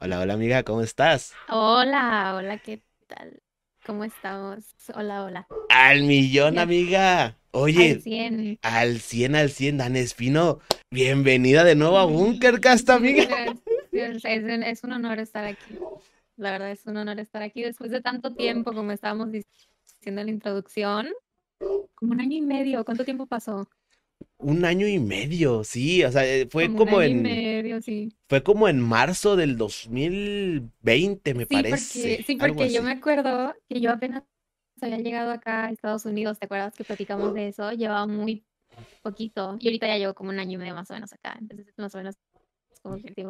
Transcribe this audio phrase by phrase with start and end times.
[0.00, 1.34] Hola, hola amiga, ¿cómo estás?
[1.48, 3.42] Hola, hola, ¿qué tal?
[3.86, 4.74] ¿Cómo estamos?
[4.94, 5.48] Hola, hola.
[5.68, 7.36] Al millón, Ya, amiga.
[7.56, 8.58] al Oye, 100.
[8.62, 10.60] al 100, al 100, Dan Espino.
[10.90, 13.26] Bienvenida de nuevo a Bunkercast, amiga.
[13.92, 15.78] Es, es un, es un honor estar aquí.
[16.36, 19.46] La verdad es un honor estar aquí después de tanto tiempo, como estábamos dic-
[19.98, 21.08] diciendo en la introducción.
[21.94, 22.84] Como un año y medio.
[22.84, 23.68] ¿Cuánto tiempo pasó?
[24.42, 27.22] Un año y medio, sí, o sea, eh, fue Como un como año y en,
[27.22, 28.08] medio, sí.
[28.28, 33.54] fue como en marzo del 2020, me Sí, porque, parece, sí, porque yo me acuerdo
[33.68, 34.22] que yo apenas
[34.80, 36.38] había llegado acá a Estados Unidos.
[36.38, 37.70] ¿Te acuerdas que platicamos de eso?
[37.72, 38.44] Llevaba muy
[39.02, 39.56] poquito.
[39.60, 41.36] Y ahorita ya llevo como un año y medio más o menos acá.
[41.40, 42.16] Entonces, más o menos
[42.82, 43.24] como que que.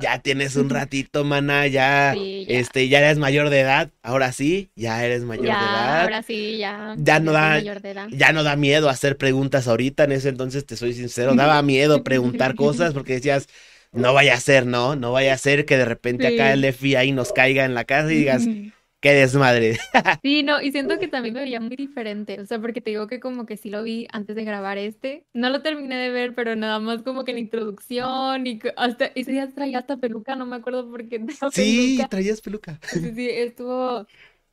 [0.00, 2.58] Ya tienes un ratito, mana, ya, Sí, ya.
[2.58, 6.02] este, ya eres mayor de edad, ahora sí, ya eres mayor de edad.
[6.02, 8.08] ahora sí, ya, Ya no da, mayor de edad.
[8.10, 12.02] ya no da miedo hacer preguntas ahorita, en ese entonces te soy sincero, daba miedo
[12.04, 13.48] preguntar cosas porque decías,
[13.92, 14.96] no vaya a ser, ¿no?
[14.96, 16.72] No vaya a ser que de repente acá el Sí.
[16.72, 18.44] FBI nos caiga en la casa y digas,
[19.04, 19.78] qué desmadre.
[20.22, 23.06] Sí, no, y siento que también me veía muy diferente, o sea, porque te digo
[23.08, 26.34] que como que sí lo vi antes de grabar este, no lo terminé de ver,
[26.34, 30.46] pero nada más como que la introducción y hasta ese día traía hasta peluca, no
[30.46, 31.20] me acuerdo por qué
[31.52, 32.10] Sí, peluca.
[32.10, 32.78] traías peluca.
[33.02, 34.06] Sí, sí, estuvo,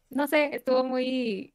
[0.10, 1.54] no sé, estuvo muy,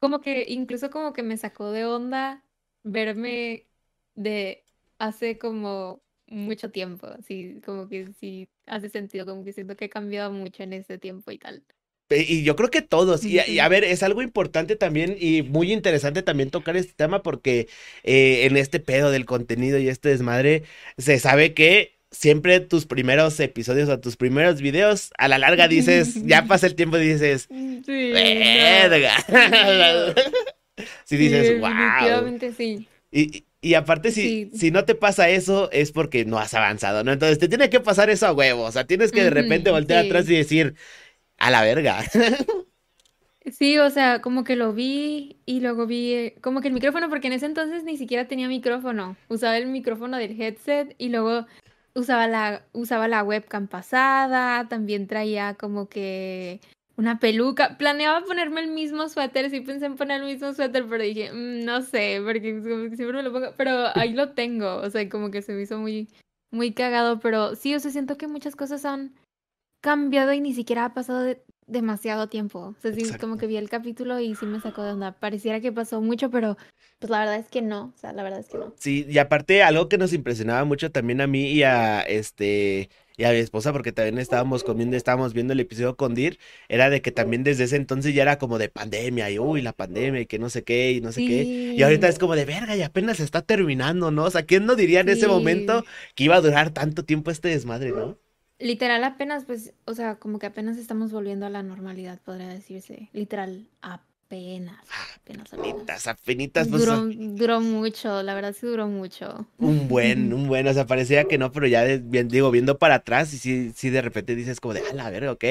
[0.00, 2.44] como que incluso como que me sacó de onda
[2.84, 3.66] verme
[4.14, 4.64] de
[4.98, 9.90] hace como mucho tiempo, así como que sí hace sentido, como que siento que he
[9.90, 11.64] cambiado mucho en ese tiempo y tal.
[12.08, 13.70] Y yo creo que todos, y, a y a Ujú.
[13.72, 17.68] ver, es algo importante también y muy interesante también tocar este tema porque
[18.04, 20.62] eh, en este pedo del contenido y este desmadre
[20.98, 26.14] se sabe que siempre tus primeros episodios o tus primeros videos, a la larga dices,
[26.24, 29.16] ya pasa el tiempo y dices, Sí, verga.
[29.28, 30.14] no.
[31.04, 31.70] Si Sí, dices, wow.
[32.56, 32.88] sí.
[33.10, 34.50] Y, y- aparte, si, Sí.
[34.52, 37.12] si no te pasa eso, es porque no has avanzado, ¿no?
[37.12, 38.64] Entonces te tiene que pasar eso a huevo.
[38.64, 40.74] O sea, tienes que de repente voltear atrás y decir,
[41.38, 42.02] a la verga.
[43.52, 47.08] Sí, o sea, como que lo vi y luego vi eh, como que el micrófono,
[47.08, 49.16] porque en ese entonces ni siquiera tenía micrófono.
[49.28, 51.46] Usaba el micrófono del headset y luego
[51.94, 56.60] usaba la, usaba la webcam pasada, también traía como que
[56.96, 57.78] una peluca.
[57.78, 61.64] Planeaba ponerme el mismo suéter, sí pensé en poner el mismo suéter, pero dije, "Mm,
[61.64, 62.60] no sé, porque
[62.96, 65.78] siempre me lo pongo, pero ahí lo tengo, o sea, como que se me hizo
[65.78, 66.08] muy,
[66.50, 69.14] muy cagado, pero sí, o sea, siento que muchas cosas han
[69.86, 72.58] cambiado y ni siquiera ha pasado de- demasiado tiempo.
[72.58, 75.12] O sea, sí, como que vi el capítulo y sí me sacó de onda.
[75.12, 76.56] Pareciera que pasó mucho, pero
[76.98, 77.92] pues la verdad es que no.
[77.94, 78.72] O sea, la verdad es que no.
[78.76, 83.24] Sí, y aparte, algo que nos impresionaba mucho también a mí y a este y
[83.24, 86.38] a mi esposa, porque también estábamos comiendo, estábamos viendo el episodio con Dir,
[86.68, 89.72] era de que también desde ese entonces ya era como de pandemia, y uy, la
[89.72, 91.48] pandemia, y que no sé qué, y no sé qué.
[91.74, 94.24] Y ahorita es como de verga, y apenas está terminando, ¿no?
[94.24, 97.48] O sea, ¿quién no diría en ese momento que iba a durar tanto tiempo este
[97.48, 98.18] desmadre, ¿no?
[98.58, 103.10] Literal apenas, pues, o sea, como que apenas estamos volviendo a la normalidad, podría decirse.
[103.12, 104.82] Literal, apenas,
[105.14, 105.92] apenas, apenas.
[106.68, 109.46] Duró, duró mucho, la verdad sí duró mucho.
[109.58, 112.96] Un buen, un buen, o sea, parecía que no, pero ya bien, digo, viendo para
[112.96, 115.44] atrás y sí, sí de repente dices como de, a la verga, ok,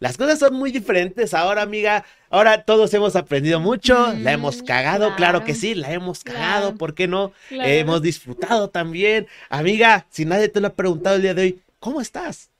[0.00, 5.14] las cosas son muy diferentes ahora, amiga, ahora todos hemos aprendido mucho, la hemos cagado,
[5.14, 7.32] claro que sí, la hemos cagado, claro, ¿por qué no?
[7.50, 11.62] Eh, hemos disfrutado también, amiga, si nadie te lo ha preguntado el día de hoy,
[11.78, 12.50] ¿cómo estás?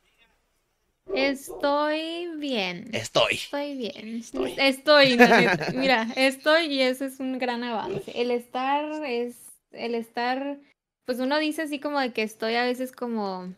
[1.15, 2.91] Estoy bien.
[2.93, 4.57] Estoy, Estoy bien, estoy.
[5.75, 8.13] Mira, estoy y eso es un gran avance.
[8.15, 9.37] El estar es,
[9.73, 10.59] el estar,
[11.07, 13.55] pues uno dice así como de que estoy a veces como,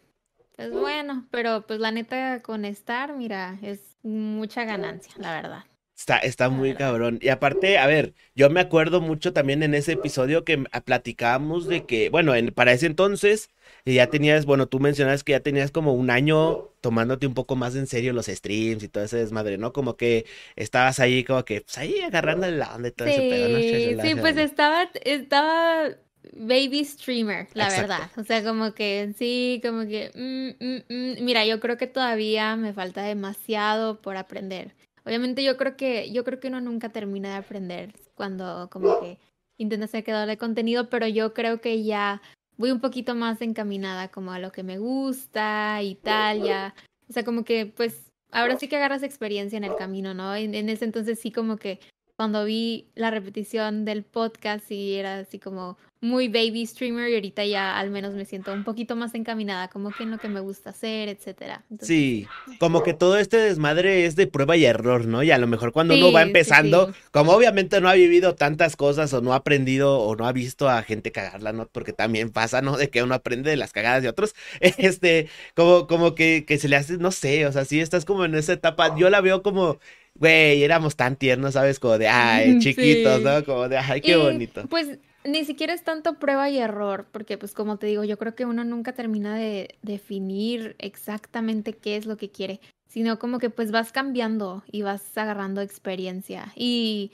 [0.57, 5.65] pues bueno, pero pues la neta con estar, mira, es mucha ganancia, la verdad,
[6.01, 7.19] Está, está muy cabrón.
[7.21, 11.85] Y aparte, a ver, yo me acuerdo mucho también en ese episodio que platicábamos de
[11.85, 13.51] que, bueno, en, para ese entonces
[13.85, 17.77] ya tenías, bueno, tú mencionabas que ya tenías como un año tomándote un poco más
[17.77, 19.75] en serio los streams y todo ese desmadre, ¿no?
[19.75, 20.25] Como que
[20.57, 23.59] estabas ahí, como que, pues ahí agarrando la onda y todo ese pedo, ¿no?
[23.61, 25.91] Sí, sí, pues estaba, estaba
[26.33, 27.83] baby streamer, la Exacto.
[27.83, 28.11] verdad.
[28.17, 31.25] O sea, como que sí, como que, mm, mm, mm.
[31.25, 34.75] Mira, yo creo que todavía me falta demasiado por aprender.
[35.05, 39.19] Obviamente yo creo que, yo creo que uno nunca termina de aprender cuando como que
[39.59, 42.23] intenta ser creador de contenido, pero yo creo que ya
[42.57, 46.75] voy un poquito más encaminada como a lo que me gusta y tal, ya.
[47.09, 50.35] O sea, como que pues ahora sí que agarras experiencia en el camino, ¿no?
[50.35, 51.81] En, en ese entonces sí como que
[52.17, 57.45] cuando vi la repetición del podcast y era así como muy baby streamer y ahorita
[57.45, 60.41] ya al menos me siento un poquito más encaminada como que en lo que me
[60.41, 61.63] gusta hacer, etcétera.
[61.83, 62.27] sí,
[62.59, 65.23] como que todo este desmadre es de prueba y error, ¿no?
[65.23, 69.13] Y a lo mejor cuando uno va empezando, como obviamente no ha vivido tantas cosas
[69.13, 71.69] o no ha aprendido o no ha visto a gente cagarla, ¿no?
[71.69, 72.79] Porque también pasa, ¿no?
[72.79, 76.69] De que uno aprende de las cagadas de otros, este, como, como que, que se
[76.69, 79.43] le hace, no sé, o sea, sí estás como en esa etapa, yo la veo
[79.43, 79.79] como
[80.15, 81.79] güey, éramos tan tiernos, ¿sabes?
[81.79, 83.45] Como de, ay, chiquitos, ¿no?
[83.45, 84.67] Como de, ay, qué bonito.
[84.69, 88.35] Pues ni siquiera es tanto prueba y error, porque pues como te digo, yo creo
[88.35, 93.51] que uno nunca termina de definir exactamente qué es lo que quiere, sino como que
[93.51, 97.13] pues vas cambiando y vas agarrando experiencia y,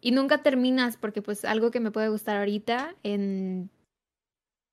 [0.00, 3.70] y nunca terminas porque pues algo que me puede gustar ahorita en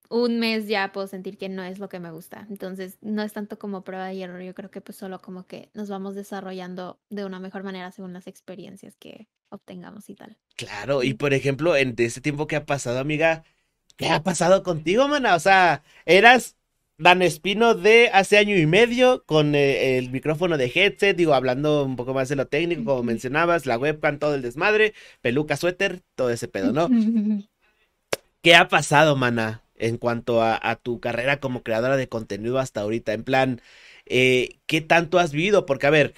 [0.09, 2.47] un mes ya puedo sentir que no es lo que me gusta.
[2.49, 5.69] Entonces, no es tanto como prueba y error, yo creo que pues solo como que
[5.73, 10.37] nos vamos desarrollando de una mejor manera según las experiencias que obtengamos y tal.
[10.55, 13.43] Claro, y por ejemplo, en ese tiempo que ha pasado, amiga,
[13.95, 15.35] ¿qué ha pasado contigo, mana?
[15.35, 16.57] O sea, eras
[16.99, 21.85] Dan Espino de hace año y medio con eh, el micrófono de headset, digo, hablando
[21.85, 26.01] un poco más de lo técnico, como mencionabas, la webcam, todo el desmadre, peluca, suéter,
[26.15, 26.89] todo ese pedo, ¿no?
[28.41, 29.61] ¿Qué ha pasado, mana?
[29.77, 33.13] En cuanto a, tu carrera como creadora de contenido hasta ahorita?
[33.13, 33.61] En plan,
[34.05, 35.65] eh, ¿qué tanto has vivido?
[35.65, 36.13] Porque, a ver,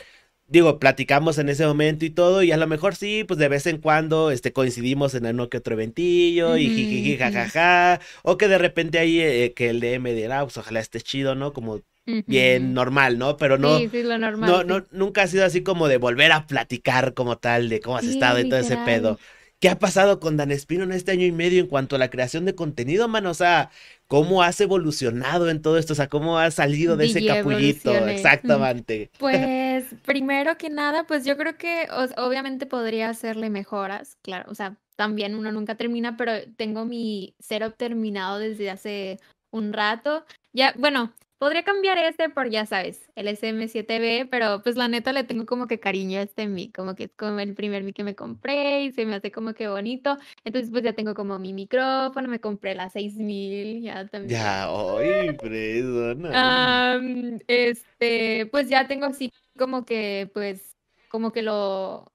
[0.49, 3.67] digo, platicamos en ese momento y todo, y a lo mejor sí, pues de vez
[3.67, 8.57] en cuando este, coincidimos en uno que otro eventillo, y jiji, jajaja, o que de
[8.57, 11.53] repente ahí eh, que el DM dirá, pues ojalá esté chido, ¿no?
[11.53, 11.81] Como
[12.25, 13.37] bien normal, ¿no?
[13.37, 16.31] Pero no, sí, sí, lo normal, no, no, nunca ha sido así como de volver
[16.31, 19.19] a platicar como tal, de cómo has estado y todo ese pedo.
[19.59, 22.09] ¿Qué ha pasado con Dan Espino en este año y medio en cuanto a la
[22.09, 23.29] creación de contenido, mano?
[23.29, 23.71] O sea,
[24.07, 25.91] ¿cómo has evolucionado en todo esto?
[25.91, 27.93] O sea, ¿cómo has salido de ese capullito?
[27.93, 29.11] Exactamente.
[29.19, 34.49] Pues, primero que nada, pues yo creo que obviamente podría hacerle mejoras, claro.
[34.49, 39.19] O sea, también uno nunca termina, pero tengo mi setup terminado desde hace
[39.51, 40.25] un rato.
[40.53, 45.23] Ya, bueno, Podría cambiar este por, ya sabes, el SM7B, pero pues la neta le
[45.23, 48.03] tengo como que cariño a este mic, como que es como el primer mic que
[48.03, 50.17] me compré y se me hace como que bonito.
[50.43, 54.41] Entonces pues ya tengo como mi micrófono, me compré la 6000, ya también.
[54.41, 56.99] Ya, hoy, persona.
[57.47, 60.75] este, pues ya tengo así como que, pues,
[61.07, 62.11] como que lo,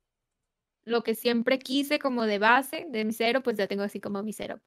[0.84, 4.22] lo que siempre quise como de base, de mi cero, pues ya tengo así como
[4.22, 4.60] mi cero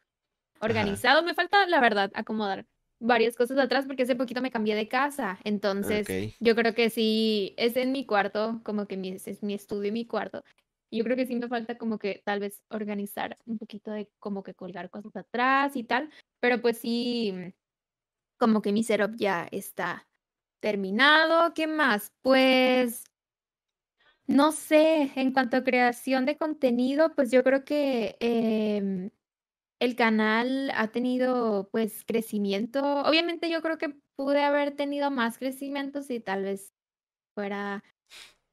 [0.59, 1.21] organizado.
[1.21, 2.65] Me falta, la verdad, acomodar
[2.99, 5.39] varias cosas atrás porque hace poquito me cambié de casa.
[5.43, 6.07] Entonces,
[6.39, 9.91] yo creo que sí, es en mi cuarto, como que mi, es mi estudio y
[9.91, 10.43] mi cuarto.
[10.89, 14.43] Yo creo que sí me falta como que tal vez organizar un poquito de como
[14.43, 16.09] que colgar cosas atrás y tal,
[16.39, 17.33] pero pues sí,
[18.37, 20.07] como que mi setup ya está
[20.61, 21.53] terminado.
[21.53, 22.13] ¿Qué más?
[22.21, 23.03] Pues
[24.27, 29.09] no sé, en cuanto a creación de contenido, pues yo creo que em,
[29.79, 32.81] el canal ha tenido, pues, crecimiento.
[33.03, 36.73] Obviamente, yo creo que pude haber tenido más crecimiento si tal vez
[37.35, 37.83] fuera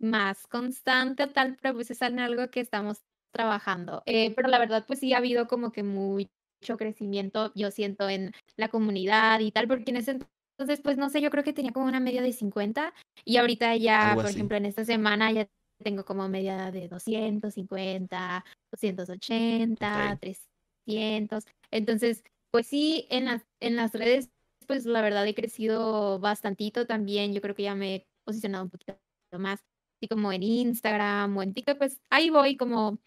[0.00, 3.02] más constante tal, pero pues es algo que estamos
[3.34, 4.02] trabajando.
[4.06, 6.28] Eh, pero la verdad, pues sí ha habido como que mucho
[6.76, 10.18] crecimiento, yo siento, en la comunidad y tal, porque en ese
[10.56, 12.94] entonces, pues no sé, yo creo que tenía como una media de 50
[13.24, 15.48] y ahorita ya, por ejemplo, en esta semana ya
[15.82, 20.53] tengo como media de 250, 280, 300
[20.86, 24.30] entonces, pues sí, en las, en las redes,
[24.66, 27.32] pues la verdad he crecido bastantito también.
[27.34, 28.98] Yo creo que ya me he posicionado un poquito
[29.32, 29.60] más,
[29.98, 32.98] así como en Instagram o en TikTok, pues ahí voy como,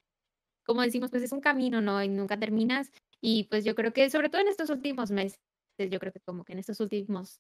[0.66, 2.04] como decimos, pues es un camino, ¿no?
[2.04, 2.92] Y nunca terminas.
[3.22, 5.40] Y pues yo creo que sobre todo en estos últimos meses,
[5.80, 7.40] yo creo que como que en estos últimos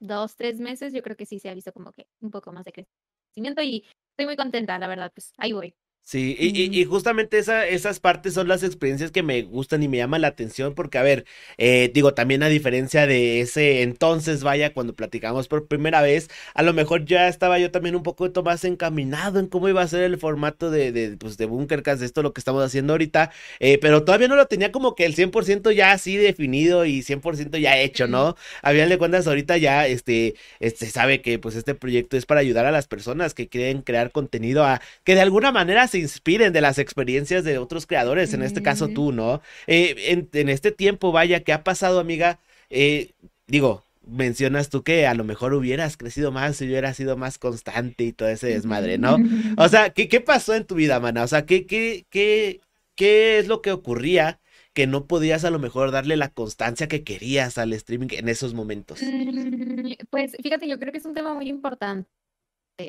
[0.00, 2.64] dos, tres meses, yo creo que sí se ha visto como que un poco más
[2.64, 5.74] de crecimiento y estoy muy contenta, la verdad, pues ahí voy.
[6.08, 9.96] Sí, y, y, justamente esa, esas partes son las experiencias que me gustan y me
[9.96, 11.24] llaman la atención, porque, a ver,
[11.58, 16.62] eh, digo, también a diferencia de ese entonces, vaya, cuando platicamos por primera vez, a
[16.62, 20.04] lo mejor ya estaba yo también un poco más encaminado en cómo iba a ser
[20.04, 23.78] el formato de, de, pues, de Bunkercast, de esto lo que estamos haciendo ahorita, eh,
[23.80, 27.78] pero todavía no lo tenía como que el 100% ya así definido y 100% ya
[27.78, 28.36] hecho, ¿no?
[28.62, 32.40] A final de cuentas, ahorita ya, este, este, sabe que, pues, este proyecto es para
[32.42, 36.52] ayudar a las personas que quieren crear contenido a, que de alguna manera se inspiren
[36.52, 39.40] de las experiencias de otros creadores, en este caso tú, ¿no?
[39.66, 42.38] Eh, en, este tiempo, vaya, ¿qué ha pasado, amiga?
[42.70, 43.10] Eh,
[43.46, 48.04] digo, mencionas tú que a lo mejor hubieras crecido más si hubieras sido más constante
[48.04, 49.18] y todo ese desmadre, ¿no?
[49.56, 51.24] O sea, ¿qué, qué pasó en tu vida, mana?
[51.24, 52.60] O sea, ¿qué, qué, qué,
[52.94, 54.40] qué es lo que ocurría
[54.72, 58.54] que no podías a lo mejor darle la constancia que querías al streaming en esos
[58.54, 59.02] momentos?
[59.02, 62.08] Mm, pues fíjate, yo creo que es un tema muy importante.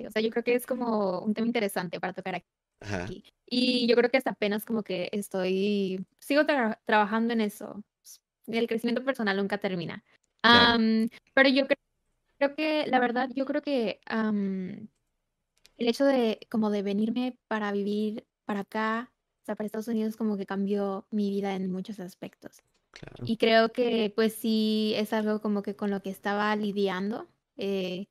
[0.05, 2.47] O sea, yo creo que es como un tema interesante para tocar aquí
[2.79, 3.23] aquí.
[3.45, 6.43] Y yo creo que hasta apenas como que estoy, sigo
[6.85, 7.83] trabajando en eso.
[8.45, 10.03] El crecimiento personal nunca termina.
[11.33, 17.37] pero yo creo, que, la verdad, yo creo que el hecho de como de venirme
[17.47, 21.71] para vivir para acá, o sea, para Estados Unidos, como que cambió mi vida en
[21.71, 22.61] muchos aspectos.
[23.23, 28.07] Y creo que pues sí es algo como que con lo que estaba lidiando, eh,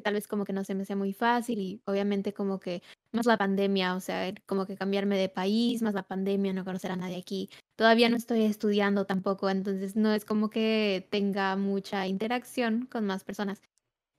[0.00, 3.26] tal vez como que no se me hacía muy fácil y obviamente como que más
[3.26, 6.96] la pandemia, o sea, como que cambiarme de país, más la pandemia, no conocer a
[6.96, 7.50] nadie aquí.
[7.76, 13.24] Todavía no estoy estudiando tampoco, entonces no es como que tenga mucha interacción con más
[13.24, 13.62] personas.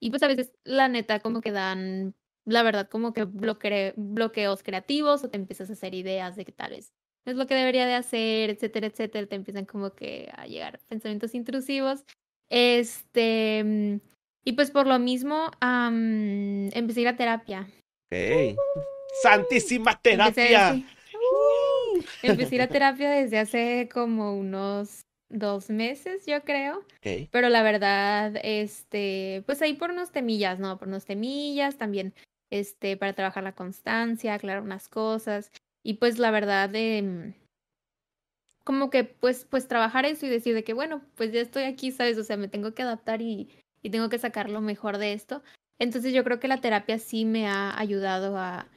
[0.00, 2.14] Y pues a veces la neta como que dan,
[2.46, 6.72] la verdad, como que bloqueos creativos o te empiezas a hacer ideas de que tal
[6.72, 6.92] vez
[7.26, 9.26] es lo que debería de hacer, etcétera, etcétera.
[9.26, 12.04] Te empiezan como que a llegar pensamientos intrusivos.
[12.50, 14.00] Este, mm,
[14.44, 17.68] y pues por lo mismo, empecé a ir a terapia.
[19.22, 20.82] ¡Santísima terapia!
[22.22, 26.84] Empecé, a ir a terapia desde hace como unos dos meses, yo creo.
[27.30, 30.78] Pero la verdad, este, pues ahí por unos temillas, ¿no?
[30.78, 32.14] Por unos temillas, también,
[32.50, 35.50] este, para trabajar la constancia, aclarar unas cosas.
[35.84, 37.34] Y pues la verdad, eh,
[38.64, 41.92] como que pues, pues trabajar eso y decir de que, bueno, pues ya estoy aquí,
[41.92, 42.18] ¿sabes?
[42.18, 43.48] O sea, me tengo que adaptar y,
[43.82, 45.42] y tengo que sacar lo mejor de esto.
[45.78, 48.68] Entonces yo creo que la terapia sí me ha ayudado a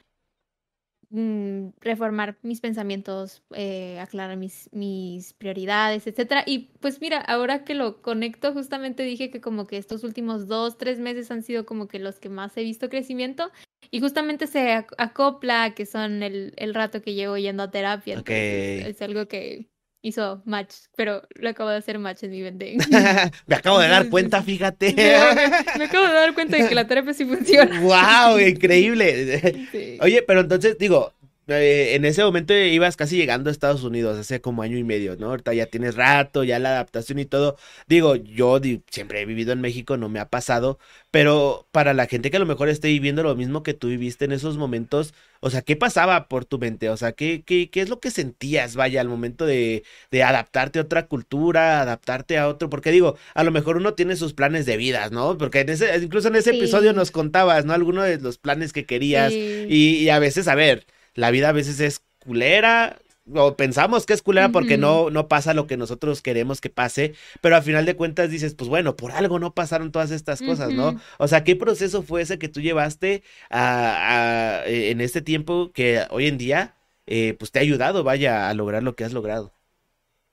[1.10, 6.44] mm, reformar mis pensamientos, eh, aclarar mis, mis prioridades, etcétera.
[6.46, 10.78] Y pues mira, ahora que lo conecto, justamente dije que como que estos últimos dos,
[10.78, 13.50] tres meses han sido como que los que más he visto crecimiento
[13.90, 18.22] y justamente se acopla que son el, el rato que llevo yendo a terapia.
[18.26, 19.68] Es algo que
[20.04, 22.76] hizo match, pero lo acabo de hacer match en mi mente.
[23.46, 24.92] me acabo de dar cuenta, fíjate.
[24.94, 27.80] me, acabo de dar cuenta de que la terapia sí funciona.
[27.80, 28.38] ¡Wow!
[28.46, 29.98] Increíble.
[30.00, 31.14] Oye, pero entonces, digo,
[31.46, 35.16] eh, en ese momento ibas casi llegando a Estados Unidos, hace como año y medio,
[35.16, 35.28] ¿no?
[35.28, 37.56] Ahorita ya tienes rato, ya la adaptación y todo.
[37.86, 40.78] Digo, yo siempre he vivido en México, no me ha pasado,
[41.10, 44.26] pero para la gente que a lo mejor esté viviendo lo mismo que tú viviste
[44.26, 46.88] en esos momentos, o sea, ¿qué pasaba por tu mente?
[46.88, 50.78] O sea, ¿qué, qué, qué es lo que sentías, vaya, al momento de, de adaptarte
[50.78, 52.70] a otra cultura, adaptarte a otro?
[52.70, 55.36] Porque digo, a lo mejor uno tiene sus planes de vida, ¿no?
[55.36, 57.74] Porque en ese, incluso en ese episodio nos contabas, ¿no?
[57.74, 61.52] Algunos de los planes que querías y, y a veces, a ver la vida a
[61.52, 62.98] veces es culera,
[63.32, 67.14] o pensamos que es culera porque no, no pasa lo que nosotros queremos que pase,
[67.40, 70.72] pero al final de cuentas dices, pues bueno, por algo no pasaron todas estas cosas,
[70.72, 71.00] ¿no?
[71.18, 76.02] O sea, ¿qué proceso fue ese que tú llevaste a, e, en este tiempo que
[76.10, 76.74] hoy en día,
[77.06, 79.52] eh, pues te ha ayudado, vaya, a lograr lo que has logrado?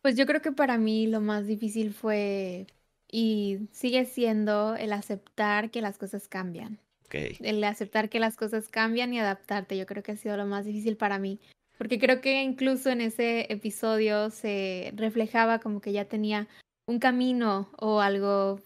[0.01, 2.67] Pues yo creo que para mí lo más difícil fue
[3.09, 6.79] y sigue siendo el aceptar que las cosas cambian.
[7.13, 10.65] El aceptar que las cosas cambian y adaptarte, yo creo que ha sido lo más
[10.65, 11.39] difícil para mí.
[11.81, 16.47] Porque creo que incluso en ese episodio se reflejaba como que ya tenía
[16.85, 18.59] un camino o algo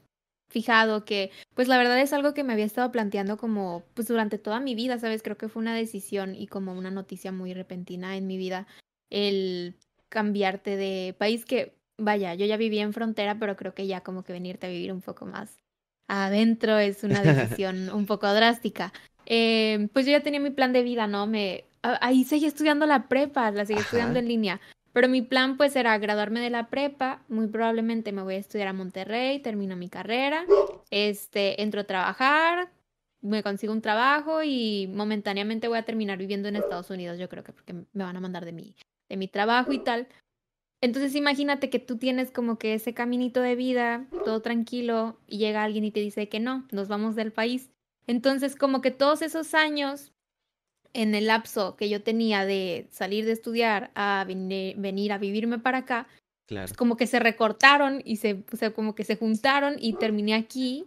[0.49, 4.37] fijado que pues la verdad es algo que me había estado planteando como pues durante
[4.37, 5.23] toda mi vida, ¿sabes?
[5.23, 8.67] Creo que fue una decisión y como una noticia muy repentina en mi vida
[9.09, 9.77] el
[10.09, 14.23] cambiarte de país que vaya, yo ya vivía en frontera, pero creo que ya como
[14.25, 15.55] que venirte a vivir un poco más
[16.09, 18.91] adentro es una decisión un poco drástica.
[19.25, 21.27] Eh, pues yo ya tenía mi plan de vida, ¿no?
[21.27, 21.63] Me,
[22.01, 24.61] ahí seguí estudiando la prepa, la seguí estudiando en línea.
[24.93, 28.69] Pero mi plan pues era graduarme de la prepa, muy probablemente me voy a estudiar
[28.69, 30.45] a Monterrey, termino mi carrera,
[30.89, 32.71] este, entro a trabajar,
[33.21, 37.43] me consigo un trabajo y momentáneamente voy a terminar viviendo en Estados Unidos, yo creo
[37.43, 38.73] que porque me van a mandar de mi,
[39.09, 40.07] de mi trabajo y tal.
[40.79, 45.63] Entonces imagínate que tú tienes como que ese caminito de vida, todo tranquilo, y llega
[45.63, 47.69] alguien y te dice que no, nos vamos del país.
[48.07, 50.13] Entonces como que todos esos años
[50.95, 55.79] en el lapso que yo tenía de salir de estudiar a venir, a vivirme para
[55.79, 56.07] acá,
[56.47, 56.71] claro.
[56.77, 60.85] como que se recortaron y se, o sea, como que se juntaron y terminé aquí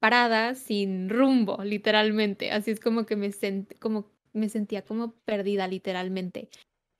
[0.00, 2.50] parada sin rumbo, literalmente.
[2.50, 3.30] Así es como que me,
[3.78, 6.48] como, me sentía como perdida, literalmente.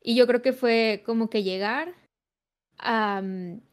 [0.01, 1.93] Y yo creo que fue como que llegar,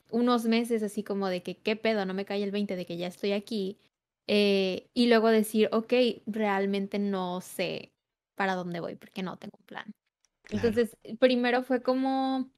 [0.10, 2.98] unos meses así como de que qué pedo, no me cae el 20 de que
[2.98, 3.77] ya estoy aquí.
[4.27, 5.93] Eh, y luego decir, ok,
[6.25, 7.91] realmente no sé
[8.36, 9.96] para dónde voy porque no tengo un plan.
[10.50, 12.51] Entonces, primero fue como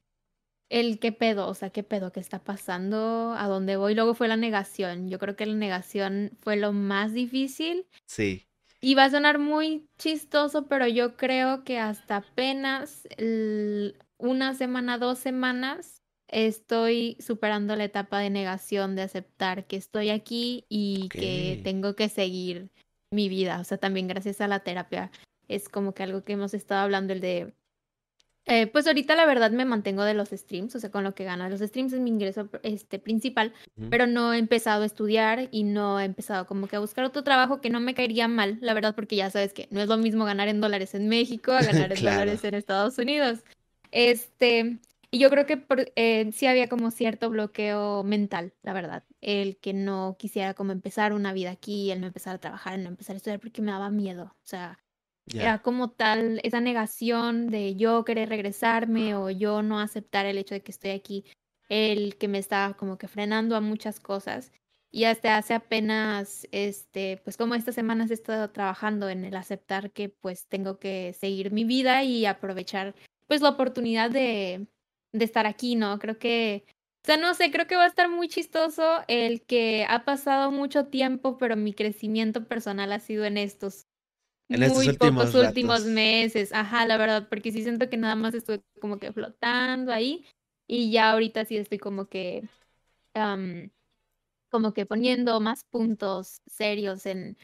[0.68, 3.94] el qué pedo, o sea, qué pedo, qué está pasando, a dónde voy.
[3.94, 5.08] Luego fue la negación.
[5.08, 7.86] Yo creo que la negación fue lo más difícil.
[8.06, 8.46] Sí.
[8.80, 13.08] Y va a sonar muy chistoso, pero yo creo que hasta apenas
[14.18, 20.66] una semana, dos semanas, estoy superando la etapa de negación, de aceptar que estoy aquí
[20.68, 22.70] y que tengo que seguir
[23.10, 23.58] mi vida.
[23.60, 25.10] O sea, también gracias a la terapia
[25.48, 27.54] es como que algo que hemos estado hablando, el de
[28.50, 31.24] eh, pues ahorita la verdad me mantengo de los streams, o sea, con lo que
[31.24, 31.44] gano.
[31.44, 33.52] De los streams es mi ingreso este, principal,
[33.90, 37.22] pero no he empezado a estudiar y no he empezado como que a buscar otro
[37.22, 39.98] trabajo que no me caería mal, la verdad, porque ya sabes que no es lo
[39.98, 43.40] mismo ganar en dólares en México a ganar en dólares en Estados Unidos.
[43.90, 44.78] Este,
[45.10, 49.74] y yo creo que eh, sí había como cierto bloqueo mental, la verdad, el que
[49.74, 53.12] no quisiera como empezar una vida aquí, el no empezar a trabajar, el no empezar
[53.12, 54.78] a estudiar porque me daba miedo, o sea
[55.32, 60.54] era como tal esa negación de yo querer regresarme o yo no aceptar el hecho
[60.54, 61.24] de que estoy aquí,
[61.68, 64.52] el que me estaba como que frenando a muchas cosas.
[64.90, 69.90] Y hasta hace apenas, este, pues como estas semanas he estado trabajando en el aceptar
[69.90, 72.94] que pues tengo que seguir mi vida y aprovechar
[73.26, 74.66] pues la oportunidad de,
[75.12, 75.98] de estar aquí, ¿no?
[75.98, 76.64] Creo que,
[77.04, 80.50] o sea, no sé, creo que va a estar muy chistoso el que ha pasado
[80.50, 83.86] mucho tiempo, pero mi crecimiento personal ha sido en estos
[84.48, 88.14] en estos muy últimos pocos últimos meses, ajá, la verdad, porque sí siento que nada
[88.14, 90.24] más estoy como que flotando ahí
[90.66, 92.48] y ya ahorita sí estoy como que,
[94.50, 97.36] como que poniendo más puntos serios en,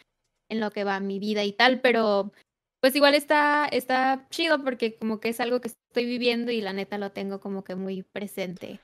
[0.48, 2.32] en lo que va mi vida y tal, pero
[2.80, 6.72] pues igual está, está chido porque como que es algo que estoy viviendo y la
[6.72, 8.80] neta lo tengo como que muy presente.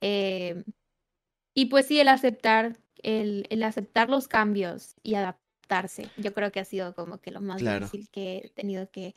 [0.00, 0.64] Em,
[1.54, 5.45] y pues sí, el aceptar, el, el aceptar los cambios y adaptar
[6.16, 9.14] yo creo que ha sido como que lo más difícil que he tenido que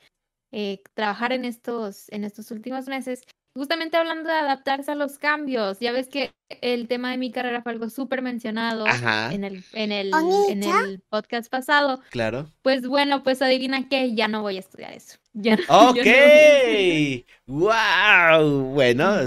[0.52, 3.24] eh, trabajar en estos, en estos últimos meses.
[3.54, 7.62] Justamente hablando de adaptarse a los cambios, ya ves que el tema de mi carrera
[7.62, 8.86] fue algo súper mencionado
[9.32, 10.12] en el, en, el,
[10.50, 12.00] en el podcast pasado.
[12.10, 12.52] Claro.
[12.62, 15.18] Pues bueno, pues adivina qué, ya no voy a estudiar eso.
[15.34, 17.26] Ya, ok.
[17.46, 18.74] wow.
[18.74, 19.20] Bueno,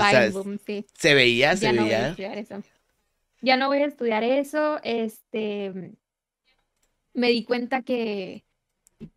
[0.94, 1.80] se veía, se ya veía.
[1.80, 2.62] No voy a estudiar eso.
[3.40, 4.80] Ya no voy a estudiar eso.
[4.82, 5.94] Este,
[7.14, 8.44] me di cuenta que,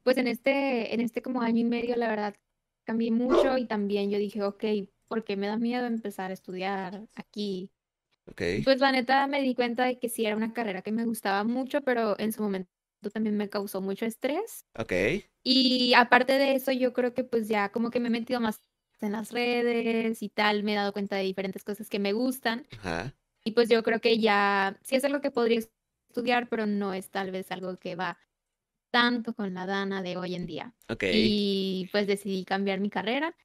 [0.04, 2.36] pues en este, en este como año y medio, la verdad,
[2.84, 4.64] cambié mucho y también yo dije, ok,
[5.08, 7.72] porque me da miedo empezar a estudiar aquí.
[8.28, 8.64] Okay.
[8.64, 11.44] Pues la neta me di cuenta de que sí era una carrera que me gustaba
[11.44, 12.70] mucho, pero en su momento
[13.14, 14.66] también me causó mucho estrés.
[14.78, 14.94] Ok.
[15.44, 18.62] Y aparte de eso, yo creo que pues ya como que me he metido más
[19.02, 22.66] en las redes y tal, me he dado cuenta de diferentes cosas que me gustan.
[22.80, 23.14] Ajá.
[23.44, 25.62] Y pues yo creo que ya, sí es algo que podría
[26.16, 28.18] estudiar, pero no es tal vez algo que va
[28.90, 30.74] tanto con la Dana de hoy en día.
[31.02, 33.36] Y pues decidí cambiar mi carrera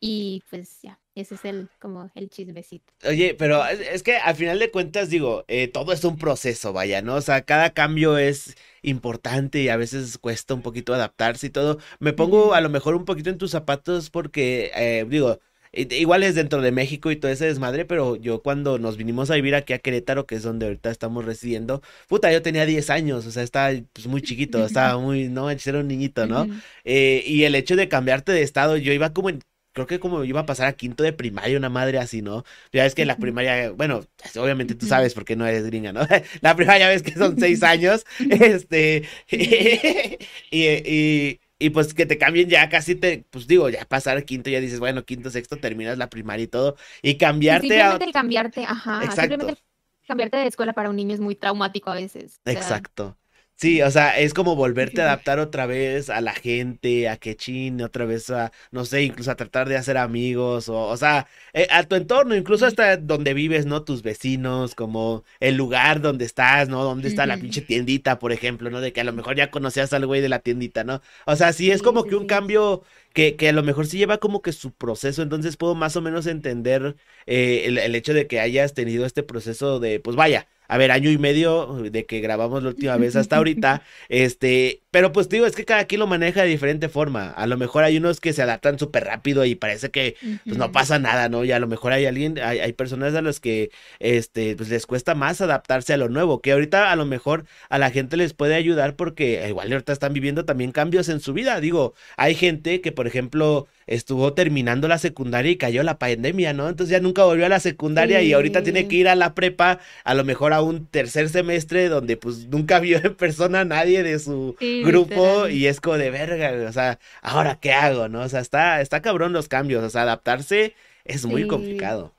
[0.00, 2.92] y pues ya, ese es el como el chismecito.
[3.06, 7.02] Oye, pero es que al final de cuentas digo, eh, todo es un proceso, vaya,
[7.02, 7.16] ¿no?
[7.16, 11.78] O sea, cada cambio es importante y a veces cuesta un poquito adaptarse y todo.
[12.00, 15.38] Me pongo a lo mejor un poquito en tus zapatos porque, eh, digo,
[15.72, 19.36] Igual es dentro de México y todo ese desmadre, pero yo cuando nos vinimos a
[19.36, 23.26] vivir aquí a Querétaro, que es donde ahorita estamos residiendo, puta, yo tenía 10 años,
[23.26, 26.46] o sea, estaba pues, muy chiquito, estaba muy, no, era un niñito, ¿no?
[26.84, 29.40] Eh, y el hecho de cambiarte de estado, yo iba como en
[29.72, 32.44] creo que como iba a pasar a quinto de primaria, una madre así, ¿no?
[32.72, 34.04] Ya ves que la primaria, bueno,
[34.36, 36.02] obviamente tú sabes porque no eres gringa, ¿no?
[36.42, 42.68] La primaria ves que son seis años, este, y, y pues que te cambien ya
[42.68, 46.44] casi te, pues digo, ya pasar quinto, ya dices, bueno, quinto, sexto, terminas la primaria
[46.44, 49.20] y todo, y cambiarte simplemente el cambiarte, ajá, Exacto.
[49.22, 49.62] simplemente
[50.06, 52.40] cambiarte de escuela para un niño es muy traumático a veces.
[52.44, 53.16] Exacto.
[53.56, 57.36] Sí, o sea, es como volverte a adaptar otra vez a la gente, a que
[57.36, 61.28] chine, otra vez a, no sé, incluso a tratar de hacer amigos, o, o sea,
[61.52, 63.84] eh, a tu entorno, incluso hasta donde vives, ¿no?
[63.84, 66.82] Tus vecinos, como el lugar donde estás, ¿no?
[66.82, 68.80] Donde está la pinche tiendita, por ejemplo, ¿no?
[68.80, 71.00] De que a lo mejor ya conocías al güey de la tiendita, ¿no?
[71.24, 74.18] O sea, sí es como que un cambio que, que, a lo mejor sí lleva
[74.18, 78.26] como que su proceso, entonces puedo más o menos entender eh, el, el hecho de
[78.26, 82.20] que hayas tenido este proceso de, pues vaya, a ver, año y medio de que
[82.20, 86.06] grabamos la última vez hasta ahorita, este, pero pues digo, es que cada quien lo
[86.06, 87.30] maneja de diferente forma.
[87.30, 90.70] A lo mejor hay unos que se adaptan súper rápido y parece que pues no
[90.70, 91.46] pasa nada, ¿no?
[91.46, 94.84] Y a lo mejor hay alguien, hay, hay personas a las que, este, pues les
[94.84, 98.34] cuesta más adaptarse a lo nuevo, que ahorita a lo mejor a la gente les
[98.34, 101.58] puede ayudar porque igual ahorita están viviendo también cambios en su vida.
[101.60, 106.68] Digo, hay gente que, por ejemplo, estuvo terminando la secundaria y cayó la pandemia, ¿no?
[106.68, 109.80] Entonces ya nunca volvió a la secundaria y ahorita tiene que ir a la prepa,
[110.04, 114.02] a lo mejor a un tercer semestre donde pues nunca vio en persona a nadie
[114.02, 118.22] de su grupo y es como de verga, o sea, ahora qué hago, ¿no?
[118.22, 122.14] O sea, está, está cabrón los cambios, o sea, adaptarse es muy complicado.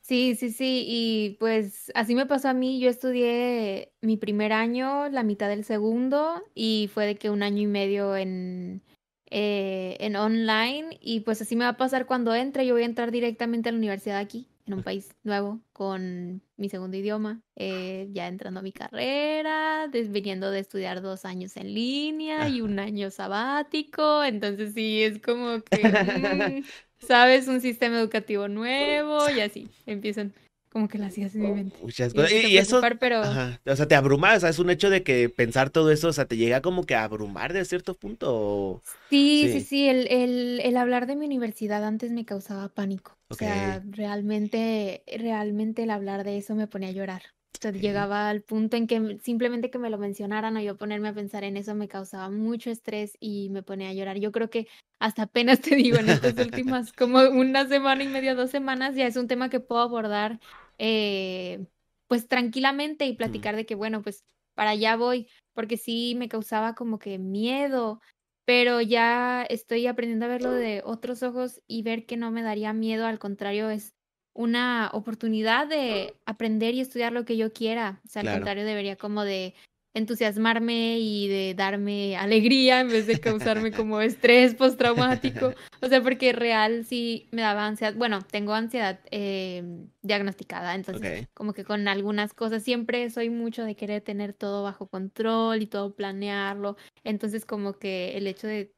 [0.00, 5.08] Sí, sí, sí, y pues así me pasó a mí, yo estudié mi primer año,
[5.08, 8.82] la mitad del segundo, y fue de que un año y medio en,
[9.30, 12.86] eh, en online y pues así me va a pasar cuando entre, yo voy a
[12.86, 14.46] entrar directamente a la universidad aquí.
[14.66, 20.50] En un país nuevo con mi segundo idioma, eh, ya entrando a mi carrera, viniendo
[20.50, 25.82] de estudiar dos años en línea y un año sabático, entonces sí, es como que,
[26.62, 27.48] mm, ¿sabes?
[27.48, 30.32] Un sistema educativo nuevo y así, empiezan
[30.76, 31.78] como que ideas en mi mente.
[31.80, 32.30] Muchas cosas.
[32.30, 33.22] Y, eso, pero...
[33.22, 36.12] o sea, te abruma, o sea, es un hecho de que pensar todo eso, o
[36.12, 38.82] sea, te llega como que a abrumar de cierto punto.
[39.08, 43.16] Sí, sí, sí, el, el, el, hablar de mi universidad antes me causaba pánico.
[43.28, 47.22] O sea, realmente, realmente el hablar de eso me ponía a llorar.
[47.54, 51.08] O sea, llegaba al punto en que simplemente que me lo mencionaran o yo ponerme
[51.08, 54.18] a pensar en eso me causaba mucho estrés y me ponía a llorar.
[54.18, 58.34] Yo creo que hasta apenas te digo en estas últimas como una semana y media,
[58.34, 60.40] dos semanas, ya es un tema que puedo abordar
[60.78, 61.66] eh,
[62.08, 66.74] pues tranquilamente y platicar de que, bueno, pues para allá voy, porque sí me causaba
[66.74, 68.00] como que miedo,
[68.44, 72.72] pero ya estoy aprendiendo a verlo de otros ojos y ver que no me daría
[72.72, 73.94] miedo, al contrario, es
[74.34, 78.00] una oportunidad de aprender y estudiar lo que yo quiera.
[78.04, 79.54] O sea, al contrario, debería como de
[79.96, 85.52] entusiasmarme y de darme alegría en vez de causarme como estrés postraumático.
[85.82, 87.94] O sea, porque real sí me daba ansiedad.
[87.94, 89.62] Bueno, tengo ansiedad eh,
[90.02, 94.86] diagnosticada, entonces como que con algunas cosas siempre soy mucho de querer tener todo bajo
[94.86, 96.76] control y todo planearlo.
[97.04, 98.72] Entonces como que el hecho de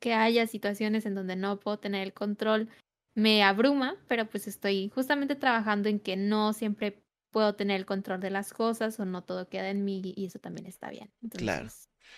[0.00, 2.68] que haya situaciones en donde no puedo tener el control
[3.14, 8.20] me abruma, pero pues estoy justamente trabajando en que no siempre puedo tener el control
[8.20, 11.10] de las cosas o no todo queda en mí y eso también está bien.
[11.36, 11.68] claro.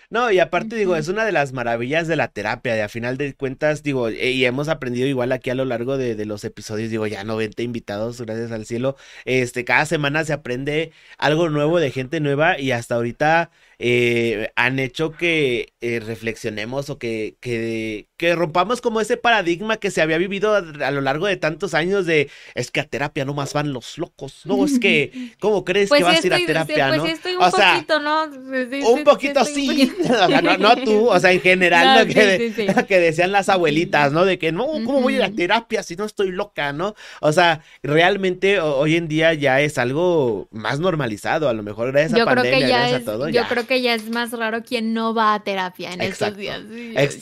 [0.08, 3.16] No, y aparte digo, es una de las maravillas de la terapia, de a final
[3.16, 6.44] de cuentas, digo, e, y hemos aprendido igual aquí a lo largo de, de, los
[6.44, 11.78] episodios, digo, ya 90 invitados, gracias al cielo, este, cada semana se aprende algo nuevo
[11.80, 13.50] de gente nueva y hasta ahorita
[13.82, 19.90] eh, han hecho que eh, reflexionemos o que, que, que, rompamos como ese paradigma que
[19.90, 23.32] se había vivido a, lo largo de tantos años de es que a terapia no
[23.32, 26.36] más van los locos, no, es que, ¿cómo crees que pues vas a ir a
[26.44, 27.06] terapia, pues no?
[27.06, 28.24] Estoy un poquito, ¿no?
[28.86, 29.90] un poquito sí,
[30.58, 34.26] no, tú, o sea, en general, lo que, que, decían las abuelitas, ¿no?
[34.26, 36.94] De que no, ¿cómo voy a ir a terapia si no estoy loca, no?
[37.22, 42.20] O sea, realmente hoy en día ya es algo más normalizado, a lo mejor gracias
[42.20, 43.30] a pandemia, gracias a todo.
[43.30, 46.60] Yo creo que ya es más raro quien no va a terapia en estos días.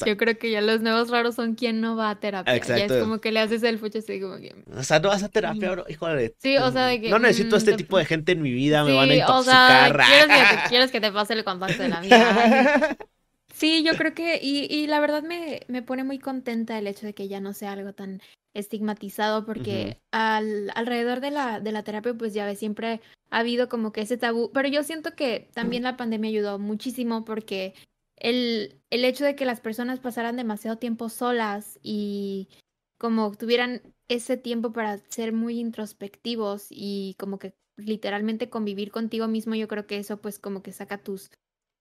[0.06, 2.56] yo, creo que ya los nuevos raros son quien no va a terapia.
[2.56, 4.54] Ya es como que le haces el fucho así como que...
[4.74, 6.34] O sea, no vas a terapia, bro, híjole.
[6.38, 7.10] Sí, o sea, de que...
[7.10, 9.92] No necesito este mm, tipo de gente en mi vida, me van a intoxicar.
[9.92, 12.96] O sea, quieres que, te, quieres que te pase el contacto de la vida.
[13.58, 17.06] Sí, yo creo que, y, y la verdad me, me pone muy contenta el hecho
[17.06, 18.20] de que ya no sea algo tan
[18.54, 23.68] estigmatizado porque al, alrededor de la, de la terapia pues ya ves, siempre ha habido
[23.68, 27.74] como que ese tabú, pero yo siento que también la pandemia ayudó muchísimo porque
[28.14, 32.48] el, el hecho de que las personas pasaran demasiado tiempo solas y
[32.96, 39.56] como tuvieran ese tiempo para ser muy introspectivos y como que literalmente convivir contigo mismo,
[39.56, 41.32] yo creo que eso pues como que saca tus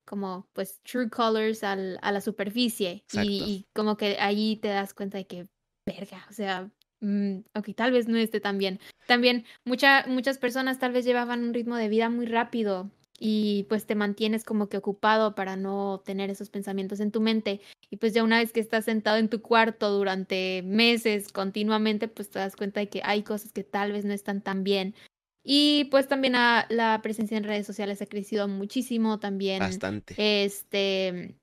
[0.07, 4.93] como pues true colors al, a la superficie y, y, como que ahí te das
[4.93, 5.47] cuenta de que
[5.85, 8.79] verga, o sea, mm, ok, tal vez no esté tan bien.
[9.05, 12.89] También mucha, muchas personas tal vez llevaban un ritmo de vida muy rápido
[13.19, 17.61] y pues te mantienes como que ocupado para no tener esos pensamientos en tu mente
[17.89, 22.29] y pues ya una vez que estás sentado en tu cuarto durante meses continuamente pues
[22.29, 24.93] te das cuenta de que hay cosas que tal vez no están tan bien
[25.49, 31.35] y pues también la presencia en redes sociales ha crecido muchísimo también bastante este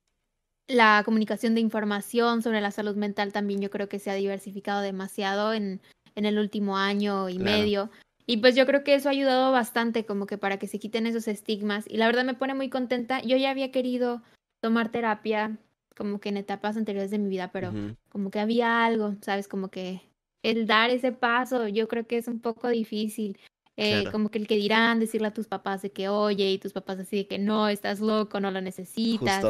[0.67, 4.81] la comunicación de información sobre la salud mental también yo creo que se ha diversificado
[4.81, 5.81] demasiado en,
[6.15, 7.91] en el último año y medio.
[8.27, 11.07] Y pues yo creo que eso ha ayudado bastante como que para que se quiten
[11.07, 11.85] esos estigmas.
[11.87, 13.21] Y la verdad me pone muy contenta.
[13.21, 14.23] Yo ya había querido
[14.63, 15.59] tomar terapia
[15.95, 17.73] como que en etapas anteriores de mi vida, pero
[18.09, 19.47] como que había algo, ¿sabes?
[19.47, 20.01] Como que
[20.43, 23.39] el dar ese paso yo creo que es un poco difícil.
[23.77, 26.73] Eh, como que el que dirán, decirle a tus papás de que oye y tus
[26.73, 29.45] papás así de que no, estás loco, no lo necesitas.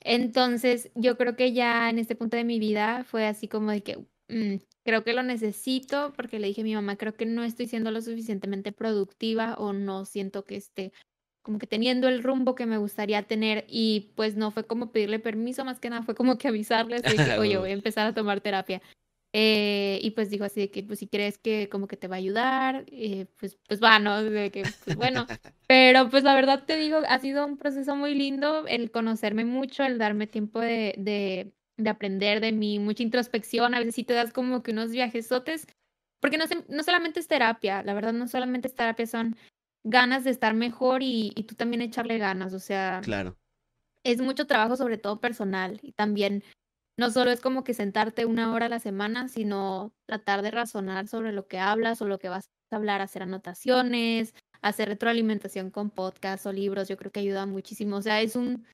[0.00, 3.82] Entonces, yo creo que ya en este punto de mi vida fue así como de
[3.82, 7.44] que mm, creo que lo necesito porque le dije a mi mamá, creo que no
[7.44, 10.92] estoy siendo lo suficientemente productiva o no siento que esté
[11.42, 15.20] como que teniendo el rumbo que me gustaría tener y pues no fue como pedirle
[15.20, 18.14] permiso, más que nada fue como que avisarles de que, oye, voy a empezar a
[18.14, 18.82] tomar terapia.
[19.38, 22.16] Eh, y pues dijo así de que, pues si crees que como que te va
[22.16, 24.22] a ayudar, eh, pues, pues va, ¿no?
[24.22, 25.26] De que, pues bueno.
[25.68, 29.84] Pero pues la verdad te digo, ha sido un proceso muy lindo el conocerme mucho,
[29.84, 33.74] el darme tiempo de, de, de aprender de mí, mucha introspección.
[33.74, 35.66] A veces sí te das como que unos viajesotes,
[36.22, 39.36] porque no, no solamente es terapia, la verdad no solamente es terapia, son
[39.84, 43.02] ganas de estar mejor y, y tú también echarle ganas, o sea.
[43.04, 43.36] Claro.
[44.02, 46.42] Es mucho trabajo, sobre todo personal, y también
[46.98, 51.08] no solo es como que sentarte una hora a la semana, sino tratar de razonar
[51.08, 55.90] sobre lo que hablas o lo que vas a hablar, hacer anotaciones, hacer retroalimentación con
[55.90, 57.96] podcasts o libros, yo creo que ayuda muchísimo.
[57.96, 58.66] O sea, es un,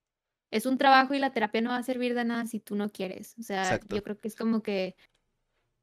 [0.51, 2.91] es un trabajo y la terapia no va a servir de nada si tú no
[2.91, 3.35] quieres.
[3.39, 4.95] O sea, yo creo que es como que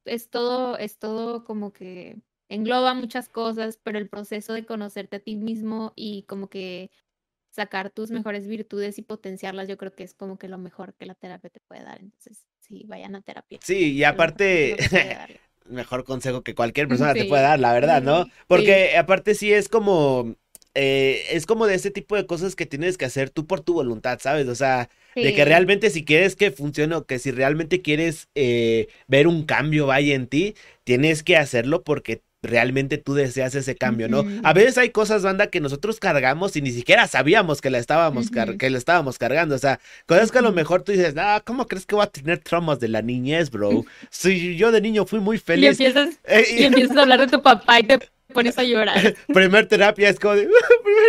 [0.06, 5.20] es todo, es todo como que engloba muchas cosas, pero el proceso de conocerte a
[5.20, 6.90] ti mismo y como que
[7.60, 11.06] sacar tus mejores virtudes y potenciarlas, yo creo que es como que lo mejor que
[11.06, 12.00] la terapia te puede dar.
[12.00, 13.60] Entonces, sí, vayan a terapia.
[13.62, 14.78] Sí, y aparte,
[15.66, 18.28] mejor consejo que cualquier persona te puede dar, la verdad, ¿no?
[18.48, 20.38] Porque aparte sí es como,
[20.74, 23.74] eh, es como de ese tipo de cosas que tienes que hacer tú por tu
[23.74, 24.48] voluntad, ¿sabes?
[24.48, 28.88] O sea, de que realmente si quieres que funcione o que si realmente quieres eh,
[29.08, 34.08] ver un cambio vaya en ti, tienes que hacerlo porque realmente tú deseas ese cambio,
[34.08, 34.24] ¿no?
[34.44, 38.30] A veces hay cosas, banda, que nosotros cargamos y ni siquiera sabíamos que la estábamos,
[38.32, 39.56] que la estábamos cargando.
[39.56, 42.08] O sea, cosas que a lo mejor tú dices, ah, ¿cómo crees que voy a
[42.08, 43.86] tener traumas de la niñez, bro?
[44.10, 45.80] Si yo de niño fui muy feliz.
[45.80, 48.00] Y empiezas, eh, y empiezas a hablar de tu papá y te
[48.34, 49.16] pones a llorar.
[49.28, 50.50] Primer terapia es como de,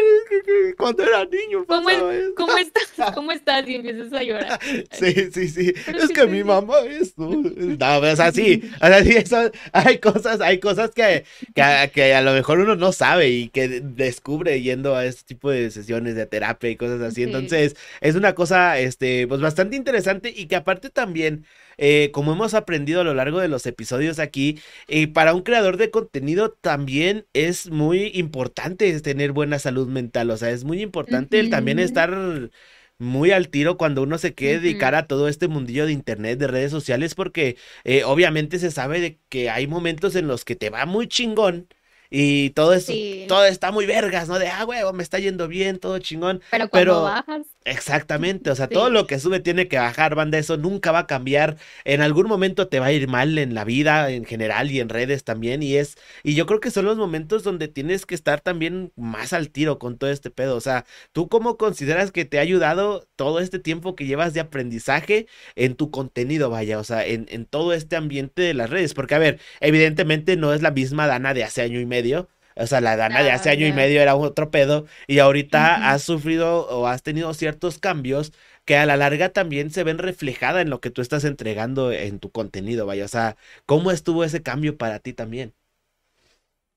[0.77, 1.65] cuando era niño.
[1.67, 1.89] ¿Cómo,
[2.37, 3.13] ¿Cómo, estás?
[3.15, 3.69] ¿Cómo estás?
[3.69, 4.61] Y empiezas a llorar.
[4.91, 5.75] Sí, sí, sí.
[5.87, 8.63] es que mi mamá es No, o sea, sí.
[8.81, 12.77] O sea, sí, eso, hay cosas, hay cosas que, que, que, a lo mejor uno
[12.77, 17.01] no sabe y que descubre yendo a este tipo de sesiones de terapia y cosas
[17.01, 17.23] así.
[17.23, 21.45] Entonces, es una cosa, este, pues bastante interesante y que aparte también
[21.83, 25.79] eh, como hemos aprendido a lo largo de los episodios aquí, eh, para un creador
[25.79, 31.41] de contenido también es muy importante tener buena salud mental, o sea, es muy importante
[31.41, 32.51] el también estar
[32.99, 36.49] muy al tiro cuando uno se quiere dedicar a todo este mundillo de internet, de
[36.49, 40.69] redes sociales, porque eh, obviamente se sabe de que hay momentos en los que te
[40.69, 41.67] va muy chingón
[42.11, 42.93] y todo eso,
[43.29, 44.39] todo está muy vergas, ¿no?
[44.39, 46.43] De, ah, huevo, me está yendo bien, todo chingón.
[46.51, 47.47] Pero cuando bajas.
[47.73, 51.07] Exactamente, o sea, todo lo que sube tiene que bajar, banda, eso nunca va a
[51.07, 51.57] cambiar.
[51.85, 54.89] En algún momento te va a ir mal en la vida en general y en
[54.89, 58.41] redes también y es y yo creo que son los momentos donde tienes que estar
[58.41, 62.39] también más al tiro con todo este pedo, o sea, ¿tú cómo consideras que te
[62.39, 67.07] ha ayudado todo este tiempo que llevas de aprendizaje en tu contenido, vaya, o sea,
[67.07, 68.95] en, en todo este ambiente de las redes?
[68.95, 72.67] Porque a ver, evidentemente no es la misma Dana de hace año y medio, o
[72.67, 76.67] sea, la Dana de hace año y medio era otro pedo y ahorita has sufrido
[76.69, 78.33] o has tenido ciertos cambios
[78.65, 82.19] que a la larga también se ven reflejada en lo que tú estás entregando en
[82.21, 83.05] tu contenido, vaya.
[83.05, 83.37] O sea,
[83.67, 85.55] ¿cómo estuvo ese cambio para ti también?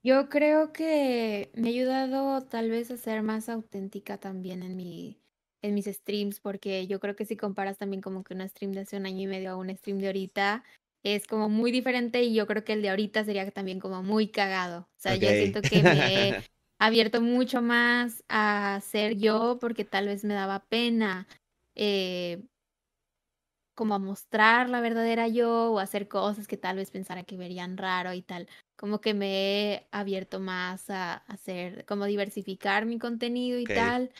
[0.03, 5.19] Yo creo que me ha ayudado tal vez a ser más auténtica también en mi
[5.62, 8.81] en mis streams, porque yo creo que si comparas también como que un stream de
[8.81, 10.63] hace un año y medio a un stream de ahorita,
[11.03, 14.29] es como muy diferente y yo creo que el de ahorita sería también como muy
[14.29, 14.81] cagado.
[14.81, 16.37] O sea, yo siento que me he
[16.79, 21.27] abierto mucho más a ser yo porque tal vez me daba pena
[21.75, 22.43] eh,
[23.75, 27.77] como a mostrar la verdadera yo o hacer cosas que tal vez pensara que verían
[27.77, 28.47] raro y tal.
[28.77, 34.11] Como que me he abierto más a hacer, como diversificar mi contenido y tal.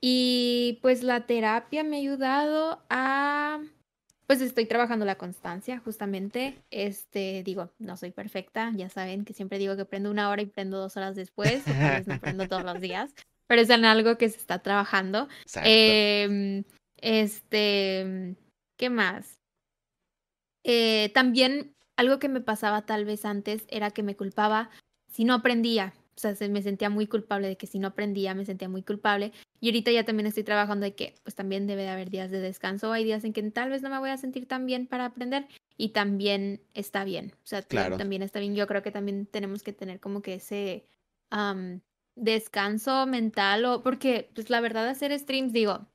[0.00, 3.60] Y pues la terapia me ha ayudado a
[4.26, 6.62] pues estoy trabajando la constancia, justamente.
[6.70, 10.46] Este, digo, no soy perfecta, ya saben que siempre digo que prendo una hora y
[10.46, 13.14] prendo dos horas después, o tal vez no prendo todos los días,
[13.46, 15.28] pero es en algo que se está trabajando.
[15.62, 16.64] Eh,
[16.96, 18.36] este,
[18.76, 19.38] ¿qué más?
[20.64, 24.70] Eh, también algo que me pasaba tal vez antes era que me culpaba
[25.10, 25.94] si no aprendía.
[26.16, 29.32] O sea, me sentía muy culpable de que si no aprendía, me sentía muy culpable.
[29.60, 32.40] Y ahorita ya también estoy trabajando de que pues también debe de haber días de
[32.40, 32.92] descanso.
[32.92, 35.46] Hay días en que tal vez no me voy a sentir tan bien para aprender
[35.76, 37.32] y también está bien.
[37.42, 38.54] O sea, también está bien.
[38.54, 40.86] Yo creo que también tenemos que tener como que ese
[42.16, 45.86] descanso mental o porque pues la verdad hacer streams, digo,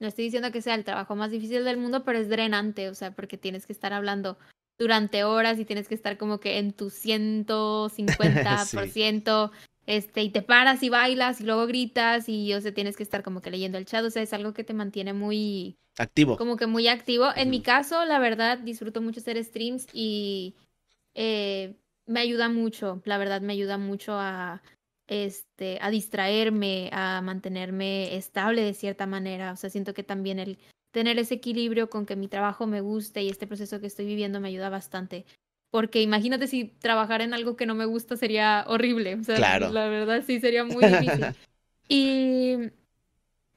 [0.00, 2.94] no estoy diciendo que sea el trabajo más difícil del mundo, pero es drenante, o
[2.94, 4.38] sea, porque tienes que estar hablando
[4.78, 9.50] durante horas y tienes que estar como que en tu 150%,
[9.90, 13.24] este, y te paras y bailas y luego gritas y, o sea, tienes que estar
[13.24, 15.76] como que leyendo el chat, o sea, es algo que te mantiene muy...
[15.98, 16.36] Activo.
[16.36, 17.26] Como que muy activo.
[17.34, 20.54] En mi caso, la verdad, disfruto mucho hacer streams y
[21.14, 21.74] eh,
[22.06, 24.62] me ayuda mucho, la verdad, me ayuda mucho a,
[25.08, 30.56] este, a distraerme, a mantenerme estable de cierta manera, o sea, siento que también el
[30.92, 34.38] tener ese equilibrio con que mi trabajo me guste y este proceso que estoy viviendo
[34.38, 35.26] me ayuda bastante.
[35.70, 39.14] Porque imagínate si trabajar en algo que no me gusta sería horrible.
[39.14, 39.70] O sea, claro.
[39.70, 41.26] la verdad sí sería muy difícil.
[41.88, 42.70] y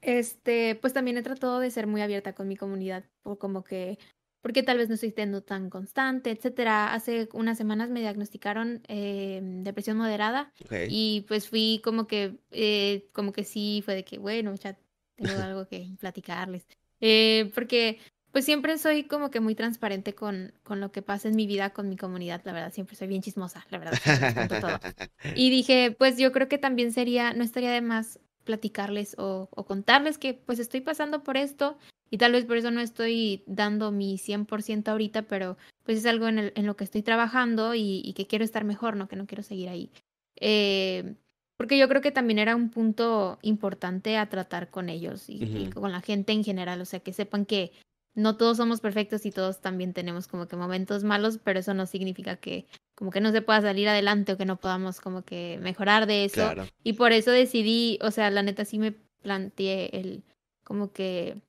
[0.04, 3.98] este, pues también he tratado de ser muy abierta con mi comunidad, o como que,
[4.42, 6.92] porque tal vez no estoy siendo tan constante, etcétera.
[6.92, 10.52] Hace unas semanas me diagnosticaron eh, depresión moderada
[10.88, 14.76] y pues fui como que, eh, como que sí, fue de que, bueno, ya
[15.16, 16.66] tengo algo que platicarles.
[17.00, 17.98] Eh, porque
[18.34, 21.70] pues siempre soy como que muy transparente con, con lo que pasa en mi vida,
[21.70, 24.50] con mi comunidad, la verdad, siempre soy bien chismosa, la verdad.
[24.60, 24.80] todo.
[25.36, 29.64] Y dije, pues yo creo que también sería, no estaría de más platicarles o, o,
[29.64, 31.78] contarles que pues estoy pasando por esto
[32.10, 36.26] y tal vez por eso no estoy dando mi 100% ahorita, pero pues es algo
[36.26, 39.06] en, el, en, lo que estoy trabajando y, y, que quiero estar mejor, ¿no?
[39.06, 39.92] Que no quiero seguir ahí.
[40.40, 41.14] Eh,
[41.56, 45.70] porque yo creo que también era un punto importante a tratar con ellos y, y,
[45.70, 47.70] con la gente en general, o sea, que sepan que
[48.14, 51.86] no todos somos perfectos y todos también tenemos como que momentos malos, pero eso no
[51.86, 55.58] significa que como que no se pueda salir adelante o que no podamos como que
[55.60, 56.36] mejorar de eso.
[56.36, 56.66] Claro.
[56.82, 60.22] Y por eso decidí, o sea, la neta sí me planteé el
[60.62, 61.42] como que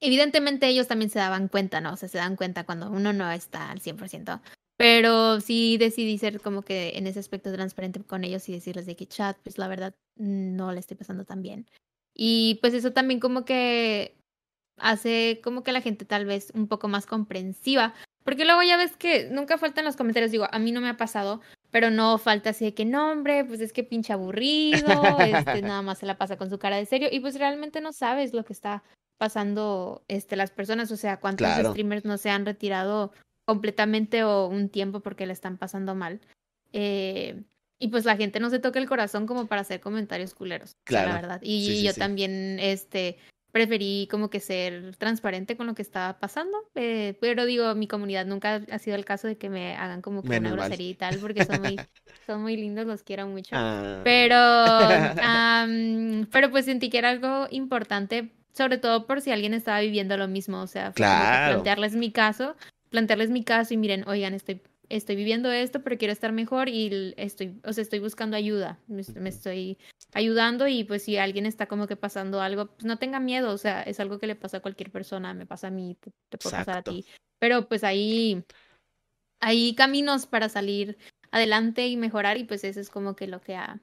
[0.00, 1.94] evidentemente ellos también se daban cuenta, ¿no?
[1.94, 4.40] O sea, se dan cuenta cuando uno no está al 100%.
[4.76, 8.94] Pero sí decidí ser como que en ese aspecto transparente con ellos y decirles de
[8.94, 11.66] que chat, pues la verdad no le estoy pasando tan bien.
[12.14, 14.17] Y pues eso también como que
[14.80, 17.94] hace como que la gente tal vez un poco más comprensiva.
[18.24, 20.98] Porque luego ya ves que nunca faltan los comentarios, digo, a mí no me ha
[20.98, 25.62] pasado, pero no falta así de que no, hombre, pues es que pinche aburrido, este,
[25.62, 28.34] nada más se la pasa con su cara de serio y pues realmente no sabes
[28.34, 28.82] lo que está
[29.16, 31.70] pasando este, las personas, o sea, cuántos claro.
[31.70, 33.12] streamers no se han retirado
[33.46, 36.20] completamente o un tiempo porque le están pasando mal.
[36.72, 37.42] Eh,
[37.78, 41.08] y pues la gente no se toca el corazón como para hacer comentarios culeros, claro.
[41.08, 41.40] la verdad.
[41.42, 42.00] Y sí, sí, yo sí.
[42.00, 43.18] también, este,
[43.58, 48.24] preferí como que ser transparente con lo que estaba pasando, eh, pero digo, mi comunidad
[48.24, 50.94] nunca ha sido el caso de que me hagan como que Menos una grosería y
[50.94, 51.76] tal, porque son muy,
[52.26, 53.56] son muy lindos, los quiero mucho.
[53.58, 54.00] Ah.
[54.04, 54.38] Pero,
[55.66, 60.16] um, pero pues sentí que era algo importante, sobre todo por si alguien estaba viviendo
[60.16, 61.54] lo mismo, o sea, claro.
[61.54, 62.54] plantearles mi caso,
[62.90, 67.14] plantearles mi caso y miren, oigan, estoy estoy viviendo esto, pero quiero estar mejor y
[67.16, 69.78] estoy, o sea, estoy buscando ayuda, me, me, estoy
[70.14, 73.58] ayudando y pues si alguien está como que pasando algo, pues no tenga miedo, o
[73.58, 76.38] sea, es algo que le pasa a cualquier persona, me pasa a mí, te, te
[76.38, 77.04] puede pasar a ti,
[77.38, 78.44] pero pues ahí
[79.40, 80.98] hay caminos para salir
[81.30, 83.80] adelante y mejorar y pues eso es como que lo que ha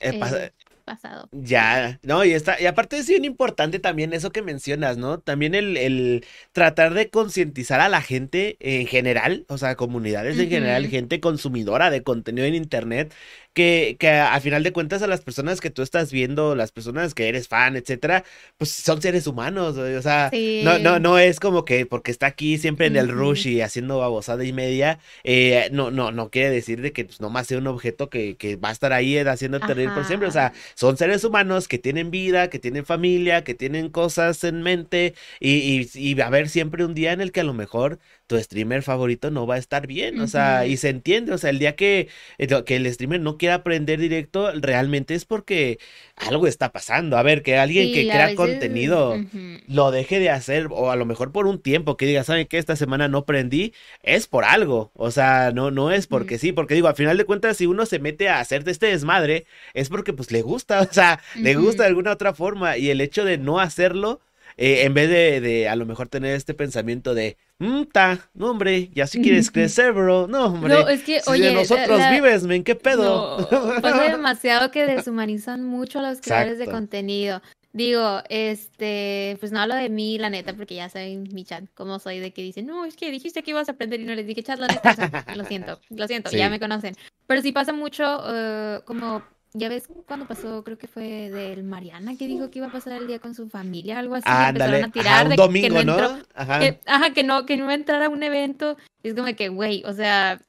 [0.00, 0.52] eh, eh,
[0.88, 1.28] pasado.
[1.32, 5.20] Ya, no, y está, y aparte es bien importante también eso que mencionas, ¿no?
[5.20, 10.40] También el, el tratar de concientizar a la gente en general, o sea, comunidades uh
[10.40, 10.44] -huh.
[10.44, 13.12] en general, gente consumidora de contenido en internet,
[13.52, 17.12] que, que a final de cuentas a las personas que tú estás viendo, las personas
[17.14, 18.24] que eres fan, etcétera,
[18.56, 20.60] pues son seres humanos, o sea, sí.
[20.64, 23.18] no, no, no es como que porque está aquí siempre en el uh -huh.
[23.18, 27.20] rush y haciendo babosada y media, eh, no, no, no quiere decir de que pues
[27.20, 30.32] nomás sea un objeto que, que va a estar ahí haciéndote reír por siempre, o
[30.32, 35.14] sea, son seres humanos que tienen vida, que tienen familia, que tienen cosas en mente
[35.40, 38.82] y, va a haber siempre un día en el que a lo mejor tu streamer
[38.82, 40.24] favorito no va a estar bien, uh -huh.
[40.24, 43.38] o sea, y se entiende, o sea, el día que, eh, que el streamer no
[43.38, 45.78] quiera aprender directo, realmente es porque
[46.14, 47.16] algo está pasando.
[47.16, 48.36] A ver, que alguien sí, que crea veces...
[48.36, 49.62] contenido uh -huh.
[49.66, 52.58] lo deje de hacer, o a lo mejor por un tiempo, que diga, ¿saben qué?
[52.58, 56.40] Esta semana no aprendí, es por algo, o sea, no, no es porque uh -huh.
[56.40, 58.86] sí, porque digo, al final de cuentas, si uno se mete a hacer de este
[58.86, 62.90] desmadre, es porque pues le gusta, o sea, le gusta de alguna otra forma, y
[62.90, 64.20] el hecho de no hacerlo,
[64.60, 68.50] eh, en vez de, de, a lo mejor tener este pensamiento de, mmm, ta, no
[68.50, 71.96] hombre, ya si quieres crecer, bro, no hombre, no, es que, si oye, de nosotros
[71.96, 73.38] la, vives, men, qué pedo.
[73.38, 73.48] No,
[73.82, 76.70] pasa demasiado que deshumanizan mucho a los creadores Exacto.
[76.72, 77.40] de contenido.
[77.72, 82.00] Digo, este, pues no hablo de mí, la neta, porque ya saben mi chat cómo
[82.00, 84.26] soy, de que dicen, no, es que dijiste que ibas a aprender y no les
[84.26, 86.38] dije chat, la neta, o sea, lo siento, lo siento, sí.
[86.38, 86.96] ya me conocen.
[87.28, 89.22] Pero sí pasa mucho, uh, como
[89.54, 92.94] ya ves cuando pasó, creo que fue del Mariana que dijo que iba a pasar
[92.94, 95.78] el día con su familia, algo así, ah, empezaron a tirar ajá, un de domingo,
[95.78, 96.18] que no, entró.
[96.34, 96.60] Ajá.
[96.60, 99.34] Que, ajá, que no, que no iba a entrar a un evento, y es como
[99.34, 100.40] que, güey, o sea,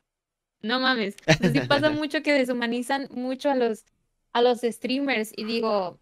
[0.62, 1.16] no mames,
[1.54, 3.86] sí pasa mucho que deshumanizan mucho a los,
[4.34, 6.00] a los streamers, y digo,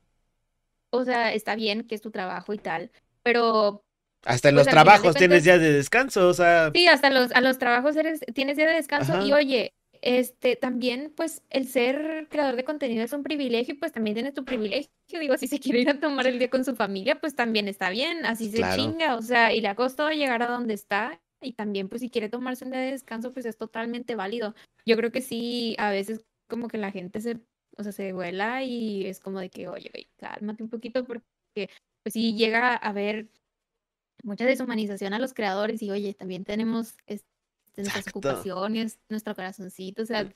[0.89, 3.83] o sea, está bien que es tu trabajo y tal, pero
[4.25, 6.71] hasta en pues los trabajos tienes días de descanso, o sea.
[6.73, 9.23] Sí, hasta los, a los trabajos eres, tienes día de descanso Ajá.
[9.23, 13.91] y oye, este, también, pues, el ser creador de contenido es un privilegio y pues
[13.91, 14.91] también tienes tu privilegio.
[15.19, 17.89] Digo, si se quiere ir a tomar el día con su familia, pues también está
[17.89, 18.75] bien, así se claro.
[18.75, 22.09] chinga, o sea, y le ha costado llegar a donde está y también, pues, si
[22.09, 24.55] quiere tomarse un día de descanso, pues es totalmente válido.
[24.85, 27.39] Yo creo que sí, a veces como que la gente se,
[27.77, 31.69] o sea, se vuela y es como de que, oye, oye cálmate un poquito porque,
[32.03, 33.29] pues, sí llega a haber
[34.23, 36.95] mucha deshumanización a los creadores y, oye, también tenemos...
[37.05, 37.36] Este,
[37.77, 38.19] nuestras Exacto.
[38.19, 40.31] ocupaciones, nuestro corazoncito, o sea,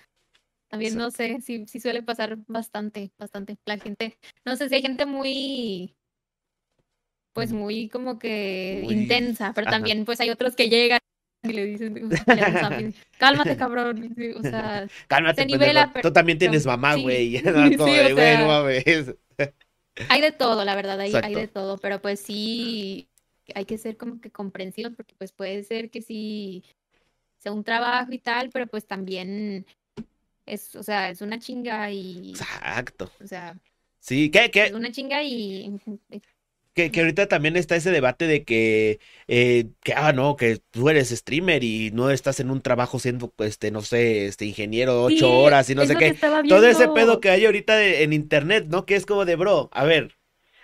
[0.69, 3.58] también no sé, si sí, sí, suele pasar bastante, bastante.
[3.65, 5.97] La gente, no sé si hay gente muy,
[7.33, 8.94] pues muy como que muy...
[8.94, 9.77] intensa, pero Ajá.
[9.77, 11.00] también pues hay otros que llegan
[11.44, 12.10] y le dicen,
[13.17, 16.10] cálmate cabrón, o sea, cálmate, se nivela, pero...
[16.10, 19.15] tú también tienes mamá, güey, sí, no, sí, o sea,
[20.10, 23.10] hay de todo, la verdad, hay, hay de todo, pero pues sí,
[23.56, 26.63] hay que ser como que comprensión, porque pues puede ser que sí
[27.42, 29.65] sea un trabajo y tal, pero pues también
[30.46, 32.31] es, o sea, es una chinga y...
[32.31, 33.12] Exacto.
[33.23, 33.58] O sea...
[34.00, 34.65] Sí, ¿qué, qué?
[34.65, 35.79] Es una chinga y...
[36.73, 40.87] Que, que, ahorita también está ese debate de que, eh, que, ah, no, que tú
[40.87, 45.33] eres streamer y no estás en un trabajo siendo, este, no sé, este, ingeniero ocho
[45.33, 46.13] horas y no sé qué.
[46.48, 48.85] Todo ese pedo que hay ahorita en internet, ¿no?
[48.85, 50.15] Que es como de, bro, a ver,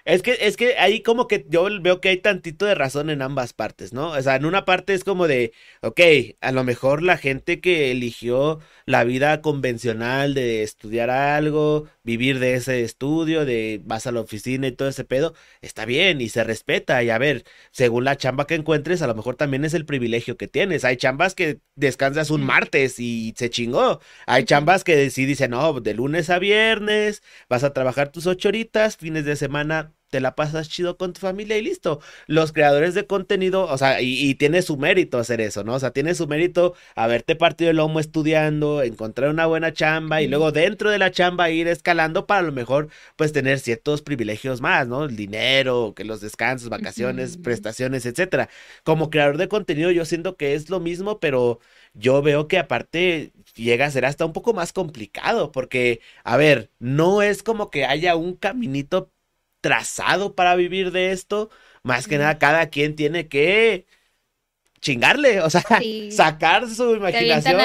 [0.08, 3.22] es que, es que ahí como que yo veo que hay tantito de razón en
[3.22, 4.12] ambas partes, ¿no?
[4.12, 5.52] O sea, en una parte es como de,
[5.82, 6.00] ok,
[6.40, 12.54] a lo mejor la gente que eligió la vida convencional de estudiar algo, vivir de
[12.56, 16.46] ese estudio, de vas a la oficina y todo ese pedo, está bien y se
[16.46, 17.04] respeta.
[17.04, 20.38] Y a ver, según la chamba que encuentres, a lo mejor también es el privilegio
[20.38, 20.86] que tienes.
[20.86, 24.00] Hay chambas que descansas un martes y se chingó.
[24.26, 28.48] Hay chambas que sí dicen, no, de lunes a viernes, vas a trabajar tus ocho
[28.48, 32.00] horitas, fines de semana te la pasas chido con tu familia y listo.
[32.28, 35.76] Los creadores de contenido, o sea, y, tiene su mérito hacer eso, ¿no?
[35.76, 40.28] O sea, tiene su mérito haberte partido el lomo estudiando, encontrar una buena chamba y
[40.28, 44.62] luego dentro de la chamba ir escalando para a lo mejor pues tener ciertos privilegios
[44.62, 45.06] más, ¿no?
[45.06, 48.50] El dinero, que los descansos, vacaciones, prestaciones, etcétera.
[48.84, 51.60] Como creador de contenido yo siento que es lo mismo, pero
[51.94, 56.72] yo veo que aparte llega a ser hasta un poco más complicado porque, a ver,
[56.80, 59.12] no es como que haya un caminito
[59.68, 61.50] trazado para vivir de esto.
[61.84, 63.86] Más que nada, cada quien tiene que
[64.80, 65.62] chingarle, o sea,
[66.12, 67.60] sacar su imaginación.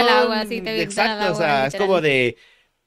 [0.80, 2.36] Exacto, o sea, es como de,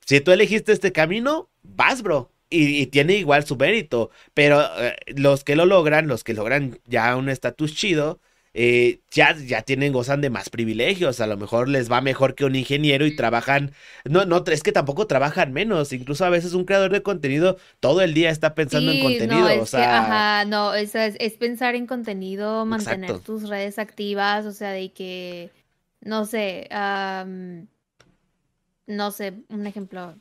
[0.06, 2.30] si tú elegiste este camino, vas, bro.
[2.50, 7.16] Y, tiene igual su mérito, pero eh, los que lo logran, los que logran ya
[7.16, 8.20] un estatus chido,
[8.58, 12.46] eh, ya, ya tienen, gozan de más privilegios, a lo mejor les va mejor que
[12.46, 13.74] un ingeniero y trabajan,
[14.06, 18.00] no, no, es que tampoco trabajan menos, incluso a veces un creador de contenido todo
[18.00, 20.00] el día está pensando en contenido, no, o sea...
[20.00, 25.52] ajá, no, es, es, pensar en contenido, mantener tus redes activas, o sea, de que,
[26.00, 26.70] no sé,
[28.88, 30.16] no sé, un ejemplo,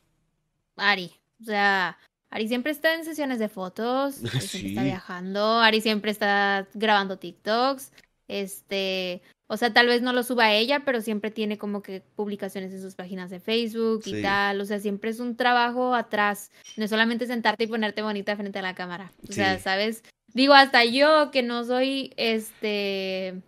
[0.76, 1.96] Ari, o sea...
[2.30, 7.16] Ari siempre está en sesiones de fotos, Ari siempre está viajando, Ari siempre está grabando
[7.16, 7.92] TikToks,
[8.28, 12.00] este, o sea, tal vez no lo suba a ella, pero siempre tiene como que
[12.00, 14.60] publicaciones en sus páginas de Facebook y tal.
[14.60, 16.50] O sea, siempre es un trabajo atrás.
[16.76, 19.12] No es solamente sentarte y ponerte bonita frente a la cámara.
[19.28, 20.02] O sea, ¿sabes?
[20.32, 23.42] Digo, hasta yo que no soy, este,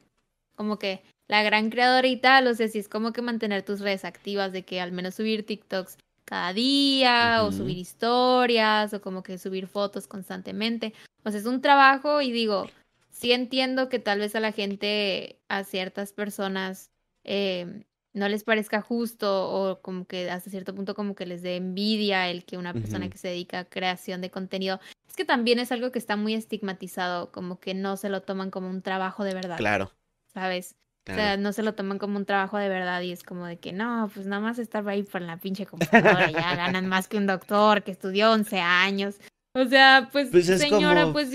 [0.55, 3.81] como que la gran creadora y tal, o sea, si es como que mantener tus
[3.81, 9.23] redes activas, de que al menos subir TikToks cada día, o subir historias, o como
[9.23, 10.93] que subir fotos constantemente.
[11.25, 12.67] O sea, es un trabajo y digo,
[13.17, 16.91] sí entiendo que tal vez a la gente, a ciertas personas,
[17.25, 21.57] eh, no les parezca justo o como que hasta cierto punto como que les dé
[21.57, 25.59] envidia el que una persona que se dedica a creación de contenido, es que también
[25.59, 29.25] es algo que está muy estigmatizado, como que no se lo toman como un trabajo
[29.25, 29.59] de verdad.
[29.59, 29.93] Claro.
[30.33, 30.77] ¿Sabes?
[31.09, 33.59] O sea, no se lo toman como un trabajo de verdad y es como de
[33.59, 37.17] que no, pues nada más estar ahí por la pinche computadora, ya ganan más que
[37.17, 39.21] un doctor que estudió 11 años.
[39.55, 41.31] O sea, pues, pues señora, pues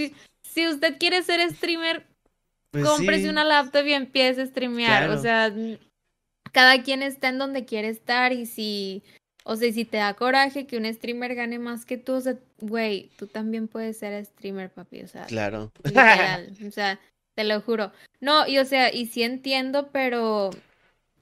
[0.54, 2.06] si usted quiere ser streamer,
[2.72, 5.10] pues cómprese una laptop y empiece a streamear.
[5.10, 5.54] O sea,
[6.52, 9.04] cada quien está en donde quiere estar y si,
[9.44, 12.36] o sea, si te da coraje que un streamer gane más que tú, o sea,
[12.60, 15.26] güey, tú también puedes ser streamer, papi, o sea.
[15.26, 15.72] Claro.
[16.68, 17.00] o sea,
[17.36, 17.94] te lo juro.
[18.20, 20.52] No, y o sea, y sí entiendo, pero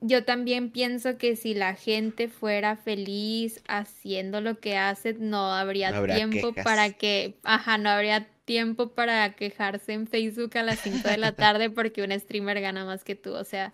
[0.01, 6.03] yo también pienso que si la gente fuera feliz haciendo lo que hace, no habría,
[6.03, 11.17] tiempo para que, ajá, no habría tiempo para quejarse en Facebook a las 5 de
[11.17, 13.31] la tarde porque un streamer gana más que tú.
[13.33, 13.73] O sea,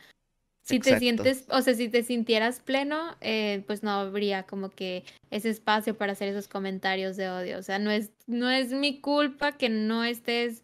[0.64, 5.06] si te sientes, o sea, si te sintieras pleno, eh, pues no habría como que
[5.32, 7.58] ese espacio para hacer esos comentarios de odio.
[7.58, 10.62] O sea, no es, no es mi culpa que no estés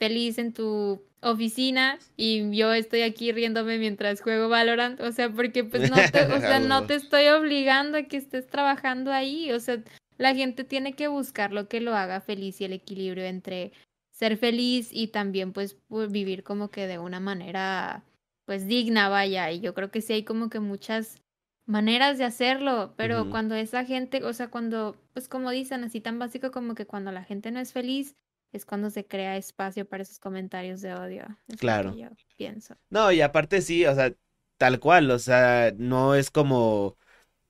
[0.00, 5.62] feliz en tu oficina y yo estoy aquí riéndome mientras juego Valorant, o sea, porque
[5.62, 9.60] pues no te, o sea, no te estoy obligando a que estés trabajando ahí, o
[9.60, 9.80] sea,
[10.18, 13.72] la gente tiene que buscar lo que lo haga feliz y el equilibrio entre
[14.12, 18.04] ser feliz y también pues, pues, vivir como que de una manera
[18.44, 19.50] pues digna, vaya.
[19.50, 21.20] Y yo creo que sí hay como que muchas
[21.66, 26.18] maneras de hacerlo, pero cuando esa gente, o sea, cuando, pues como dicen, así tan
[26.18, 28.16] básico como que cuando la gente no es feliz,
[28.52, 31.24] es cuando se crea espacio para esos comentarios de odio.
[31.58, 31.94] claro.
[31.94, 32.76] yo pienso.
[32.90, 34.14] No, y aparte sí, o sea,
[34.58, 36.96] tal cual, o sea, no es como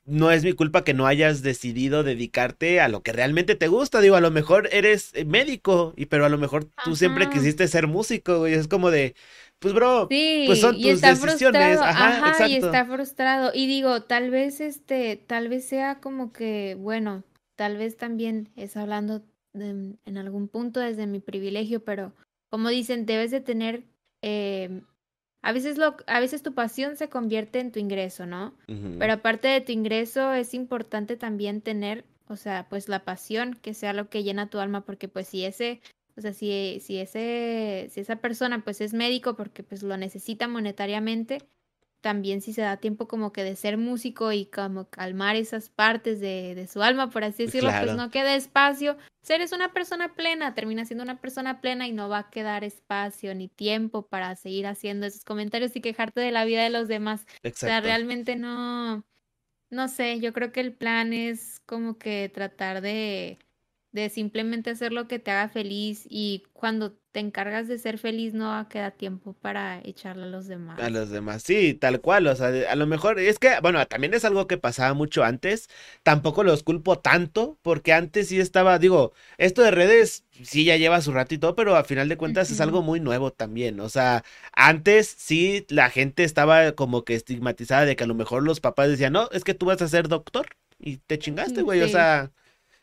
[0.06, 4.00] no es mi culpa que no hayas decidido dedicarte a lo que realmente te gusta.
[4.00, 7.66] Digo, a lo mejor eres eh, médico, y pero a lo mejor tú siempre quisiste
[7.68, 8.54] ser músico, güey.
[8.54, 9.14] Es como de,
[9.58, 11.78] pues bro, pues son tus decisiones.
[11.80, 13.52] Ajá, y está frustrado.
[13.54, 17.24] Y digo, tal vez este, tal vez sea como que, bueno,
[17.56, 19.22] tal vez también es hablando
[19.54, 22.12] en algún punto desde mi privilegio, pero
[22.50, 23.84] como dicen, debes de tener,
[24.22, 24.82] eh,
[25.44, 28.54] a veces lo, a veces tu pasión se convierte en tu ingreso, ¿no?
[28.66, 33.74] Pero aparte de tu ingreso, es importante también tener, o sea, pues la pasión, que
[33.74, 35.82] sea lo que llena tu alma, porque pues si ese,
[36.16, 40.48] o sea, si, si ese, si esa persona pues es médico porque pues lo necesita
[40.48, 41.42] monetariamente,
[42.04, 46.20] también si se da tiempo como que de ser músico y como calmar esas partes
[46.20, 47.86] de, de su alma, por así decirlo, Claro.
[47.86, 48.98] pues no queda espacio.
[49.22, 52.62] Ser es una persona plena, termina siendo una persona plena y no va a quedar
[52.62, 56.88] espacio ni tiempo para seguir haciendo esos comentarios y quejarte de la vida de los
[56.88, 57.22] demás.
[57.22, 57.26] O
[57.64, 57.86] sea, Exacto.
[57.86, 59.06] realmente no,
[59.70, 63.38] no sé, yo creo que el plan es como que tratar de,
[63.92, 68.34] de simplemente hacer lo que te haga feliz y cuando te encargas de ser feliz
[68.34, 70.46] no va a quedar tiempo para echarle a los
[70.76, 70.90] A demás.
[70.90, 74.24] los demás, sí, tal cual, o sea, a lo mejor es que, bueno, también es
[74.24, 75.68] algo que pasaba mucho antes,
[76.02, 81.00] tampoco los culpo tanto, porque antes sí estaba, digo, esto de redes sí ya lleva
[81.00, 85.14] su ratito, pero a final de cuentas es algo muy nuevo también, o sea, antes
[85.16, 89.12] sí la gente estaba como que estigmatizada de que a lo mejor los papás decían,
[89.12, 90.46] no, es que tú vas a ser doctor
[90.80, 91.88] y te chingaste, Mm, güey, o sí.
[91.88, 92.32] sea,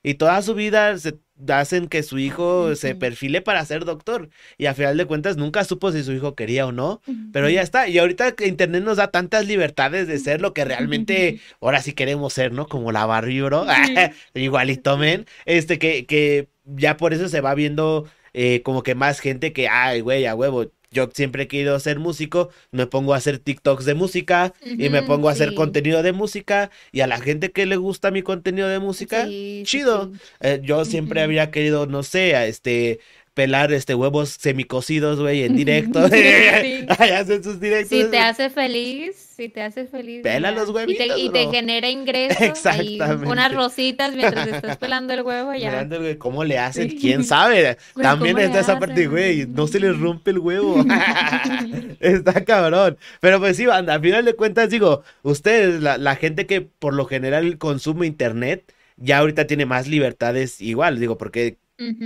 [0.04, 1.20] y toda su vida se
[1.50, 5.64] hacen que su hijo se perfile para ser doctor y a final de cuentas nunca
[5.64, 7.02] supo si su hijo quería o no.
[7.34, 7.88] Pero ya está.
[7.88, 11.94] Y ahorita que Internet nos da tantas libertades de ser lo que realmente ahora sí
[11.94, 12.68] queremos ser, ¿no?
[12.68, 13.66] Como la Barbie, bro.
[14.34, 15.26] Igualito, men.
[15.46, 19.68] Este, que, que ya por eso se va viendo eh, como que más gente que,
[19.68, 20.72] ay, güey, a huevo.
[20.92, 25.04] Yo siempre he querido ser músico, me pongo a hacer TikToks de música y me
[25.04, 28.68] pongo a hacer contenido de música y a la gente que le gusta mi contenido
[28.68, 30.12] de música, Sí, chido.
[30.14, 30.20] sí.
[30.42, 31.26] Eh, yo siempre Ujú.
[31.26, 33.00] había querido, no sé, a este,
[33.34, 36.02] pelar este huevos semicocidos, güey, en directo.
[36.12, 36.86] Sí.
[36.88, 37.98] Hacen sus directos.
[37.98, 40.56] Si te hace feliz, si te hace feliz, Pela ya.
[40.56, 43.32] los Y te, huevitos, y te genera ingresos, ahí Exactamente.
[43.32, 45.70] unas rositas mientras estás pelando el huevo, ya.
[45.70, 46.90] Mirando, güey, ¿cómo le hacen?
[46.90, 46.98] Sí.
[47.00, 47.78] ¿Quién sabe?
[47.96, 50.84] También ¿cómo le está esa parte, güey, no se les rompe el huevo.
[52.00, 52.98] Está cabrón.
[53.20, 56.94] Pero pues sí, banda, al final de cuentas, digo, ustedes, la, la gente que por
[56.94, 61.58] lo general consume internet, ya ahorita tiene más libertades igual, digo, porque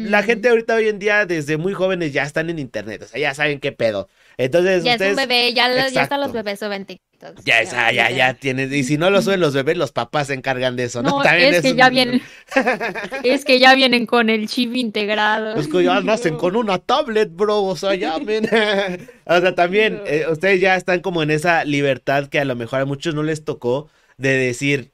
[0.02, 3.20] la gente ahorita hoy en día, desde muy jóvenes, ya están en internet, o sea,
[3.20, 4.10] ya saben qué pedo.
[4.38, 5.16] Entonces, Ya es un ustedes...
[5.16, 6.86] bebé, ya, ya hasta los bebés suben.
[7.44, 8.38] Ya, ya, ya literal.
[8.40, 8.72] tienes.
[8.72, 11.10] Y si no lo suben los bebés, los papás se encargan de eso, ¿no?
[11.12, 12.22] No, También es es que un- ya vienen,
[13.24, 15.56] es que ya vienen con el chip integrado.
[15.56, 17.64] Es que ya nacen con una tablet, bro.
[17.64, 18.50] O sea, ya, men.
[19.26, 22.82] O sea, también, eh, ustedes ya están como en esa libertad que a lo mejor
[22.82, 24.94] a muchos no les tocó de decir,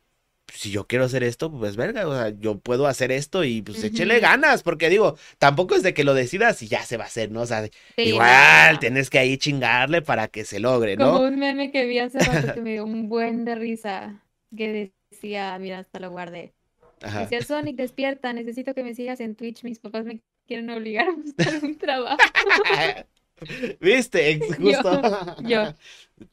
[0.54, 3.84] si yo quiero hacer esto, pues verga, o sea, yo puedo hacer esto y pues
[3.84, 4.22] échele Ujú.
[4.22, 7.32] ganas, porque digo, tampoco es de que lo decidas y ya se va a hacer,
[7.32, 7.42] ¿no?
[7.42, 8.80] O sea, Sí, igual no.
[8.80, 11.20] tienes que ahí chingarle para que se logre, Como ¿no?
[11.22, 14.24] un meme que vi hace rato que me dio un buen de risa,
[14.56, 16.54] que decía, mira, hasta lo guardé.
[17.02, 17.22] Ajá.
[17.22, 21.12] Decía, Sonic, despierta, necesito que me sigas en Twitch, mis papás me quieren obligar a
[21.14, 22.18] buscar un trabajo.
[23.80, 24.40] ¿Viste?
[24.62, 25.02] Justo.
[25.44, 25.74] yo,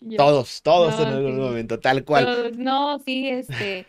[0.00, 0.16] yo.
[0.16, 2.24] Todos, todos en algún momento, tal cual.
[2.26, 3.86] Pero, no, sí, este,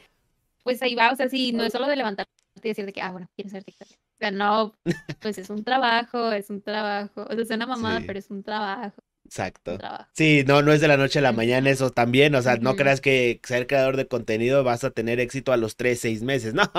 [0.63, 2.31] pues ahí va, o sea, sí, no es solo de levantarte
[2.63, 3.87] y decir de que, ah, bueno, quiero ser TikTok.
[3.89, 4.73] O sea, no,
[5.21, 7.23] pues es un trabajo, es un trabajo.
[7.29, 8.05] O sea, es una mamada, Sí.
[8.07, 9.77] pero es un trabajo, Exacto.
[10.13, 12.75] Sí, no, no es de la noche a la mañana eso también, o sea, no
[12.75, 16.53] creas que ser creador de contenido vas a tener éxito a los 3, 6 meses,
[16.55, 16.71] no,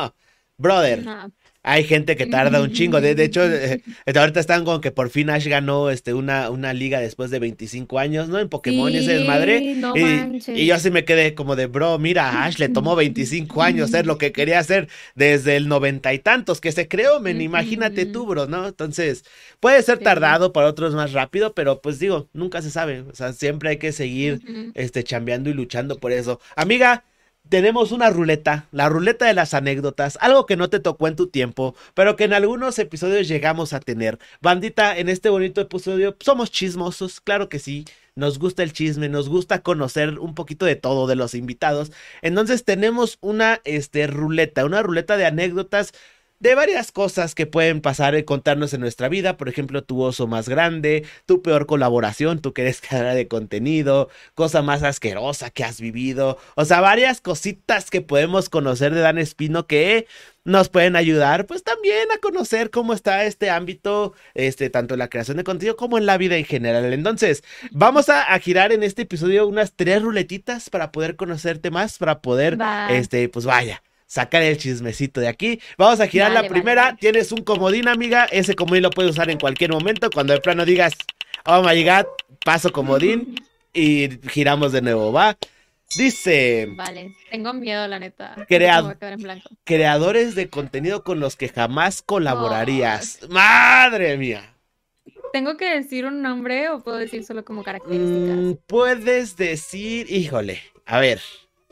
[0.56, 1.32] brother, No.
[1.62, 3.82] Hay gente que tarda un chingo, de, de hecho, eh,
[4.14, 7.98] ahorita están con que por fin Ash ganó este, una, una liga después de 25
[7.98, 8.38] años, ¿no?
[8.38, 11.98] En Pokémon y ese desmadre, Sí, no y, yo así me quedé como de, bro,
[11.98, 16.18] mira, Ash le tomó 25 años hacer lo que quería hacer desde el noventa y
[16.18, 18.66] tantos que se creó, men, imagínate tú, bro, ¿no?
[18.66, 19.24] Entonces,
[19.61, 20.04] puede ser Sí.
[20.04, 23.76] tardado, para otros más rápido, pero pues digo, nunca se sabe, o sea, siempre hay
[23.76, 24.40] que seguir
[24.74, 26.40] este, chambeando y luchando por eso.
[26.56, 27.04] Amiga,
[27.51, 31.26] tenemos una ruleta, la ruleta de las anécdotas, algo que no te tocó en tu
[31.26, 34.18] tiempo, pero que en algunos episodios llegamos a tener.
[34.40, 37.84] Bandita, en este bonito episodio somos chismosos, claro que sí.
[38.14, 41.90] Nos gusta el chisme, nos gusta conocer un poquito de todo de los invitados.
[42.22, 45.92] Entonces tenemos una este, ruleta, una ruleta de anécdotas
[46.41, 49.36] de varias cosas que pueden pasar y contarnos en nuestra vida.
[49.36, 54.09] Por ejemplo, tu oso más grande, tu peor colaboración, tú que eres creadora de contenido,
[54.34, 56.38] cosa más asquerosa que has vivido.
[56.57, 60.07] O sea, varias cositas que podemos conocer de Dan Espino que
[60.43, 65.09] nos pueden ayudar, pues también a conocer cómo está este ámbito, este, tanto en la
[65.09, 66.91] creación de contenido como en la vida en general.
[66.95, 71.99] Entonces, vamos a, a girar en este episodio unas tres ruletitas para poder conocerte más,
[71.99, 72.88] para poder, Va.
[72.91, 75.61] este, pues vaya sacar el chismecito de aquí.
[75.78, 76.84] Vamos a girar la Vale, primera.
[76.86, 76.96] vale.
[76.98, 78.24] Tienes un comodín, amiga.
[78.24, 80.11] Ese comodín lo puedes usar en cualquier momento.
[80.11, 80.94] Cuando de plano digas,
[81.46, 82.06] oh my god,
[82.44, 83.36] paso comodín
[83.72, 85.38] y giramos de nuevo, ¿va?
[85.96, 88.34] Dice, Vale, tengo miedo, la neta.
[88.48, 93.20] Crea- en creadores de contenido con los que jamás colaborarías.
[93.28, 94.54] Madre mía.
[95.32, 98.36] ¿Tengo que decir un nombre o puedo decir solo como características?
[98.36, 101.20] Mm, puedes decir, híjole, a ver.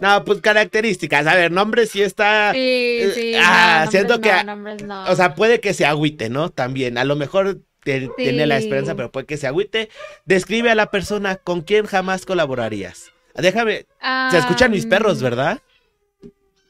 [0.00, 1.26] No, pues características.
[1.26, 2.52] A ver, nombre sí está.
[2.52, 3.32] Sí, eh, sí.
[3.36, 4.44] ah, no, siento nombres que.
[4.44, 5.04] no, nombres no.
[5.10, 6.50] O sea, puede que se agüite, ¿no?
[6.50, 6.98] También.
[6.98, 9.88] A lo mejor te- tiene la esperanza, pero puede que se agüite.
[10.24, 13.10] Describe a la persona con quien jamás colaborarías.
[13.34, 13.86] Déjame.
[14.30, 15.60] Se escuchan mis perros, ¿verdad?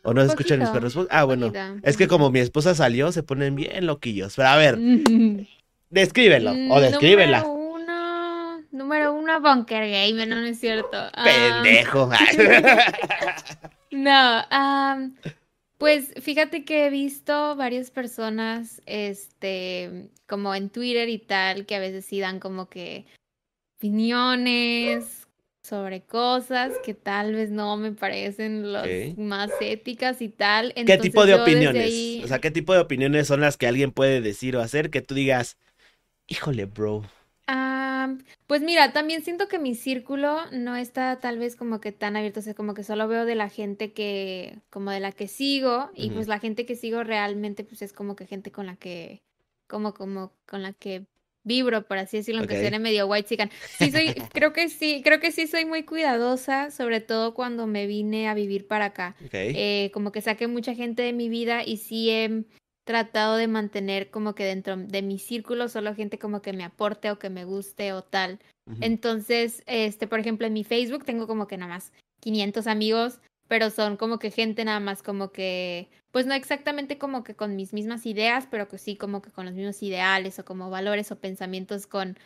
[0.04, 0.98] ¿O no se escuchan mis perros?
[1.10, 1.48] Ah, bueno.
[1.48, 1.80] poquito.
[1.82, 4.34] Es que como mi esposa salió, se ponen bien loquillos.
[4.36, 5.46] Pero a ver, Mm,
[5.90, 6.52] descríbelo.
[6.70, 7.44] O descríbela.
[8.70, 10.88] Número uno, Bunker Gamer, no, no es cierto.
[11.14, 12.10] Ah, Pendejo.
[13.90, 15.16] No, am,
[15.78, 21.80] pues fíjate que he visto varias personas, este, como en Twitter y tal, que a
[21.80, 23.06] veces sí dan como que
[23.78, 25.26] opiniones
[25.62, 30.72] sobre cosas que tal vez no me parecen las más éticas y tal.
[30.74, 31.82] ¿Qué tipo de opiniones?
[31.84, 34.90] ahí- O sea, ¿qué tipo de opiniones son las que alguien puede decir o hacer
[34.90, 35.56] que tú digas,
[36.26, 37.04] híjole, bro?
[37.50, 38.14] Ah,
[38.46, 42.40] pues mira, también siento que mi círculo no está tal vez como que tan abierto,
[42.40, 45.90] o sea, como que solo veo de la gente que, como de la que sigo,
[45.94, 49.22] y pues la gente que sigo realmente pues es como que gente con la que,
[49.66, 51.06] como, como, con la que
[51.42, 52.60] vibro, por así decirlo, aunque Ok.
[52.60, 53.50] suene medio white chican.
[53.78, 57.86] Sí soy, creo que sí, creo que sí soy muy cuidadosa, sobre todo cuando me
[57.86, 59.16] vine a vivir para acá.
[59.32, 62.44] Eh, como que saqué mucha gente de mi vida y sí he
[62.88, 67.10] tratado de mantener como que dentro de mi círculo solo gente como que me aporte
[67.10, 68.38] o que me guste o tal.
[68.80, 73.68] Entonces, este, por ejemplo, en mi Facebook tengo como que nada más 500 amigos, pero
[73.68, 77.74] son como que gente nada más como que, pues no exactamente como que con mis
[77.74, 81.16] mismas ideas, pero que sí como que con los mismos ideales o como valores o
[81.18, 82.16] pensamientos con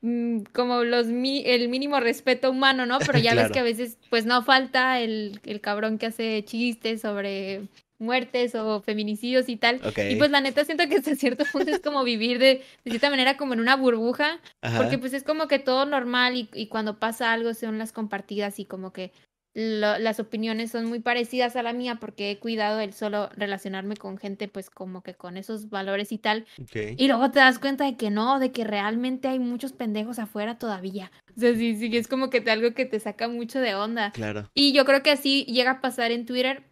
[0.00, 2.98] mm, como los mi- el mínimo respeto humano, ¿no?
[3.06, 7.00] Pero ya ves que a veces pues no falta el, el cabrón que hace chistes
[7.00, 7.62] sobre
[8.04, 9.80] muertes o feminicidios y tal.
[10.10, 13.10] Y pues la neta siento que hasta cierto punto es como vivir de, de cierta
[13.10, 14.76] manera como en una burbuja, Ajá.
[14.78, 18.58] porque pues es como que todo normal y, y cuando pasa algo son las compartidas
[18.60, 19.10] y como que
[19.56, 23.96] lo- las opiniones son muy parecidas a la mía porque he cuidado el solo relacionarme
[23.96, 26.44] con gente pues como que con esos valores y tal.
[26.96, 30.58] Y luego te das cuenta de que no, de que realmente hay muchos pendejos afuera
[30.58, 31.12] todavía.
[31.36, 34.10] O sea, sí, sí, es como que te, algo que te saca mucho de onda.
[34.10, 34.50] Claro.
[34.54, 36.64] Y yo creo que así llega a pasar en Twitter.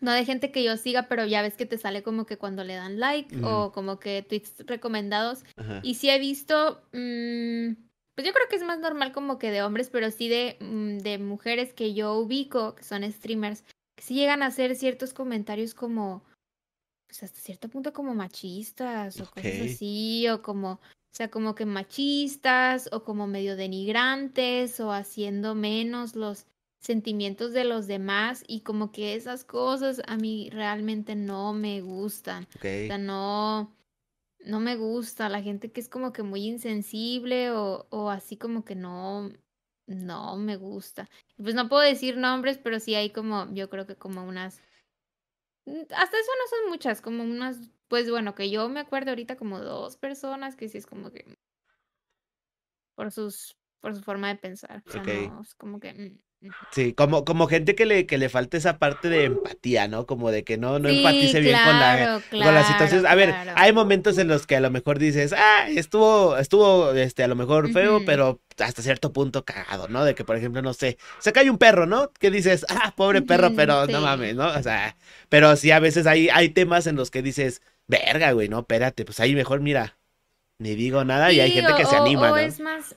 [0.00, 2.62] No de gente que yo siga, pero ya ves que te sale como que cuando
[2.64, 5.44] le dan like o como que tweets recomendados.
[5.56, 5.80] Ajá.
[5.82, 7.74] Y sí he visto, mm,
[8.14, 10.98] pues yo creo que es más normal como que de hombres, pero sí de, mm,
[10.98, 13.64] de mujeres que yo ubico, que son streamers,
[13.96, 16.24] que sí llegan a hacer ciertos comentarios como,
[17.08, 21.66] pues hasta cierto punto como machistas o cosas así, o como, o sea, como que
[21.66, 26.46] machistas o como medio denigrantes o haciendo menos los
[26.80, 32.46] sentimientos de los demás y como que esas cosas a mí realmente no me gustan.
[32.56, 33.76] O sea, no,
[34.40, 38.64] no me gusta la gente que es como que muy insensible o, o así como
[38.64, 39.30] que no,
[39.86, 41.08] no me gusta.
[41.36, 44.60] Pues no puedo decir nombres, pero sí hay como, yo creo que como unas,
[45.66, 47.58] mm, hasta eso no son muchas, como unas,
[47.88, 51.36] pues bueno, que yo me acuerdo ahorita como dos personas que sí es como que
[52.94, 54.82] por sus, por su forma de pensar.
[54.86, 56.18] O sea, no, es como que...
[56.70, 60.06] Sí, como, como gente que le, que le falta esa parte de empatía, ¿no?
[60.06, 63.10] Como de que no, no Sí, empatice bien con la, claro, con las situaciones.
[63.10, 63.52] A ver, claro.
[63.56, 67.34] hay momentos en los que a lo mejor dices, ah, estuvo, estuvo, este, a lo
[67.34, 70.04] mejor feo, pero hasta cierto punto cagado, ¿no?
[70.04, 72.12] De que, por ejemplo, no sé, se cae un perro, ¿no?
[72.12, 73.92] Que dices, ah, pobre perro, pero sí.
[73.92, 74.46] no mames, ¿no?
[74.46, 74.96] O sea,
[75.28, 79.04] pero sí a veces hay, hay temas en los que dices, verga, güey, no, espérate,
[79.04, 79.98] pues ahí mejor mira,
[80.58, 82.36] ni digo nada y hay gente que se anima, o ¿no?
[82.36, 82.94] es más,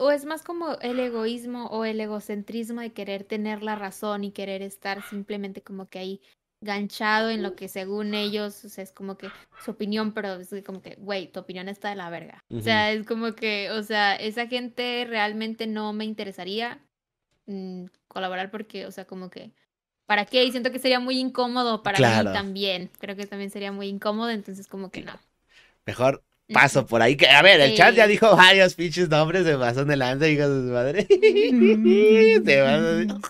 [0.00, 4.32] o es más como el egoísmo o el egocentrismo de querer tener la razón y
[4.32, 6.20] querer estar simplemente como que ahí
[6.60, 9.28] ganchado en lo que según ellos, o sea, es como que
[9.64, 12.42] su opinión, pero es como que, güey, tu opinión está de la verga.
[12.50, 16.80] O sea, es como que, o sea, esa gente realmente no me interesaría
[17.46, 19.52] mm, colaborar porque, o sea, como que,
[20.06, 20.44] ¿para qué?
[20.44, 22.30] Y siento que sería muy incómodo para Claro.
[22.30, 22.90] mí también.
[22.98, 25.12] Creo que también sería muy incómodo, entonces como que no.
[25.86, 27.16] Mejor paso por ahí.
[27.16, 30.48] Que, a ver, el chat ya dijo varios pinches nombres de Bazón de Lanza, hijos
[30.48, 31.06] de su madre.
[32.68, 33.20] A-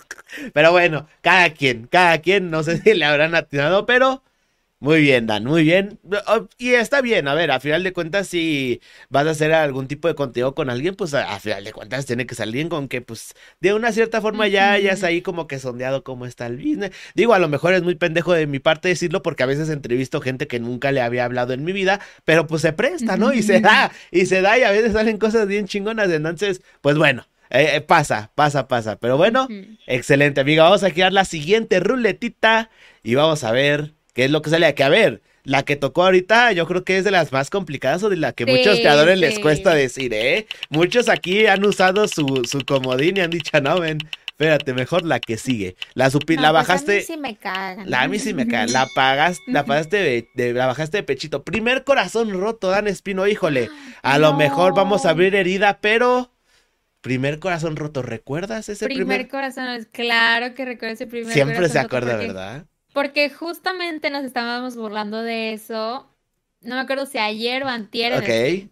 [0.53, 4.23] Pero bueno, cada quien, cada quien, no sé si le habrán atinado, pero
[4.85, 5.99] muy bien, Dan, muy bien.
[6.27, 9.89] Oh, Y está bien, a ver, a final de cuentas, si vas a hacer algún
[9.89, 12.89] tipo de contenido con alguien, pues a, a final de cuentas tiene que salir con
[12.89, 16.59] que, pues, de una cierta forma ya hayas ahí como que sondeado cómo está el
[16.59, 16.91] business.
[17.15, 20.21] Digo, a lo mejor es muy pendejo de mi parte decirlo porque a veces entrevisto
[20.21, 23.33] gente que nunca le había hablado en mi vida, pero pues se presta, ¿no?
[23.33, 26.11] Y se da, y se da, y a veces salen cosas bien chingonas.
[26.11, 28.97] Entonces, pues bueno, eh, eh, pasa, pasa, pasa.
[28.97, 29.49] Pero bueno,
[29.87, 30.65] excelente, amiga.
[30.65, 32.71] Vamos a girar la siguiente ruletita
[33.03, 34.83] y vamos a ver qué es lo que sale aquí.
[34.83, 38.09] A ver, la que tocó ahorita, yo creo que es de las más complicadas o
[38.09, 40.47] de la que muchos creadores les cuesta decir, ¿eh?
[40.71, 45.21] Muchos aquí han usado su, su comodín y han dicho, no, ven, espérate, mejor la
[45.21, 45.77] que sigue.
[45.95, 47.05] La supi, la bajaste.
[47.07, 47.91] Pues a mí sí me cagan.
[47.91, 48.73] La a mí sí me cagan.
[48.73, 51.45] La pagas, la pagaste de, la bajaste de pechito.
[51.45, 53.69] Primer corazón roto, Dan Espino, híjole.
[54.03, 56.31] A lo mejor vamos a abrir herida, pero.
[57.01, 59.05] Primer corazón roto, ¿recuerdas ese primer?
[59.05, 62.65] Primer corazón, claro que recuerdo ese primer Siempre se acuerda, ¿verdad?
[62.95, 66.11] Porque justamente nos estábamos burlando de eso.
[66.63, 68.13] No me acuerdo si ayer o antier.
[68.15, 68.29] Ok,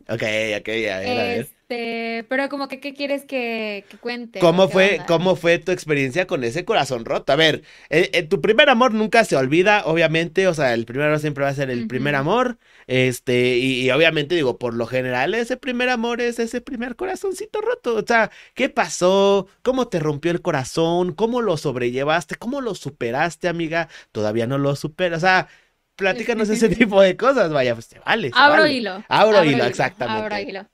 [0.09, 0.23] ok,
[0.61, 1.51] ok, a ver, a ver.
[1.73, 4.41] Este, pero como que, ¿qué quieres que, cuente?
[4.41, 7.33] ¿Cómo fue, ¿Cómo fue tu experiencia con ese corazón roto?
[7.33, 11.07] A ver, eh, eh, tu primer amor nunca se olvida, obviamente, o sea, el primer
[11.07, 15.35] amor siempre va a ser el primer amor, este, y, obviamente digo, por lo general,
[15.35, 19.47] ese primer amor es ese primer corazoncito roto, o sea, ¿qué pasó?
[19.63, 21.15] ¿Cómo te rompió el corazón?
[21.15, 22.35] ¿Cómo lo sobrellevaste?
[22.35, 23.89] ¿Cómo lo superaste, amiga?
[24.13, 25.49] Todavía no lo superas, o sea,
[25.97, 28.31] platícanos ese tipo de cosas, vaya, pues te vale.
[28.35, 29.03] Abro hilo.
[29.09, 30.23] Abro, hilo, exactamente.
[30.23, 30.72] Abro hilo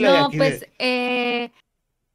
[0.00, 1.50] no, pues, eh,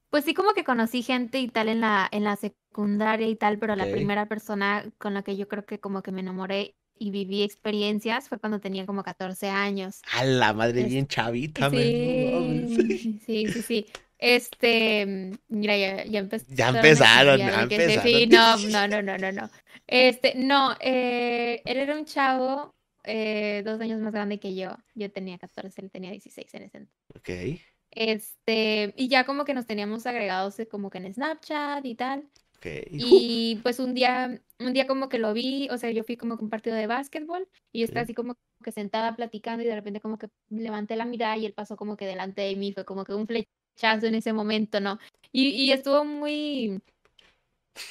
[0.09, 3.57] pues sí como que conocí gente y tal en la, en la secundaria y tal,
[3.57, 7.11] pero la primera persona con la que yo creo que como que me enamoré y
[7.11, 10.01] viví experiencias fue cuando tenía como 14 años.
[10.13, 13.85] A la madre, bien chavita, sí, sí, sí, sí.
[14.17, 18.29] Este, mira, ya, ya, ya empezaron, ya empezaron.
[18.29, 19.49] no, no, no, no, no, no.
[19.85, 22.73] Este, no, eh, él era un chavo
[23.03, 24.77] eh, dos años más grande que yo.
[24.95, 27.03] Yo tenía 14, él tenía 16 en ese entonces.
[27.15, 27.61] Ok.
[27.91, 32.27] Este, y ya como que nos teníamos agregados eh, como que en Snapchat y tal.
[32.57, 32.87] Okay.
[32.91, 36.37] Y pues un día, un día como que lo vi, o sea, yo fui como
[36.37, 39.75] que un partido de básquetbol y yo estaba así como que sentada platicando y de
[39.75, 42.85] repente como que levanté la mirada y él pasó como que delante de mí, fue
[42.85, 44.97] como que un flechazo en ese momento, ¿no?
[45.33, 46.81] Y, y estuvo muy,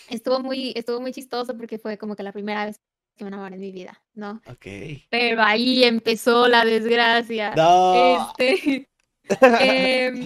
[0.08, 2.80] estuvo muy, estuvo muy chistoso porque fue como que la primera vez
[3.16, 4.40] que me enamoré en mi vida, ¿no?
[4.46, 4.66] Ok.
[5.10, 7.54] Pero ahí empezó la desgracia.
[7.54, 8.32] No.
[8.38, 8.88] Este,
[9.60, 10.24] em,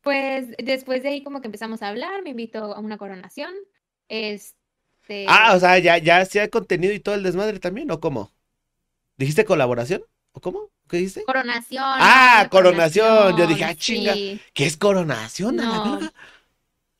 [0.00, 3.52] pues después de ahí como que empezamos a hablar, me invitó a una coronación.
[4.08, 5.26] Este.
[5.28, 8.32] Ah, o sea, ya, ya hacía contenido y todo el desmadre también, ¿o cómo?
[9.16, 10.02] ¿Dijiste colaboración?
[10.32, 10.70] ¿O cómo?
[10.88, 11.24] ¿Qué dijiste?
[11.24, 11.84] Coronación.
[11.84, 13.36] Ah, coronación.
[13.36, 14.14] Yo dije, ah, chinga.
[14.14, 15.56] ¿Qué es coronación?
[15.56, 16.00] No.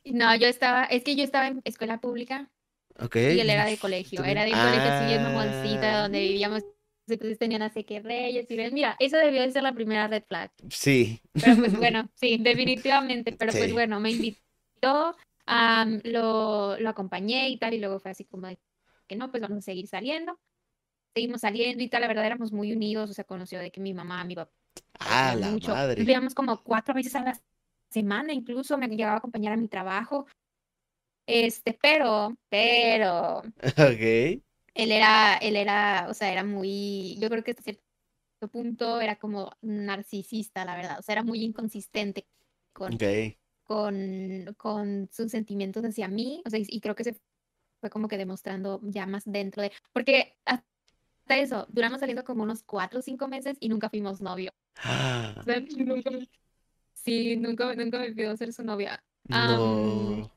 [0.04, 2.48] no, yo estaba, es que yo estaba en escuela pública
[2.98, 6.62] y él era de colegio, era de colegio así en mamoncita, donde vivíamos,
[7.06, 10.50] entonces tenían así que reyes y mira, eso debió de ser la primera red flag.
[10.70, 11.20] Sí.
[11.32, 15.14] Pero pues bueno, sí, definitivamente, pero pues bueno, me invitó,
[16.04, 18.58] lo, lo acompañé y tal, y luego fue así como de
[19.06, 20.38] que no, pues vamos a seguir saliendo.
[21.14, 23.94] Seguimos saliendo y tal, la verdad éramos muy unidos, o sea, conoció de que mi
[23.94, 24.52] mamá, mi papá.
[24.98, 25.72] Ah, la mucho.
[25.72, 26.00] madre.
[26.00, 27.40] Vivíamos como cuatro veces a la
[27.90, 30.26] semana, incluso me llegaba a acompañar a mi trabajo.
[31.26, 33.42] Este, pero, pero.
[33.78, 34.42] Ok.
[34.74, 37.82] Él era, él era, o sea, era muy, yo creo que hasta cierto
[38.52, 40.98] punto era como narcisista, la verdad.
[40.98, 42.26] O sea, era muy inconsistente
[42.74, 42.98] con,
[43.64, 46.42] con, con sus sentimientos hacia mí.
[46.44, 47.18] O sea, y, creo que se
[47.80, 49.72] fue como que demostrando ya más dentro de.
[49.94, 54.52] Porque hasta eso, duramos saliendo como unos cuatro o cinco meses y nunca fuimos novio.
[54.78, 55.42] Ah.
[56.92, 59.02] sí, nunca, nunca me pidió ser su novia.
[59.28, 60.35] No.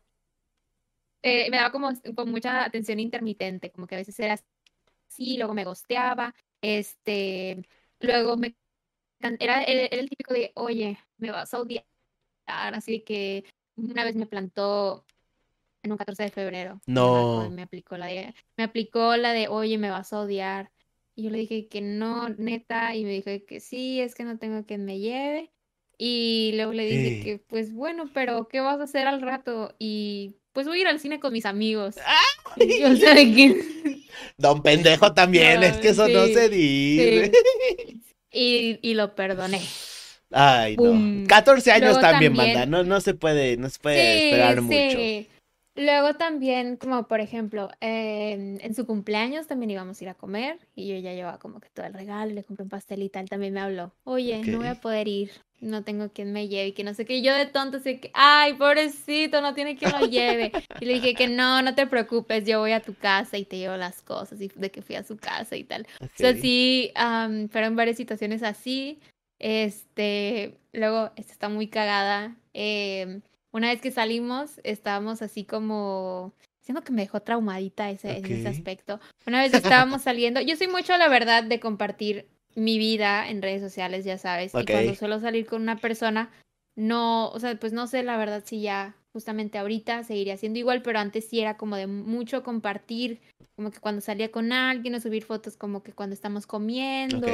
[1.22, 4.40] Eh, me daba como con mucha atención intermitente, como que a veces era
[5.10, 7.68] así, luego me gosteaba, este,
[8.00, 8.56] luego me
[9.20, 11.84] era, el típico de, oye, me vas a odiar,
[12.46, 13.44] así que
[13.76, 15.06] una vez me plantó
[15.84, 16.82] en un 14 de febrero.
[16.88, 17.50] No.
[17.50, 20.72] Me aplicó la de, me aplicó la de, oye, me vas a odiar.
[21.16, 24.38] Y yo le dije que no, neta, y me dijo que sí, es que no
[24.38, 25.52] tengo quien me lleve.
[25.98, 29.76] Y luego le dije que, pues bueno, pero ¿qué vas a hacer al rato?
[29.80, 31.96] Y pues voy a ir al cine con mis amigos.
[34.38, 37.32] Don pendejo también, es que eso no se dice.
[38.30, 39.62] Y, lo perdoné.
[40.32, 41.26] Ay, no.
[41.30, 42.66] 14 años también, manda.
[42.66, 44.98] No, no se puede, no se puede esperar mucho.
[45.80, 50.90] Luego también, como por ejemplo, en su cumpleaños también íbamos a ir a comer y
[50.90, 53.54] yo ya llevaba como que todo el regalo, le compré un pastel y tal, también
[53.54, 56.84] me habló, oye, no voy a poder ir, no tengo quien me lleve y que
[56.84, 60.06] no sé qué, y yo de tonto sé que, ay, pobrecito, no tiene quien lo
[60.06, 60.52] lleve.
[60.82, 63.58] Y le dije que no, no te preocupes, yo voy a tu casa y te
[63.58, 65.88] llevo las cosas y de que fui a su casa y tal.
[66.02, 66.92] O sea, sí,
[67.52, 69.00] fueron varias situaciones así.
[69.40, 72.36] Este, luego, esta está muy cagada.
[72.54, 73.22] Eh,
[73.52, 79.00] una vez que salimos, estábamos así como siento que me dejó traumadita ese, ese aspecto.
[79.26, 83.62] Una vez estábamos saliendo, yo soy mucho, la verdad, de compartir mi vida en redes
[83.62, 84.54] sociales, ya sabes.
[84.54, 86.30] Y cuando suelo salir con una persona,
[86.76, 90.82] no, o sea, pues no sé la verdad si ya justamente ahorita seguiría siendo igual,
[90.82, 93.20] pero antes sí era como de mucho compartir,
[93.56, 97.28] como que cuando salía con alguien o subir fotos como que cuando estamos comiendo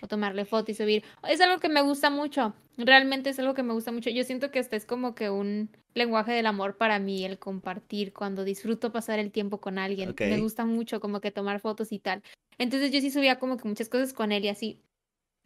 [0.00, 1.02] o tomarle foto y subir.
[1.28, 4.10] Es algo que me gusta mucho, realmente es algo que me gusta mucho.
[4.10, 8.12] Yo siento que este es como que un lenguaje del amor para mí, el compartir,
[8.12, 10.14] cuando disfruto pasar el tiempo con alguien.
[10.18, 12.22] Me gusta mucho como que tomar fotos y tal.
[12.58, 14.80] Entonces yo sí subía como que muchas cosas con él y así.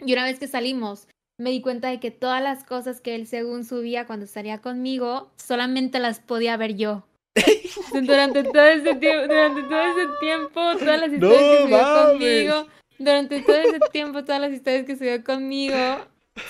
[0.01, 1.09] Y una vez que salimos,
[1.39, 5.31] me di cuenta de que todas las cosas que él según subía cuando estaría conmigo,
[5.37, 7.05] solamente las podía ver yo.
[7.93, 12.67] durante todo ese tiempo, durante todo ese tiempo, todas las historias que subió conmigo,
[12.99, 15.77] durante todo ese tiempo, todas las historias que subió conmigo,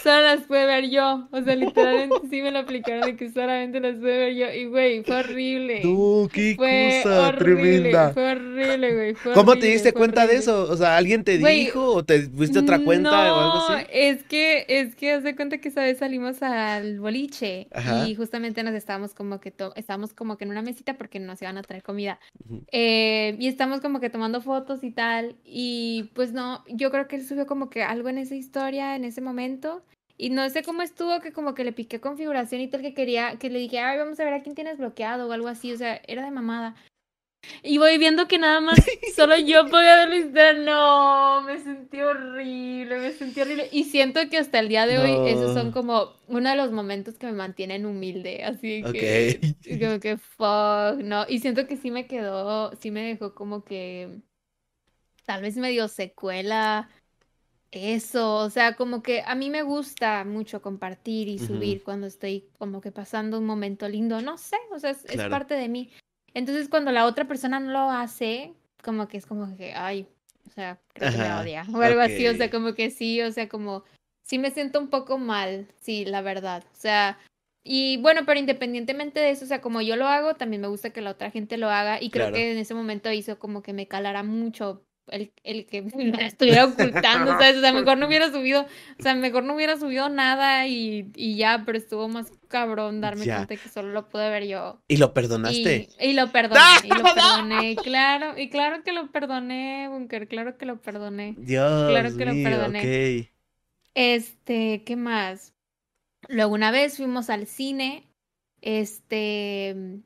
[0.02, 1.28] solo las pude ver yo.
[1.30, 4.52] O sea, literalmente sí me lo aplicaron de que solamente las pude ver yo.
[4.52, 5.80] Y, güey, fue horrible.
[5.82, 8.12] Tú, qué cosa tremenda.
[8.12, 9.34] Fue horrible, güey.
[9.34, 10.68] ¿Cómo te diste cuenta de eso?
[10.70, 13.86] O sea, ¿alguien te dijo o te fuiste otra cuenta o algo así?
[13.92, 17.68] es que, es que hace cuenta que esa vez salimos al boliche
[18.06, 21.58] y justamente nos estábamos como que, estábamos como que en una mesita porque nos iban
[21.58, 22.18] a traer comida.
[22.72, 25.36] eh, y estamos como que tomando fotos y tal.
[25.44, 29.04] Y pues no, yo creo que él subió como que algo en esa historia, en
[29.04, 29.77] ese momento.
[30.20, 33.38] Y no sé cómo estuvo, que como que le piqué configuración y tal, que quería,
[33.38, 35.76] que le dije, ay, vamos a ver a quién tienes bloqueado o algo así, o
[35.76, 36.74] sea, era de mamada.
[37.62, 38.78] Y voy viendo que nada más
[39.14, 43.68] solo yo podía ver No, me sentí horrible, me sentí horrible.
[43.70, 47.16] Y siento que hasta el día de hoy, esos son como uno de los momentos
[47.16, 48.42] que me mantienen humilde.
[48.42, 51.26] Así que, como que fuck, no.
[51.28, 54.20] Y siento que sí me quedó, sí me dejó como que
[55.24, 56.88] tal vez medio secuela
[57.70, 62.48] eso, o sea, como que a mí me gusta mucho compartir y subir cuando estoy
[62.58, 65.90] como que pasando un momento lindo, no sé, o sea, es, parte de mí.
[66.32, 70.08] Entonces cuando la otra persona no lo hace, como que es como que, ay,
[70.46, 73.30] o sea, creo que me odia o algo así, o sea, como que sí, o
[73.32, 73.84] sea, como
[74.22, 77.18] sí me siento un poco mal, sí, la verdad, o sea,
[77.64, 80.88] y bueno, pero independientemente de eso, o sea, como yo lo hago, también me gusta
[80.90, 83.74] que la otra gente lo haga y creo que en ese momento hizo como que
[83.74, 88.62] me calara mucho el, el que me estuviera ocultando, O sea, mejor no hubiera subido,
[88.62, 93.24] o sea, mejor no hubiera subido nada y, y ya, pero estuvo más cabrón darme
[93.24, 94.80] cuenta que solo lo pude ver yo.
[94.88, 95.88] ¿Y lo perdonaste?
[96.00, 100.66] Y, lo perdoné, y lo perdoné, claro, y claro que lo perdoné, Bunker, claro que
[100.66, 101.34] lo perdoné.
[101.38, 103.32] Dios Claro que lo perdoné.
[103.94, 105.54] Este, ¿qué más?
[106.28, 108.08] Luego una vez fuimos al cine,
[108.60, 110.00] este,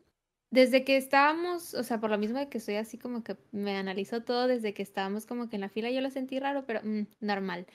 [0.53, 3.75] desde que estábamos, o sea, por lo mismo de que estoy así como que me
[3.77, 6.81] analizo todo, desde que estábamos como que en la fila yo lo sentí raro, pero
[6.85, 7.67] mm, normal.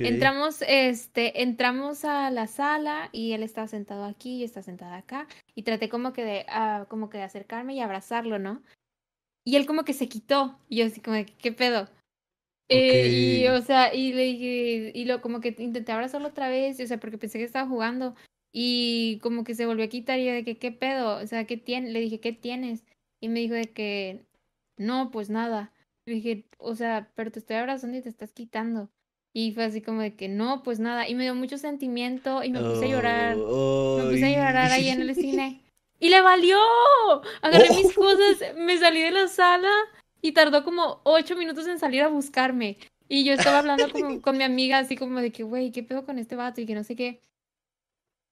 [0.00, 5.28] Entramos, este, entramos a la sala y él estaba sentado aquí, y está sentada acá,
[5.54, 8.60] y traté como que de, ah, como que de acercarme y abrazarlo, ¿no?
[9.44, 11.88] Y él como que se quitó, y yo así como de, ¿qué pedo?
[12.68, 13.06] Eh,
[13.44, 16.86] y, o sea, y le dije, y lo como que intenté abrazarlo otra vez, o
[16.88, 18.16] sea, porque pensé que estaba jugando,
[18.58, 21.18] y como que se volvió a quitar y yo de que, ¿qué pedo?
[21.18, 21.90] O sea, ¿qué tiene?
[21.90, 22.84] Le dije, ¿qué tienes?
[23.20, 24.24] Y me dijo de que,
[24.78, 25.74] no, pues nada.
[26.06, 28.88] Le dije, o sea, pero te estoy abrazando y te estás quitando.
[29.34, 31.06] Y fue así como de que, no, pues nada.
[31.06, 33.36] Y me dio mucho sentimiento y me puse a llorar.
[33.36, 33.42] me
[34.10, 35.60] puse a llorar ahí en el cine.
[36.00, 36.58] Y le valió.
[37.42, 39.70] Agarré mis cosas, me salí de la sala
[40.22, 42.78] y tardó como ocho minutos en salir a buscarme.
[43.06, 46.06] Y yo estaba hablando como, con mi amiga así como de que, güey, ¿qué pedo
[46.06, 46.62] con este vato?
[46.62, 47.20] Y que no sé qué.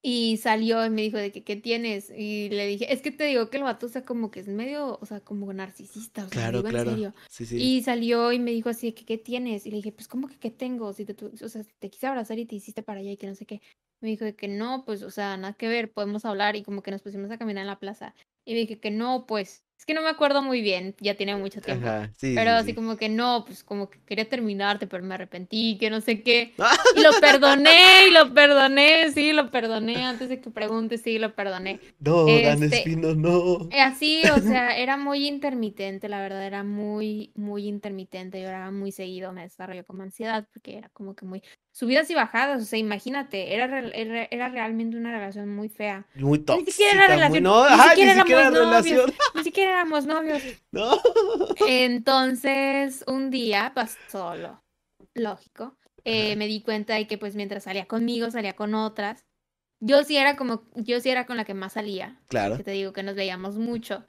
[0.07, 2.11] Y salió y me dijo de que, ¿qué tienes?
[2.11, 4.49] Y le dije, es que te digo que el vato, o sea, como que es
[4.49, 6.91] medio, o sea, como narcisista, o sea, claro, claro.
[6.91, 7.15] en serio.
[7.31, 7.57] Sí, sí.
[7.57, 9.65] Y salió y me dijo así, que, ¿qué tienes?
[9.65, 10.93] Y le dije, pues, ¿cómo que qué tengo?
[10.93, 13.35] Si te, o sea, te quise abrazar y te hiciste para allá y que no
[13.35, 13.63] sé qué.
[14.03, 16.83] Me dijo de que no, pues, o sea, nada que ver, podemos hablar y como
[16.83, 18.15] que nos pusimos a caminar en la plaza.
[18.45, 21.37] Y me dije que no, pues, es que no me acuerdo muy bien, ya tiene
[21.37, 21.87] mucho tiempo.
[22.19, 26.01] pero así como que no, pues como que quería terminarte, pero me arrepentí, que no
[26.01, 26.55] sé qué.
[26.97, 30.07] Y lo perdoné, y lo perdoné, sí, lo perdoné.
[30.07, 31.81] Antes de que pregunte, sí, lo perdoné.
[31.99, 33.69] No, este, no.
[33.71, 38.41] Eh, así, o sea, era muy intermitente, la verdad, era muy, muy intermitente.
[38.41, 41.43] Yo era muy seguido, me desarrolló como ansiedad, porque era como que muy
[41.75, 43.81] subidas y bajadas, o sea, imagínate, era,
[44.31, 46.07] era, realmente una relación muy fea.
[46.15, 46.65] Muy tóxica.
[46.65, 50.43] Ni siquiera era relación, no, ni, siquiera ni siquiera éramos novios, ni siquiera éramos novios.
[50.71, 51.01] No.
[51.69, 54.65] Entonces, un día pasó lo
[55.15, 55.77] lógico.
[56.05, 59.25] Eh, me di cuenta de que pues mientras salía conmigo, salía con otras.
[59.81, 62.21] Yo sí era como, yo sí era con la que más salía.
[62.29, 62.57] Claro.
[62.57, 64.05] Que te digo que nos veíamos mucho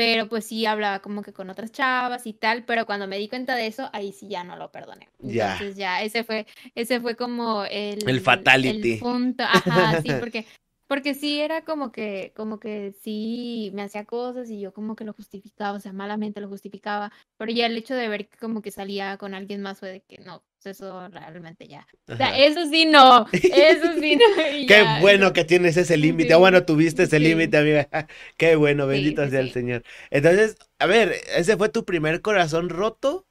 [0.00, 3.28] pero pues sí hablaba como que con otras chavas y tal, pero cuando me di
[3.28, 5.10] cuenta de eso, ahí sí ya no lo perdoné.
[5.22, 8.08] Entonces ya, ese fue, ese fue como el...
[8.08, 8.94] El fatality.
[8.94, 10.46] El punto, ajá, sí, porque
[10.90, 15.04] porque sí era como que, como que sí me hacía cosas y yo como que
[15.04, 18.60] lo justificaba, o sea, malamente lo justificaba, pero ya el hecho de ver que como
[18.60, 21.86] que salía con alguien más fue de que no, pues eso realmente ya.
[22.08, 24.66] O sea, eso sí no, eso sí no.
[24.66, 27.88] Qué bueno que tienes ese límite, bueno, tuviste ese límite, amiga.
[28.36, 29.84] Qué bueno, bendito sea el Señor.
[30.10, 33.28] Entonces, a ver, ese fue tu primer corazón roto,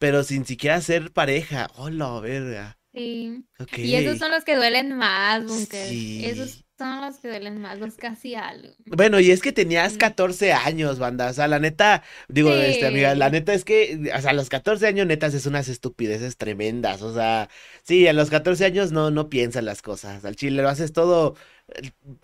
[0.00, 1.68] pero sin siquiera ser pareja.
[1.76, 2.80] Hola, verga.
[2.92, 3.44] Sí.
[3.76, 6.24] Y esos son los que duelen más, Sí.
[6.24, 8.74] Esos son los que duelen más, los casi algo.
[8.86, 11.30] Bueno, y es que tenías 14 años, banda.
[11.30, 14.48] O sea, la neta, digo, este, amiga, la neta es que, o sea, a los
[14.48, 17.02] 14 años netas es unas estupideces tremendas.
[17.02, 17.48] O sea,
[17.82, 20.24] sí, a los 14 años no, no piensas las cosas.
[20.24, 21.36] Al chile lo haces todo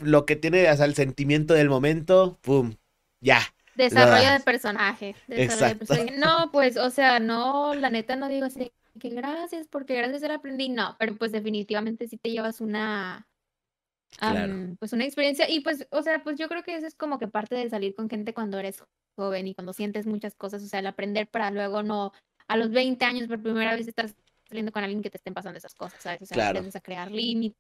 [0.03, 2.77] lo que tiene, o sea, el sentimiento del momento, pum,
[3.21, 3.41] ya.
[3.75, 5.17] Desarrollo de personaje.
[5.27, 6.19] Desarrollo De personaje.
[6.19, 10.35] No, pues, o sea, no, la neta no digo así que gracias, porque gracias a
[10.35, 10.69] aprendí.
[10.69, 13.27] No, pero pues definitivamente sí te llevas una,
[14.79, 15.49] pues una experiencia.
[15.49, 17.95] Y pues, o sea, pues yo creo que eso es como que parte de salir
[17.95, 18.83] con gente cuando eres
[19.17, 22.13] joven y cuando sientes muchas cosas, o sea, el aprender para luego no,
[22.49, 24.15] a los 20 años por primera vez estás
[24.49, 26.23] saliendo con alguien que te estén pasando esas cosas, ¿sabes?
[26.23, 27.57] O sea, aprendes a crear límites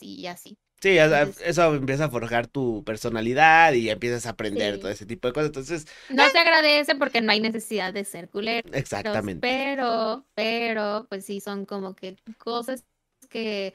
[0.00, 0.58] y así.
[0.80, 5.34] Sí, eso empieza a forjar tu personalidad y empiezas a aprender todo ese tipo de
[5.34, 5.48] cosas.
[5.48, 5.86] Entonces.
[6.08, 8.66] No se agradece porque no hay necesidad de ser culero.
[8.72, 9.40] Exactamente.
[9.42, 12.86] Pero, pero, pues sí, son como que cosas
[13.28, 13.74] que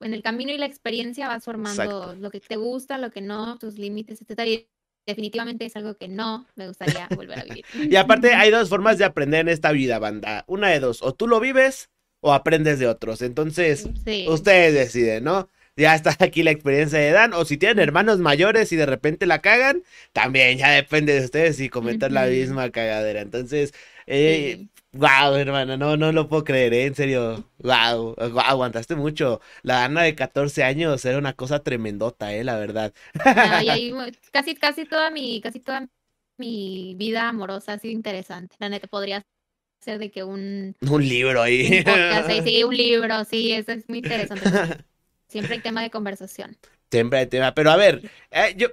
[0.00, 3.58] en el camino y la experiencia vas formando lo que te gusta, lo que no,
[3.58, 4.40] tus límites, etc.
[4.46, 4.68] Y
[5.06, 7.64] definitivamente es algo que no me gustaría volver a vivir.
[7.74, 10.44] y aparte, hay dos formas de aprender en esta vida, banda.
[10.46, 11.90] Una de dos, o tú lo vives
[12.20, 13.22] o aprendes de otros.
[13.22, 13.88] Entonces,
[14.28, 15.48] ustedes deciden, ¿no?
[15.76, 17.32] ya está aquí la experiencia de Dan.
[17.32, 19.82] O si tienen hermanos mayores y de repente la cagan,
[20.12, 23.20] también ya depende de ustedes si comentar la misma cagadera.
[23.20, 23.72] Entonces,
[24.06, 26.86] eh, wow, hermana, no, no lo puedo creer, ¿eh?
[26.86, 27.44] en serio.
[27.58, 29.40] Wow, aguantaste mucho.
[29.62, 32.92] La Dana de 14 años era una cosa tremendota, eh, la verdad.
[34.32, 35.88] casi, casi toda mi, casi toda
[36.38, 38.56] mi vida amorosa ha sido interesante.
[38.58, 39.22] La neta podría
[39.80, 41.84] ser de que un un libro ahí.
[42.44, 44.44] sí, un libro, sí, eso es muy interesante.
[45.28, 46.56] Siempre hay tema de conversación.
[46.90, 47.54] Siempre hay tema.
[47.54, 48.68] Pero a ver, eh, yo.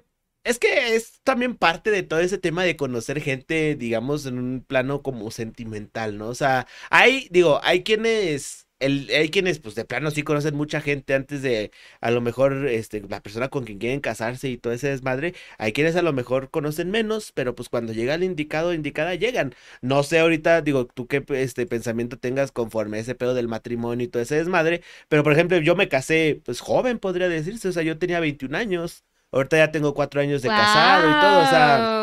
[0.48, 4.62] Es que es también parte de todo ese tema de conocer gente, digamos, en un
[4.66, 6.30] plano como sentimental, ¿no?
[6.30, 10.80] O sea, hay, digo, hay quienes el, hay quienes, pues de plano sí conocen mucha
[10.82, 14.72] gente antes de a lo mejor este, la persona con quien quieren casarse y todo
[14.72, 15.34] ese desmadre.
[15.58, 19.54] Hay quienes a lo mejor conocen menos, pero pues cuando llega el indicado indicada llegan.
[19.82, 24.08] No sé ahorita, digo, tú qué este pensamiento tengas conforme ese pedo del matrimonio y
[24.08, 27.84] todo ese desmadre, pero por ejemplo, yo me casé, pues joven podría decirse, o sea,
[27.84, 29.04] yo tenía 21 años.
[29.32, 31.98] Ahorita ya tengo cuatro años de casado y todo, o sea.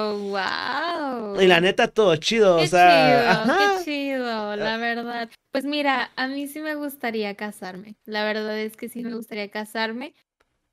[1.35, 1.41] Wow.
[1.41, 3.45] Y la neta, todo chido, o sea.
[3.79, 5.31] Qué chido, la verdad.
[5.51, 7.97] Pues mira, a mí sí me gustaría casarme.
[8.05, 10.15] La verdad es que sí me gustaría casarme.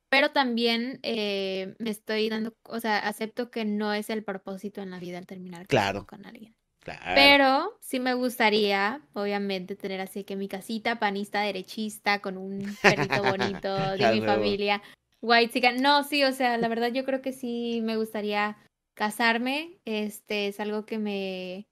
[0.10, 4.92] Pero también eh, me estoy dando, o sea, acepto que no es el propósito en
[4.92, 6.06] la vida el terminar claro.
[6.06, 6.54] con alguien.
[6.80, 7.14] Claro.
[7.16, 13.24] Pero sí me gustaría, obviamente, tener así que mi casita panista derechista con un perrito
[13.24, 14.82] bonito de mi familia.
[15.22, 15.82] White chicken.
[15.82, 18.58] No, sí, o sea, la verdad yo creo que sí me gustaría
[18.96, 19.80] casarme.
[19.86, 21.68] Este es algo que me.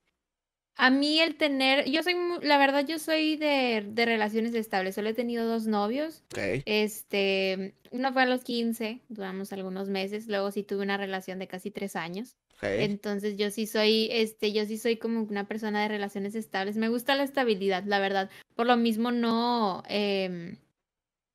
[0.76, 5.10] A mí el tener, yo soy, la verdad yo soy de, de relaciones estables, solo
[5.10, 6.24] he tenido dos novios.
[6.64, 11.50] Este, uno fue a los 15, duramos algunos meses, luego sí tuve una relación de
[11.50, 12.38] casi tres años.
[12.62, 16.78] Entonces yo sí soy, este, yo sí soy como una persona de relaciones estables.
[16.78, 18.30] Me gusta la estabilidad, la verdad.
[18.56, 20.58] Por lo mismo no, eh,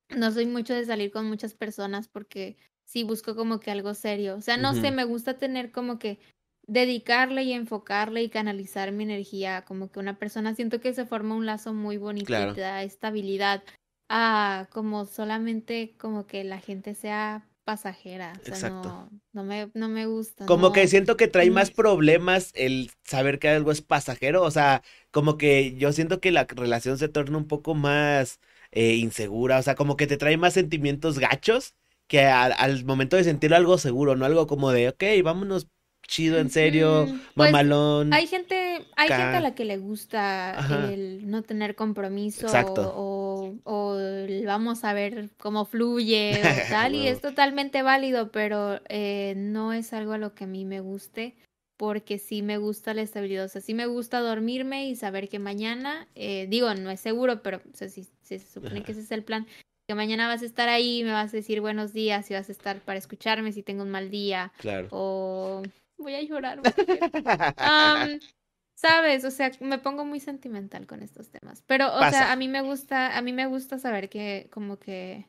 [0.09, 4.35] no soy mucho de salir con muchas personas porque sí busco como que algo serio.
[4.35, 6.19] O sea, no sé, me gusta tener como que
[6.67, 11.35] dedicarle y enfocarle y canalizar mi energía como que una persona siento que se forma
[11.35, 13.63] un lazo muy bonito y te da estabilidad
[14.09, 18.33] a como solamente como que la gente sea pasajera.
[18.39, 18.89] O sea, Exacto.
[18.89, 20.45] No, no, me, no me gusta.
[20.45, 24.43] Como que siento que trae más problemas el saber que algo es pasajero.
[24.43, 28.39] O sea, como que yo siento que la relación se torna un poco más
[28.71, 31.75] eh, insegura, o sea, como que te trae más sentimientos gachos
[32.07, 35.67] que al, momento de sentir algo seguro, no algo como de, ok, vámonos
[36.07, 38.13] chido, en serio, pues, mamalón.
[38.13, 40.55] Hay gente, hay gente a la que le gusta
[40.91, 42.45] el no tener compromiso
[42.77, 43.97] o, o,
[44.45, 49.93] vamos a ver cómo fluye o tal, y es totalmente válido, pero eh, no es
[49.93, 51.35] algo a lo que a mí me guste
[51.77, 55.39] porque sí me gusta la estabilidad, o sea, sí me gusta dormirme y saber que
[55.39, 57.89] mañana, eh, digo, no es seguro, pero o sea,
[58.25, 59.47] se supone que ese es el plan,
[59.87, 62.51] que mañana vas a estar ahí, me vas a decir buenos días y vas a
[62.51, 64.51] estar para escucharme si tengo un mal día.
[64.57, 64.87] Claro.
[64.91, 65.61] O
[65.97, 66.61] voy a llorar.
[68.77, 71.63] Sabes, o sea, me pongo muy sentimental con estos temas.
[71.65, 75.25] Pero, o sea, a mí me gusta, a mí me gusta saber que como que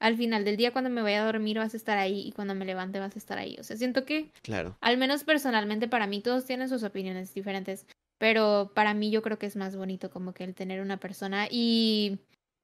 [0.00, 2.54] al final del día cuando me vaya a dormir vas a estar ahí y cuando
[2.54, 3.56] me levante vas a estar ahí.
[3.58, 4.76] O sea, siento que, Claro.
[4.80, 7.86] al menos personalmente para mí, todos tienen sus opiniones diferentes,
[8.18, 11.48] pero para mí yo creo que es más bonito como que el tener una persona
[11.50, 12.18] y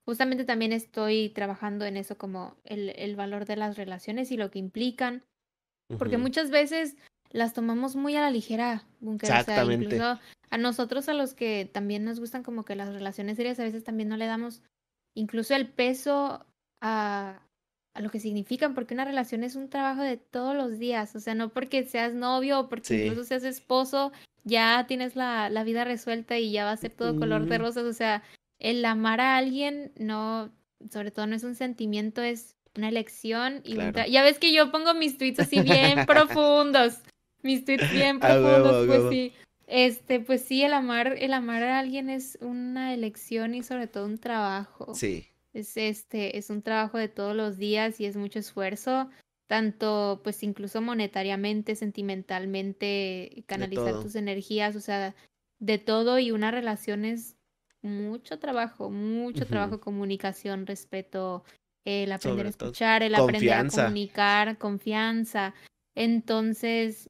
[0.07, 4.51] justamente también estoy trabajando en eso como el, el valor de las relaciones y lo
[4.51, 5.23] que implican,
[5.99, 6.97] porque muchas veces
[7.31, 9.85] las tomamos muy a la ligera, Bunker, o sea, Exactamente.
[9.85, 13.65] incluso a nosotros a los que también nos gustan como que las relaciones serias a
[13.65, 14.63] veces también no le damos
[15.15, 16.47] incluso el peso
[16.81, 17.41] a,
[17.95, 21.21] a lo que significan, porque una relación es un trabajo de todos los días, o
[21.21, 23.03] sea, no porque seas novio o porque Sí.
[23.03, 24.13] incluso seas esposo,
[24.45, 27.85] ya tienes la, la vida resuelta y ya va a ser todo color de rosas,
[27.85, 28.23] o sea,
[28.59, 30.51] el amar a alguien no,
[30.91, 34.05] sobre todo no es un sentimiento, es una elección y Claro.
[34.09, 37.01] ya ves que yo pongo mis tweets así bien profundos,
[37.43, 39.11] mis tweets bien huevo, profundos, pues huevo.
[39.11, 39.33] sí.
[39.69, 44.07] Este, pues sí, el amar, el amar a alguien es una elección y sobre todo
[44.07, 44.95] un trabajo.
[44.95, 49.11] Sí, Es este, es un trabajo de todos los días y es mucho esfuerzo,
[49.49, 55.15] tanto pues incluso monetariamente, sentimentalmente, canalizar tus energías, o sea,
[55.59, 57.36] de todo y una relación es
[57.87, 59.49] mucho trabajo, mucho Ujú.
[59.49, 61.45] trabajo, comunicación, respeto,
[61.87, 65.55] el aprender a Sobre escuchar, el aprender a comunicar, confianza.
[65.95, 67.09] Entonces,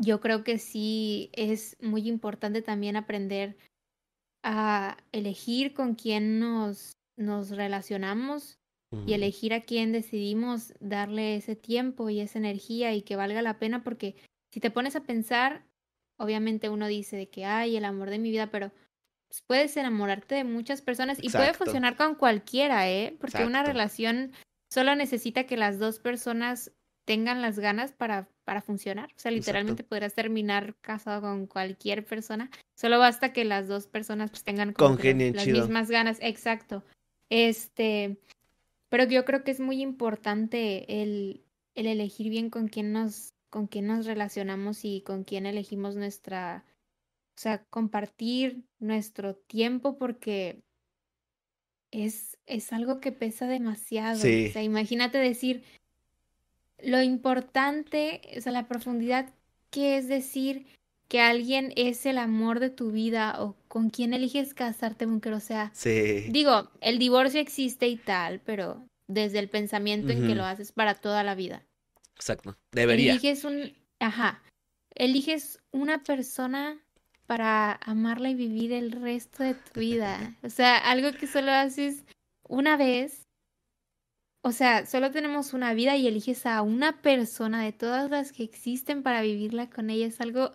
[0.00, 3.56] yo creo que sí es muy importante también aprender
[4.42, 8.56] a elegir con quién nos, nos relacionamos
[9.06, 13.58] y elegir a quién decidimos darle ese tiempo y esa energía y que valga la
[13.58, 14.16] pena, porque
[14.52, 15.66] si te pones a pensar,
[16.18, 18.72] obviamente uno dice de que hay el amor de mi vida, pero
[19.42, 21.64] puedes enamorarte de muchas personas y puede Exacto.
[21.64, 23.16] funcionar con cualquiera, ¿eh?
[23.20, 23.72] Porque una Exacto.
[23.72, 24.32] relación
[24.70, 26.72] solo necesita que las dos personas
[27.04, 29.06] tengan las ganas para, para funcionar.
[29.06, 29.34] O sea, Exacto.
[29.36, 32.50] literalmente podrás terminar casado con cualquier persona.
[32.74, 35.60] Solo basta que las dos personas pues, tengan las, Congenien las chido.
[35.60, 36.18] mismas ganas.
[36.20, 36.82] Exacto.
[37.28, 38.18] Este,
[38.88, 43.66] pero yo creo que es muy importante el, el elegir bien con quién nos, con
[43.66, 46.64] quién nos relacionamos y con quién elegimos nuestra,
[47.36, 50.62] o sea, compartir nuestro tiempo porque
[51.90, 54.18] es, es algo que pesa demasiado.
[54.18, 55.64] O Sí, sea, imagínate decir
[56.78, 59.32] lo importante, o sea, la profundidad
[59.70, 60.66] que es decir
[61.08, 65.32] que alguien es el amor de tu vida o con quién eliges casarte, Bunker.
[65.32, 66.26] O sea, sí.
[66.30, 70.94] digo, el divorcio existe y tal, pero desde el pensamiento en que lo haces para
[70.94, 71.64] toda la vida.
[72.16, 72.56] Exacto.
[72.72, 73.12] Debería.
[73.12, 74.42] Eliges un, ajá,
[74.94, 76.83] eliges una persona
[77.26, 80.36] para amarla y vivir el resto de tu vida.
[80.42, 82.04] O sea, algo que solo haces
[82.42, 83.26] una vez.
[84.42, 88.42] O sea, solo tenemos una vida y eliges a una persona de todas las que
[88.42, 90.06] existen para vivirla con ella.
[90.06, 90.52] Es algo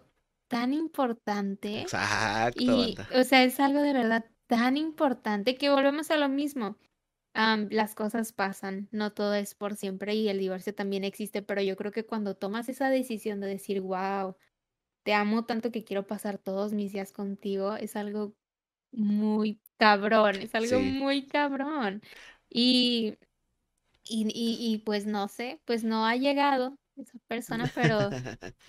[0.48, 1.82] tan importante.
[1.82, 6.78] Exacto, Y, o sea, es algo de verdad tan importante que volvemos a lo mismo.
[7.34, 11.62] Am, las cosas pasan, no todo es por siempre y el divorcio también existe, pero
[11.62, 14.36] yo creo que cuando tomas esa decisión de decir, wow,
[15.10, 18.36] te amo tanto que quiero pasar todos mis días contigo, es algo
[18.92, 20.84] muy cabrón, es algo Sí.
[20.84, 22.02] muy cabrón.
[22.50, 23.18] Y,
[24.06, 28.16] y, y, y pues no sé, pues no ha llegado esa persona, pero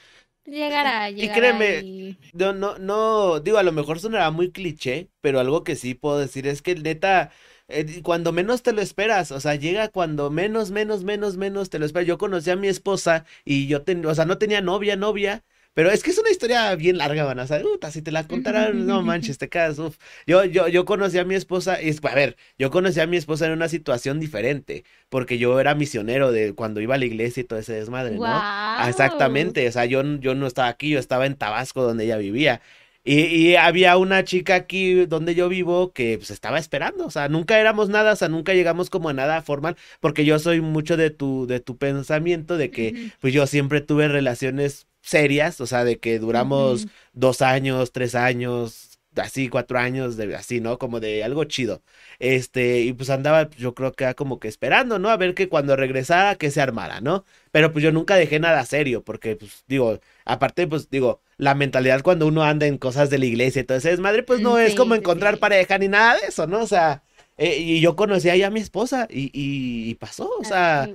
[0.44, 2.18] llegará, Y llegará créeme, y...
[2.32, 6.18] no, no, no, digo, a lo mejor sonará muy cliché, pero algo que sí puedo
[6.18, 7.30] decir es que neta,
[7.68, 11.78] eh, cuando menos te lo esperas, o sea, llega cuando menos, menos, menos, menos te
[11.78, 12.08] lo esperas.
[12.08, 15.44] Yo conocí a mi esposa y yo, ten, o sea, no tenía novia, novia,
[15.74, 18.86] pero es que es una historia bien larga, van a saber, si te la contaran,
[18.86, 19.96] no manches, te quedas, uf.
[20.26, 23.46] Yo, yo, yo conocí a mi esposa, y a ver, yo conocí a mi esposa
[23.46, 27.44] en una situación diferente, porque yo era misionero de cuando iba a la iglesia y
[27.44, 28.20] todo ese desmadre, ¿no?
[28.20, 28.88] ¡Wow!
[28.88, 32.60] Exactamente, o sea, yo, yo no estaba aquí, yo estaba en Tabasco donde ella vivía.
[33.02, 37.28] Y, y había una chica aquí donde yo vivo que pues estaba esperando, o sea,
[37.28, 40.98] nunca éramos nada, o sea, nunca llegamos como a nada formal, porque yo soy mucho
[40.98, 45.84] de tu, de tu pensamiento de que pues yo siempre tuve relaciones serias, o sea,
[45.84, 50.78] de que duramos dos años, tres años, así, cuatro años, de, así, ¿no?
[50.78, 51.82] Como de algo chido.
[52.18, 55.08] Este, y pues andaba, yo creo que era como que esperando, ¿no?
[55.10, 57.24] A ver que cuando regresara, que se armara, ¿no?
[57.50, 62.02] Pero pues yo nunca dejé nada serio, porque pues digo, aparte, pues digo, la mentalidad
[62.02, 64.74] cuando uno anda en cosas de la iglesia y todo ese desmadre, pues no es
[64.74, 65.40] como encontrar sí.
[65.40, 66.60] pareja ni nada de eso, ¿no?
[66.62, 67.02] O sea,
[67.36, 70.94] eh, y yo conocí ahí a mi esposa y, y, y pasó, o sea,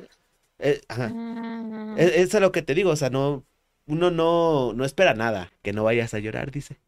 [0.60, 1.18] eh, ajá.
[1.18, 3.45] ah, Es, es lo que te digo, o sea, no,
[3.88, 6.80] uno no, no espera nada, que no vayas a llorar, dice.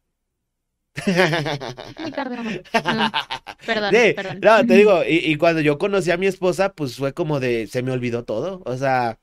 [2.15, 2.61] perdón.
[2.83, 3.11] No,
[3.65, 4.39] perdón, Sí, perdón.
[4.41, 7.67] no, te digo, y, y cuando yo conocí a mi esposa, pues fue como de,
[7.67, 9.19] se me olvidó todo, o sea,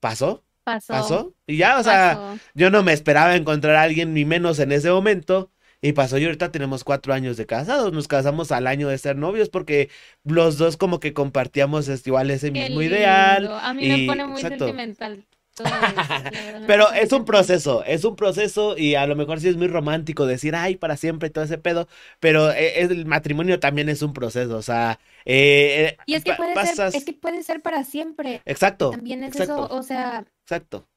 [0.00, 2.40] pasó, Pasó, pasó, y ya, o sea, pasó.
[2.54, 5.52] yo no me esperaba encontrar a alguien, ni menos en ese momento,
[5.82, 7.92] Y pasó y ahorita tenemos cuatro años de casados.
[7.92, 9.90] Nos casamos al año de ser novios porque
[10.24, 13.48] los dos como que compartíamos este, igual ese mismo ideal.
[13.62, 14.66] A mí y- me pone muy exacto.
[14.66, 15.26] sentimental
[16.66, 20.26] Pero es un proceso, es un proceso y a lo mejor sí es muy romántico
[20.26, 21.88] decir, ay, para siempre todo ese pedo,
[22.20, 26.24] pero eh, es- el matrimonio también es un proceso, o sea, eh, eh, Y es
[26.24, 26.76] que puede pasas...
[26.76, 28.42] ser, es que puede ser para siempre.
[28.44, 30.88] Exacto, También es exacto, eso, o sea, exacto,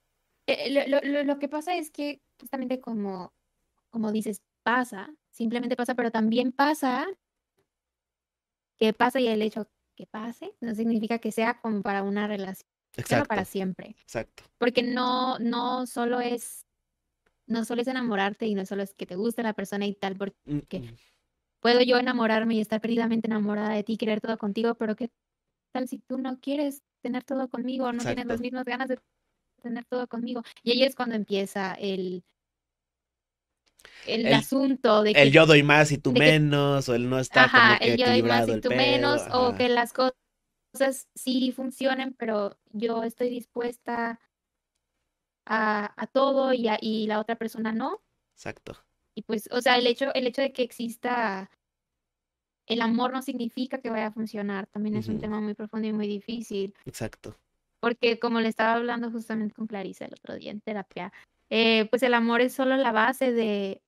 [0.48, 3.34] eh, lo, lo- lo- lo que pasa es que justamente como,
[3.90, 7.08] como dices, pasa, simplemente pasa, pero también pasa
[8.78, 12.70] que pasa y el hecho que pase no significa que sea como para una relación
[12.98, 13.96] exacto, para siempre.
[14.04, 16.66] exacto, Porque no, no solo es,
[17.48, 20.18] no solo es enamorarte y no solo es que te guste la persona y tal,
[20.18, 20.96] porque Mm, mm,
[21.62, 25.10] puedo yo enamorarme y estar perdidamente enamorada de ti, querer todo contigo, pero ¿qué
[25.74, 29.00] tal si tú no quieres tener todo conmigo, no tienes las mismas ganas de
[29.62, 30.44] tener todo conmigo?
[30.64, 32.24] Y ahí es cuando empieza el,
[34.06, 37.10] el El- asunto de El que, yo doy más y tú que- menos, o el
[37.10, 39.56] no está ajá, como que el yo doy más y el tú pedo, menos, o
[39.56, 40.14] que las cosas
[41.16, 44.20] sí funcionen, pero yo estoy dispuesta
[45.46, 48.02] a, a todo y, a- y la otra persona no.
[48.34, 48.74] exacto,
[49.16, 51.50] Y pues, o sea, el hecho, el hecho de que exista
[52.68, 54.66] el amor no significa que vaya a funcionar.
[54.68, 56.74] También es un tema muy profundo y muy difícil.
[56.86, 57.38] exacto,
[57.80, 61.14] Porque como le estaba hablando justamente con Clarisa el otro día en terapia,
[61.52, 63.84] eh, pues el amor es solo la base de,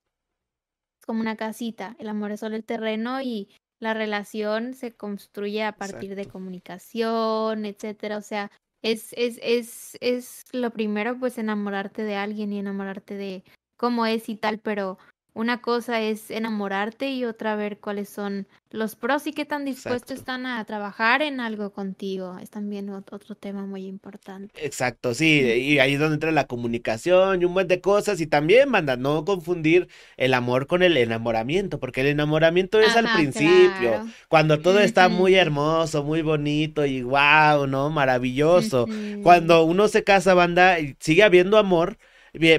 [1.00, 1.96] es como una casita.
[1.98, 7.66] El amor es solo el terreno y la relación se construye a partir de comunicación,
[7.66, 8.18] etcétera.
[8.18, 8.52] O sea,
[8.82, 13.44] es, es, es, es lo primero, pues enamorarte de alguien y enamorarte de
[13.78, 14.98] cómo es y tal, pero
[15.38, 20.12] una cosa es enamorarte y otra ver cuáles son los pros y qué tan dispuestos
[20.12, 20.20] Exacto.
[20.20, 22.38] están a trabajar en algo contigo.
[22.40, 24.60] Es también ot- otro tema muy importante.
[24.60, 28.28] exacto, sí, y ahí es donde entra la comunicación y un buen de cosas, y
[28.28, 29.88] también, manda, no confundir
[30.18, 34.14] el amor con el enamoramiento, porque el enamoramiento es al principio, claro.
[34.30, 37.90] cuando todo está muy hermoso, muy bonito y wow, ¿no?
[37.92, 38.90] Maravilloso.
[39.22, 41.98] Cuando uno se casa, banda, sigue habiendo amor,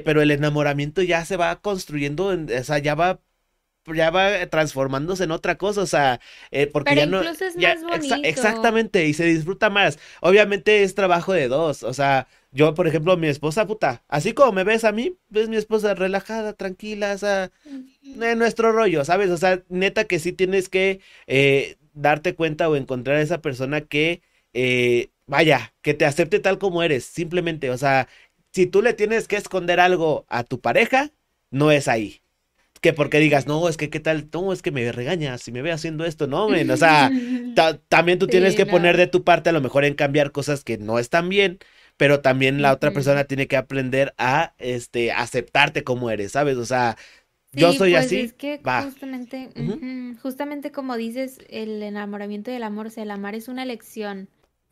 [0.05, 3.21] pero el enamoramiento ya se va construyendo, en- o sea, ya va,
[3.95, 7.75] ya va transformándose en otra cosa, o sea, eh, porque Pero ya no, es ya,
[7.75, 9.99] más exa- exactamente, y se disfruta más.
[10.21, 14.53] Obviamente es trabajo de dos, o sea, yo, por ejemplo, mi esposa, puta, así como
[14.53, 17.51] me ves a mí, ves mi esposa relajada, tranquila, o sea,
[18.03, 19.31] en nuestro rollo, ¿sabes?
[19.31, 23.83] O sea, neta que sí tienes que eh, darte cuenta o encontrar a esa persona
[23.83, 24.23] que,
[24.55, 28.09] eh, vaya, que te acepte tal como eres, simplemente, o sea,
[28.59, 31.13] si tú le tienes que esconder algo a tu pareja,
[31.51, 32.23] no es ahí.
[32.81, 35.63] Que porque digas, no, es que qué tal, no, es que me regañas si me
[35.63, 37.13] ve haciendo esto, no, men, o sea,
[37.55, 40.65] ta- también tú tienes que poner de tu parte a lo mejor en cambiar cosas
[40.65, 41.59] que no están bien,
[41.97, 46.57] pero también la otra persona tiene que aprender a, este, aceptarte como eres, ¿sabes?
[46.59, 46.97] O sea,
[47.53, 48.61] yo soy pues así, es que
[50.23, 54.29] justamente como dices, el enamoramiento y el amor, o sea, el amar es una elección.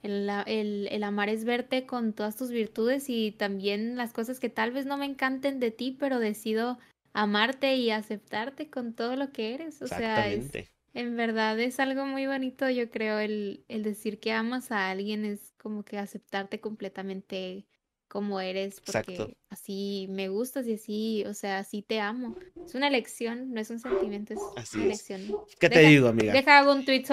[0.06, 4.48] El, el, el amar es verte con todas tus virtudes y también las cosas que
[4.48, 6.78] tal vez no me encanten de ti, pero decido
[7.12, 9.82] amarte y aceptarte con todo lo que eres.
[9.82, 10.50] O sea, es,
[10.94, 15.24] en verdad es algo muy bonito, yo creo, el, el decir que amas a alguien
[15.24, 17.66] es como que aceptarte completamente
[18.08, 19.30] como eres, Exacto.
[19.56, 22.36] Así me gustas y así, o sea, así te amo.
[22.66, 24.86] Es una elección, no es un sentimiento, es Así una es.
[24.86, 25.36] elección.
[25.58, 26.32] ¿Qué te Deja, digo, amiga?
[26.32, 27.04] deja hago un tweet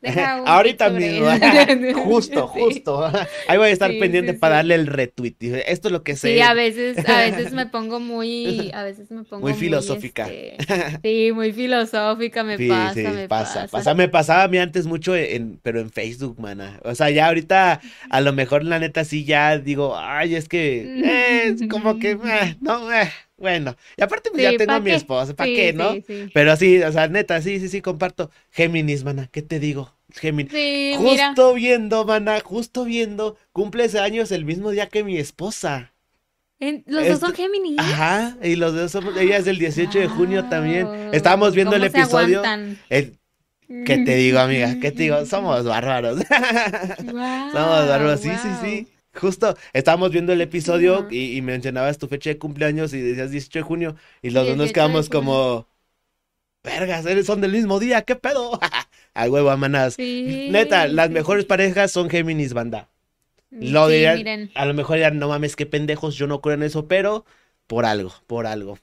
[0.00, 1.26] deja un tweet Ahorita sobre mismo,
[1.92, 3.04] justo, Sí, justo.
[3.46, 5.36] Ahí voy a estar sí, pendiente sí, para darle el retweet.
[5.66, 6.54] Esto es lo que Sí, a sé.
[6.54, 10.26] veces, a veces me pongo muy, a veces me pongo Muy muy, filosófica.
[10.26, 10.68] este,
[11.02, 13.68] sí, muy filosófica, me pasa, sí, me pasa, pasa.
[13.68, 13.94] pasa.
[13.94, 16.80] Me pasaba a mí antes mucho en, pero en Facebook, mana.
[16.84, 20.82] O sea, ya ahorita, a lo mejor la neta sí ya digo, ay, es que,
[21.04, 23.76] eh, es como que, eh, no, eh, bueno.
[23.96, 25.94] Y aparte, pues ya tengo a ¿pa' mi esposa, ¿para Sí, qué, no?
[26.06, 26.30] sí.
[26.32, 28.30] Pero sí, o sea, neta, sí, sí, sí, comparto.
[28.50, 29.94] Géminis, mana, ¿qué te digo?
[30.14, 30.52] Géminis.
[30.52, 31.28] Mira.
[31.28, 35.92] Justo viendo, mana, justo viendo, cumples años el mismo día que mi esposa.
[36.58, 37.78] En- los dos son Este- Géminis.
[37.78, 40.86] Ajá, y los dos somos, ella es del 18 de junio también.
[41.12, 42.42] Estábamos viendo el ¿cómo se episodio.
[42.90, 43.16] el-
[43.86, 44.74] ¿Qué te digo, amiga?
[44.80, 45.24] ¿Qué te digo?
[45.26, 46.18] Somos bárbaros.
[46.98, 48.88] Somos bárbaros, sí, sí, sí.
[49.14, 53.58] Justo, estábamos viendo el episodio y, y mencionabas tu fecha de cumpleaños y decías 18
[53.58, 55.66] de junio y los dos nos 18 de quedamos como,
[56.64, 58.58] vergas, son del mismo día, ¿qué pedo?
[59.14, 59.96] A huevo, manas.
[59.96, 62.88] Sí, Neta, las mejores parejas son Géminis, banda.
[63.60, 64.50] Lo Sí, dirían, miren.
[64.54, 67.24] a lo mejor ya no mames, qué pendejos, yo no creo en eso, pero
[67.66, 68.78] por algo, por algo.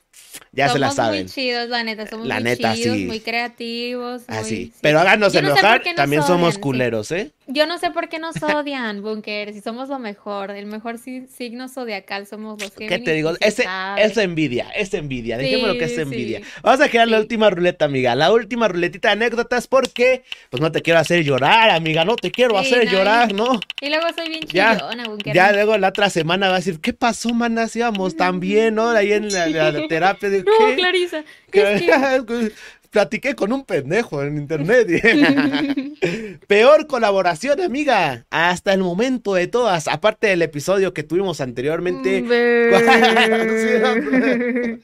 [0.51, 1.23] Ya se la Somos saben.
[1.23, 3.05] muy chidos, la neta, somos La muy neta, chidos, sí.
[3.05, 4.21] muy creativos.
[4.27, 4.55] muy- Así.
[4.55, 4.73] sí.
[4.81, 6.59] Pero háganos no enojar, también somos odian, sí.
[6.59, 7.31] culeros, ¿eh?
[7.49, 11.27] Yo no sé por qué nos odian, Bunker, si somos lo mejor, el mejor si-
[11.27, 13.31] signo zodiacal somos los ¿Qué te digo?
[13.39, 13.65] Ese,
[13.97, 15.37] es envidia, es envidia.
[15.37, 16.39] Dejémoslo que es Sí, envidia.
[16.39, 16.45] sí.
[16.61, 17.21] Vamos a girar la Sí.
[17.23, 18.15] última ruleta, amiga.
[18.15, 22.03] La última ruletita de anécdotas porque, pues no te quiero hacer llorar, amiga.
[22.05, 23.59] No te quiero Sí, hacer no, llorar, y- ¿no?
[23.81, 25.33] Y luego soy bien chillona, Bunker.
[25.33, 27.75] Ya luego la otra semana va a decir, ¿qué pasó, manas?
[27.75, 28.89] Íbamos tan bien, ¿no?
[28.89, 30.06] Ahí en la, la- la terapia.
[30.15, 30.75] Digo, No, ¿qué?
[30.75, 32.51] Clarisa, es que...
[32.89, 34.87] Platiqué con un pendejo en internet.
[36.47, 38.25] Peor colaboración, amiga.
[38.29, 39.87] Hasta el momento de todas.
[39.89, 42.21] Aparte del episodio que tuvimos anteriormente.
[42.21, 42.73] Ver.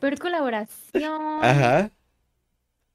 [0.00, 1.20] Peor colaboración.
[1.42, 1.90] Ajá.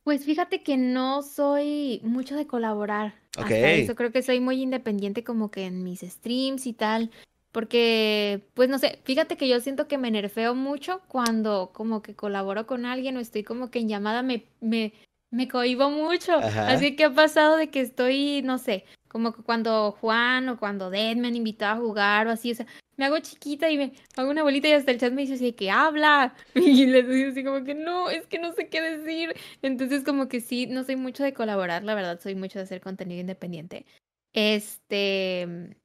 [0.03, 3.13] Pues fíjate que no soy mucho de colaborar.
[3.37, 3.51] Hasta Ok.
[3.51, 7.11] eso creo que soy muy independiente como que en mis streams y tal.
[7.55, 12.13] Porque, pues no sé, fíjate que yo siento que me nerfeo mucho cuando como que
[12.13, 14.91] colaboro con alguien o estoy como que en llamada me, me,
[15.31, 16.33] me cohibo mucho.
[16.33, 16.67] Ajá.
[16.67, 20.89] Así que ha pasado de que estoy, no sé, como que cuando Juan o cuando
[20.89, 22.65] Dead me han invitado a jugar o así, o sea,
[22.97, 25.53] me hago chiquita y me hago una bolita y hasta el chat me dice así
[25.53, 26.35] que habla.
[26.55, 29.33] Y les digo así como que no, es que no sé qué decir.
[29.61, 32.81] Entonces como que sí, no soy mucho de colaborar, la verdad, soy mucho de hacer
[32.81, 33.85] contenido independiente.
[34.33, 35.77] Este,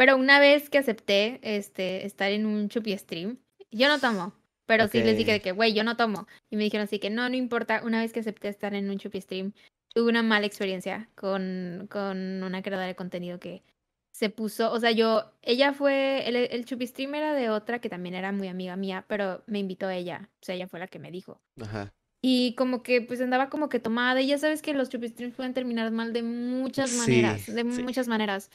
[0.00, 3.36] pero una vez que acepté este estar en un chupi stream,
[3.70, 4.32] yo no tomo,
[4.64, 6.26] pero sí les dije de que, güey, yo no tomo.
[6.48, 8.96] Y me dijeron así que no, no importa, una vez que acepté estar en un
[8.96, 9.52] chupi stream,
[9.92, 13.62] tuve una mala experiencia con, con una creadora de contenido que
[14.10, 17.90] se puso, o sea, yo, ella fue, el, el chupi stream era de otra que
[17.90, 20.98] también era muy amiga mía, pero me invitó ella, o sea, ella fue la que
[20.98, 21.42] me dijo.
[21.60, 21.92] Ajá.
[22.22, 25.34] Y como que pues andaba como que tomada y ya sabes que los chupi streams
[25.34, 27.82] pueden terminar mal de muchas Sí, maneras, de sí.
[27.82, 28.50] muchas maneras.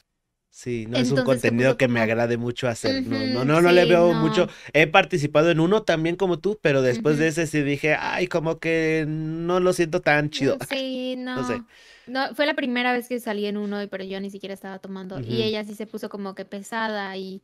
[0.50, 3.06] Sí, no es un contenido puso que me agrade mucho hacer.
[3.06, 4.20] No, no, no, no le veo no.
[4.20, 4.48] mucho.
[4.72, 8.58] He participado en uno también como tú, pero después de ese sí dije, ay, como
[8.58, 10.56] que no lo siento tan chido.
[10.68, 11.36] Sí, no.
[11.36, 11.62] No sé.
[12.06, 15.20] No, fue la primera vez que salí en uno, pero yo ni siquiera estaba tomando.
[15.20, 17.42] Y ella sí se puso como que pesada y,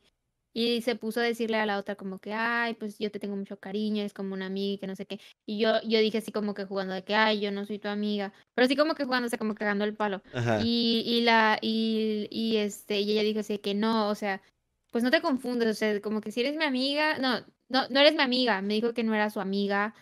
[0.55, 3.37] y se puso a decirle a la otra como que, ay, pues yo te tengo
[3.37, 5.19] mucho cariño, es como una amiga y que no sé qué.
[5.47, 7.89] Y yo, yo dije así como que jugando de que, ay, yo no soy tu
[7.89, 8.33] amiga.
[8.55, 10.23] Pero así como que jugando, o sea, como cagando el palo.
[10.35, 10.61] Ajá.
[10.63, 14.43] Y, y la, y, y este, y ella dijo así que no, o sea,
[14.91, 18.01] pues no te confundes, o sea, como que si eres mi amiga, no, no, no
[18.01, 19.95] eres mi amiga, me dijo que no era su amiga,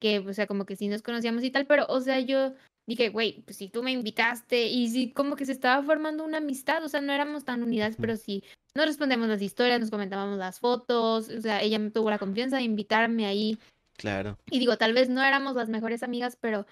[0.00, 2.54] que, o sea, como que sí nos conocíamos y tal, pero, o sea, yo
[2.88, 6.38] dije, güey, pues si tú me invitaste, y sí, como que se estaba formando una
[6.38, 8.42] amistad, o sea, no éramos tan unidas, pero sí,
[8.74, 12.56] nos respondemos las historias, nos comentábamos las fotos, o sea, ella me tuvo la confianza
[12.56, 13.58] de invitarme ahí,
[13.96, 14.38] Claro.
[14.50, 16.66] y digo, tal vez no éramos las mejores amigas, pero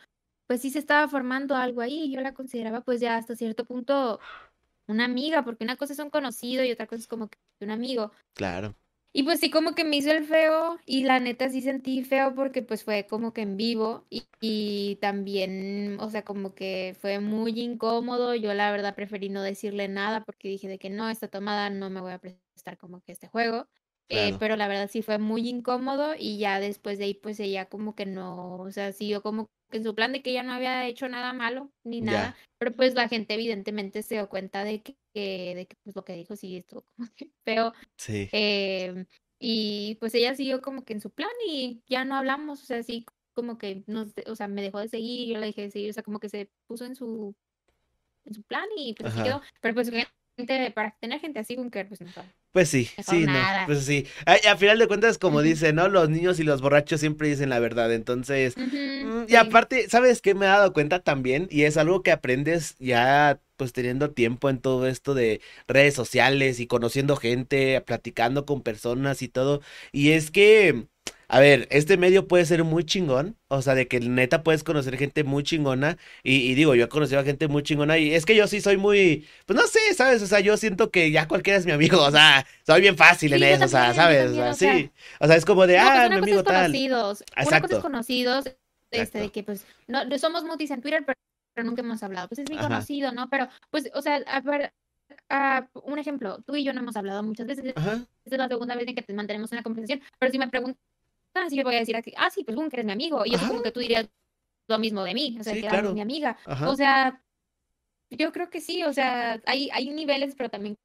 [0.46, 3.64] pues sí se estaba formando algo ahí y yo la consideraba pues ya hasta cierto
[3.64, 4.18] punto
[4.86, 7.70] una amiga, porque una cosa es un conocido y otra cosa es como que un
[7.70, 8.12] amigo.
[8.34, 8.74] Claro.
[9.18, 12.34] Y pues sí como que me hizo el feo y la neta sí sentí feo
[12.34, 17.18] porque pues fue como que en vivo y, y también, o sea, como que fue
[17.18, 18.34] muy incómodo.
[18.34, 21.88] Yo la verdad preferí no decirle nada porque dije de que no, esta tomada no
[21.88, 23.66] me voy a prestar como que este juego.
[24.10, 27.66] Eh, pero la verdad sí fue muy incómodo y ya después de ahí pues ella
[27.70, 30.86] como que no, o sea, siguió como en su plan de que ella no había
[30.86, 34.96] hecho nada malo ni nada, pero pues la gente evidentemente se dio cuenta de que,
[35.14, 38.28] de que pues lo que dijo sí estuvo como que feo Sí.
[38.32, 39.06] em,
[39.38, 42.82] y pues ella siguió como que en su plan y ya no hablamos, o sea,
[42.82, 45.90] sí como que nos, o sea, me dejó de seguir, yo la dejé de seguir,
[45.90, 47.34] o sea, como que se puso en su
[48.24, 49.90] en su plan y pues quedó, pero pues
[50.36, 52.12] gente, para tener gente así, Bunker, pues no.
[52.52, 53.32] Pues sí, Mejor sí, no.
[53.32, 53.66] nada.
[53.66, 54.06] Pues sí.
[54.24, 55.42] A final de cuentas, como Ujú.
[55.42, 55.88] dicen, ¿no?
[55.88, 57.92] Los niños y los borrachos siempre dicen la verdad.
[57.92, 58.56] Entonces,
[58.98, 59.36] Mm, Y sí.
[59.36, 61.48] aparte, ¿sabes qué me he dado cuenta también?
[61.50, 66.60] Y es algo que aprendes ya pues teniendo tiempo en todo esto de redes sociales
[66.60, 69.60] y conociendo gente, platicando con personas y todo.
[69.92, 70.86] Y es que,
[71.28, 74.96] a ver, este medio puede ser muy chingón, o sea, de que neta puedes conocer
[74.96, 75.98] gente muy chingona.
[76.22, 78.60] Y, y digo, yo he conocido a gente muy chingona y es que yo sí
[78.60, 80.22] soy muy, pues no sé, ¿sabes?
[80.22, 83.32] O sea, yo siento que ya cualquiera es mi amigo, o sea, soy bien fácil
[83.32, 83.96] en Sí, eso, o sea, ¿sabes?
[83.96, 84.90] también, o sea, sí.
[85.20, 86.72] O sea, es como de, No, ah, mi amigo tal.
[86.72, 87.76] conocidos, una cosa Exacto.
[87.76, 88.56] es conocidos, este,
[88.90, 89.18] Exacto.
[89.18, 91.18] de que pues, no, somos mutis en Twitter, pero,
[91.54, 92.68] pero nunca hemos hablado, pues es mi Ajá.
[92.68, 93.28] conocido, ¿no?
[93.30, 94.72] Pero, pues, o sea, a ver,
[95.84, 97.94] un ejemplo, tú y yo no hemos hablado muchas veces, Ajá.
[98.24, 100.48] esta es la segunda vez en que te mantenemos una conversación, pero si me
[101.44, 103.46] preguntan, sí me voy a decir ah, sí, pues Bunker es mi amigo, y Ajá.
[103.46, 104.08] como que tú dirías
[104.68, 105.92] lo mismo de mí, o sea, Sí, que claro.
[105.94, 106.66] mi amiga, Ajá.
[106.66, 107.22] o sea,
[108.10, 110.76] yo creo que sí, o sea, hay, hay niveles, pero también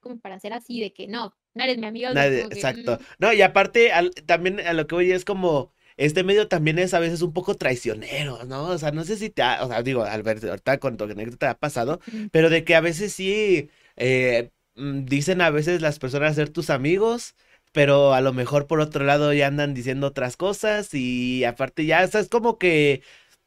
[0.00, 2.98] como para ser así, de que no, no eres mi amigo, Nadie, que, exacto.
[2.98, 6.78] mm, No, y aparte, al- también a lo que voy es como, este medio también
[6.78, 8.64] es a veces un poco traicionero, ¿no?
[8.68, 11.04] O sea, no sé si te ha, o sea, digo, al ver, ahorita con tu
[11.04, 12.00] anécdota te ha pasado,
[12.30, 16.68] pero de que a veces sí, eh, mm, dicen a veces las personas ser tus
[16.70, 17.34] amigos,
[17.74, 22.04] pero a lo mejor por otro lado ya andan diciendo otras cosas y aparte ya,
[22.04, 23.02] o sea, es como que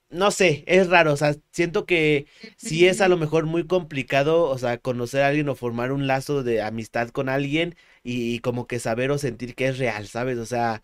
[0.09, 2.27] no sé, es raro, o sea, siento que
[2.57, 6.07] sí es a lo mejor muy complicado, o sea, conocer a alguien o formar un
[6.07, 10.37] lazo de amistad con alguien y, como que saber o sentir que es real, ¿sabes?
[10.39, 10.83] O sea,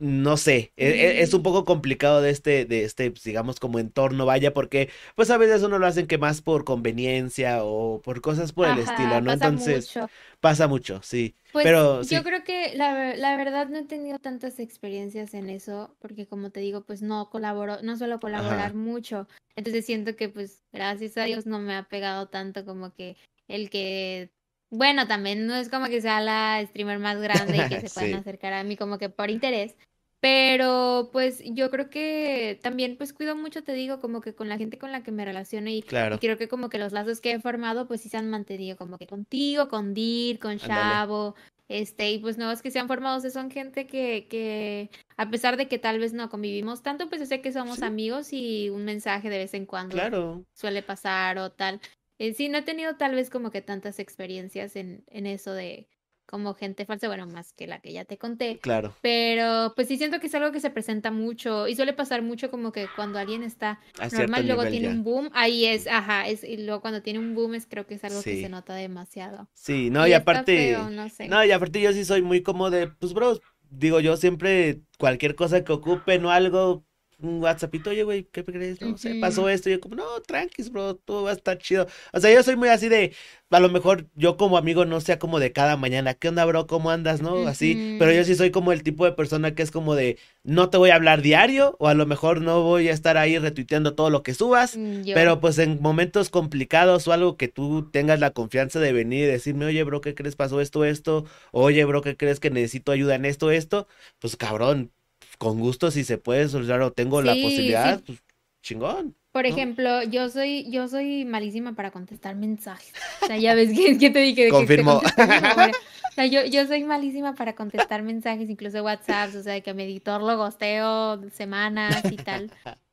[0.00, 3.78] no sé, e, e, es, un poco complicado de este, de este, pues, digamos, como
[3.78, 8.22] entorno, vaya, porque pues a veces uno lo hacen que más por conveniencia o por
[8.22, 9.32] cosas por el estilo, ¿no?
[9.32, 9.92] Entonces,
[10.40, 11.36] pasa mucho, sí.
[11.52, 15.94] Pues Pero yo creo que la, la, verdad no he tenido tantas experiencias en eso,
[16.00, 19.28] porque como te digo, pues no colaboro, no suelo colaborar mucho.
[19.54, 23.16] Entonces siento que pues gracias a Dios no me ha pegado tanto como que
[23.48, 24.30] el que
[24.70, 28.20] bueno, también no es como que sea la streamer más grande y que se puedan
[28.20, 29.76] acercar a mí como que por interés,
[30.20, 34.58] pero pues yo creo que también pues cuido mucho, te digo, como que con la
[34.58, 37.40] gente con la que me relaciono y, creo que como que los lazos que he
[37.40, 41.34] formado pues sí se han mantenido como que contigo, con Dir, con Chavo,
[41.68, 45.68] este, y pues nuevos que se han formado, son gente que, que a pesar de
[45.68, 49.30] que tal vez no convivimos tanto, pues yo sé que somos amigos y un mensaje
[49.30, 50.44] de vez en cuando claro.
[50.52, 51.80] suele pasar o tal.
[52.18, 55.88] Eh, sí, no he tenido tal vez como que tantas experiencias en, en eso de
[56.30, 58.60] como gente falsa, bueno, más que la que ya te conté.
[58.60, 58.94] Claro.
[59.00, 62.50] Pero pues sí siento que es algo que se presenta mucho y suele pasar mucho
[62.52, 63.80] como que cuando alguien está
[64.12, 67.56] normal luego tiene un boom, ahí es, ajá, es y luego cuando tiene un boom
[67.56, 69.48] es creo que es algo que se nota demasiado.
[69.54, 71.26] Sí, no, y, aparte no, sé.
[71.26, 75.34] no, y aparte yo sí soy muy como de, pues bro, digo yo siempre cualquier
[75.34, 76.84] cosa que ocupen o algo
[77.22, 78.80] un WhatsAppito, oye, güey, ¿qué crees?
[78.80, 79.68] No sé, pasó esto.
[79.68, 81.86] Y yo como, no, tranquis, bro, todo va a estar chido.
[82.12, 83.14] O sea, yo soy muy así de,
[83.50, 86.66] a lo mejor yo como amigo no sea como de cada mañana, ¿qué onda, bro?
[86.66, 87.20] ¿Cómo andas?
[87.20, 87.46] ¿No?
[87.46, 90.70] Así, pero yo sí soy como el tipo de persona que es como de, no
[90.70, 93.94] te voy a hablar diario, o a lo mejor no voy a estar ahí retuiteando
[93.94, 98.20] todo lo que subas, mm, pero pues en momentos complicados o algo que tú tengas
[98.20, 100.36] la confianza de venir y decirme, oye, bro, ¿qué crees?
[100.36, 103.86] Pasó esto, esto, oye, bro, ¿qué crees que necesito ayuda en esto, esto?
[104.20, 104.92] Pues cabrón,
[105.40, 108.22] con gusto si se puede solucionar o tengo la posibilidad, pues
[108.62, 109.16] chingón.
[109.32, 112.92] Por ejemplo, yo soy, yo soy malísima para contestar mensajes.
[113.22, 114.96] O sea, ya ves que, te dije Confirmo.
[114.98, 119.84] o sea, yo, yo soy malísima para contestar mensajes, incluso WhatsApp, o sea, que mi
[119.84, 122.52] editor lo gosteo semanas y tal.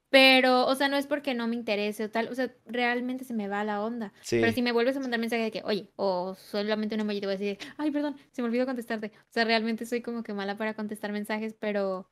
[0.10, 3.34] Pero, o sea, no es porque no me interese o tal, o sea, realmente se
[3.34, 4.14] me va la onda.
[4.30, 7.26] Pero si me vuelves a mandar mensaje de que, oye, o solamente un emoji te
[7.26, 9.08] voy a decir, ay, perdón, se me olvidó contestarte.
[9.08, 12.10] O sea, realmente soy como que mala para contestar mensajes, pero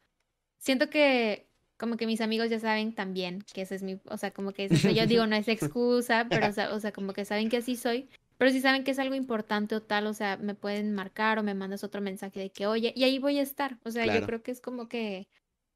[0.66, 1.48] siento que
[1.78, 4.66] como que mis amigos ya saben también que ese es mi, o sea, como que
[4.66, 8.10] eso, yo digo, no es excusa, pero, o sea, como que saben que así soy,
[8.38, 11.44] pero si saben que es algo importante o tal, o sea, me pueden marcar o
[11.44, 14.26] me mandas otro mensaje de que, oye, y ahí voy a estar, o sea, yo
[14.26, 15.28] creo que es como que,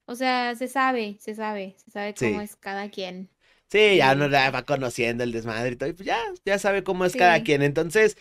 [0.05, 3.29] o sea, se sabe, se sabe, se sabe cómo es cada quien.
[3.67, 7.05] Sí, ya uno va conociendo el desmadre y todo, y pues ya, ya sabe cómo
[7.05, 8.17] es cada quien, entonces,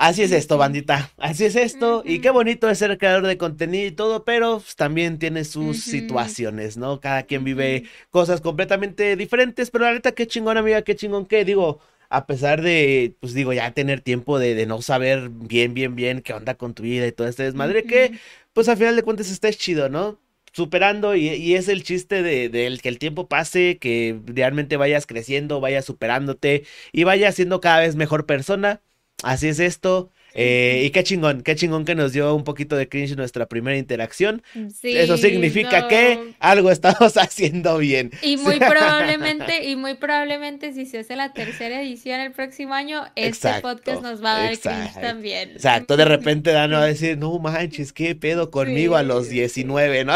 [0.00, 1.10] Así es esto, bandita.
[1.18, 2.02] Así es esto.
[2.06, 5.82] Y qué bonito es ser creador de contenido y todo, pero pues, también tiene sus
[5.82, 7.00] situaciones, ¿no?
[7.00, 11.44] Cada quien vive cosas completamente diferentes, pero la neta, qué chingón, amiga, qué chingón que
[11.44, 11.80] digo.
[12.08, 16.32] A pesar de, pues digo, ya tener tiempo de, no saber bien, bien, bien qué
[16.32, 18.18] onda con tu vida y todo este desmadre, que
[18.54, 20.18] pues al final de cuentas estés chido, ¿no?
[20.52, 25.06] superando y, y, es el chiste de, de, que el tiempo pase, que realmente vayas
[25.06, 28.80] creciendo, vayas superándote y vayas siendo cada vez mejor persona
[29.22, 30.10] así es esto.
[30.34, 33.76] Eh, y qué chingón, qué chingón que nos dio un poquito de cringe nuestra primera
[33.76, 34.42] interacción.
[34.82, 38.12] Eso significa que algo estamos haciendo bien.
[38.22, 43.06] Y muy probablemente, y muy probablemente si se hace la tercera edición el próximo año,
[43.16, 45.50] este podcast nos va a dar cringe también.
[45.50, 50.04] Exacto, de repente Dan va a decir, no manches, qué pedo conmigo a los 19,
[50.04, 50.14] ¿no?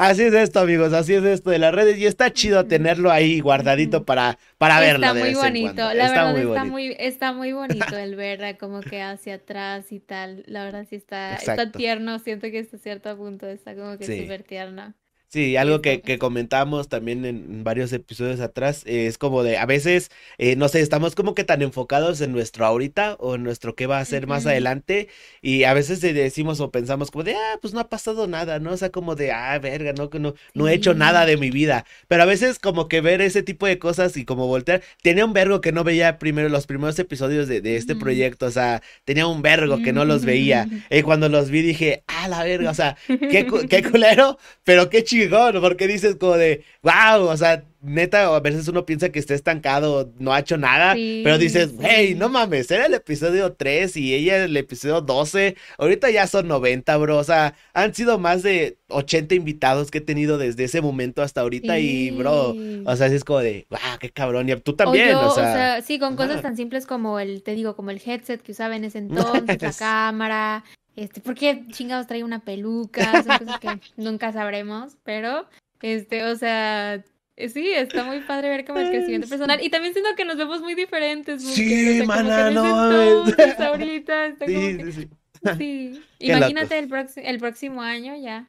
[0.00, 3.40] Así es esto, amigos, así es esto de las redes y está chido tenerlo ahí
[3.40, 5.06] guardadito para, para verlo.
[5.06, 9.34] Está muy bonito, la verdad está muy, está muy bonito el ver como que hacia
[9.34, 10.42] atrás y tal.
[10.46, 14.42] La verdad sí está, está tierno, siento que hasta cierto punto está como que súper
[14.42, 14.94] tierno.
[15.32, 19.64] Sí, algo que, que comentamos también en varios episodios atrás, eh, es como de, a
[19.64, 23.76] veces, eh, no sé, estamos como que tan enfocados en nuestro ahorita o en nuestro
[23.76, 25.06] qué va a ser más adelante
[25.40, 28.72] y a veces decimos o pensamos como de, ah, pues no ha pasado nada, ¿no?
[28.72, 31.50] O sea, como de, ah, verga, no, que no, no he hecho nada de mi
[31.50, 31.86] vida.
[32.08, 35.32] Pero a veces como que ver ese tipo de cosas y como voltear, tenía un
[35.32, 39.28] vergo que no veía primero los primeros episodios de, de este proyecto, o sea, tenía
[39.28, 40.68] un vergo que no los veía.
[40.90, 45.04] Y cuando los vi dije, ah, la verga, o sea, qué, qué culero, pero qué
[45.04, 49.34] chido porque dices como de, wow, o sea, neta, a veces uno piensa que está
[49.34, 54.14] estancado, no ha hecho nada, pero dices, hey, no mames, era el episodio 3 y
[54.14, 58.76] ella el episodio 12, ahorita ya son 90, bro, o sea, han sido más de
[58.88, 63.24] 80 invitados que he tenido desde ese momento hasta ahorita y, bro, o sea, es
[63.24, 66.86] como de, wow, qué cabrón, y tú también, o, sea, sí, con cosas tan simples
[66.86, 70.64] como el, te digo, como el headset que usaba en ese entonces, la cámara,
[70.96, 73.22] Este, ¿por qué chingados trae una peluca?
[73.22, 75.46] Son cosas que nunca sabremos, pero,
[75.82, 77.02] este, o sea,
[77.36, 79.62] sí, está muy padre ver como el crecimiento personal.
[79.62, 81.42] Y también siento que nos vemos muy diferentes.
[81.42, 82.64] Sí, mana, no
[83.58, 84.92] ahorita, está sí, como que...
[84.92, 85.10] sí, sí.
[85.56, 88.48] Sí, imagínate el, el próximo año ya.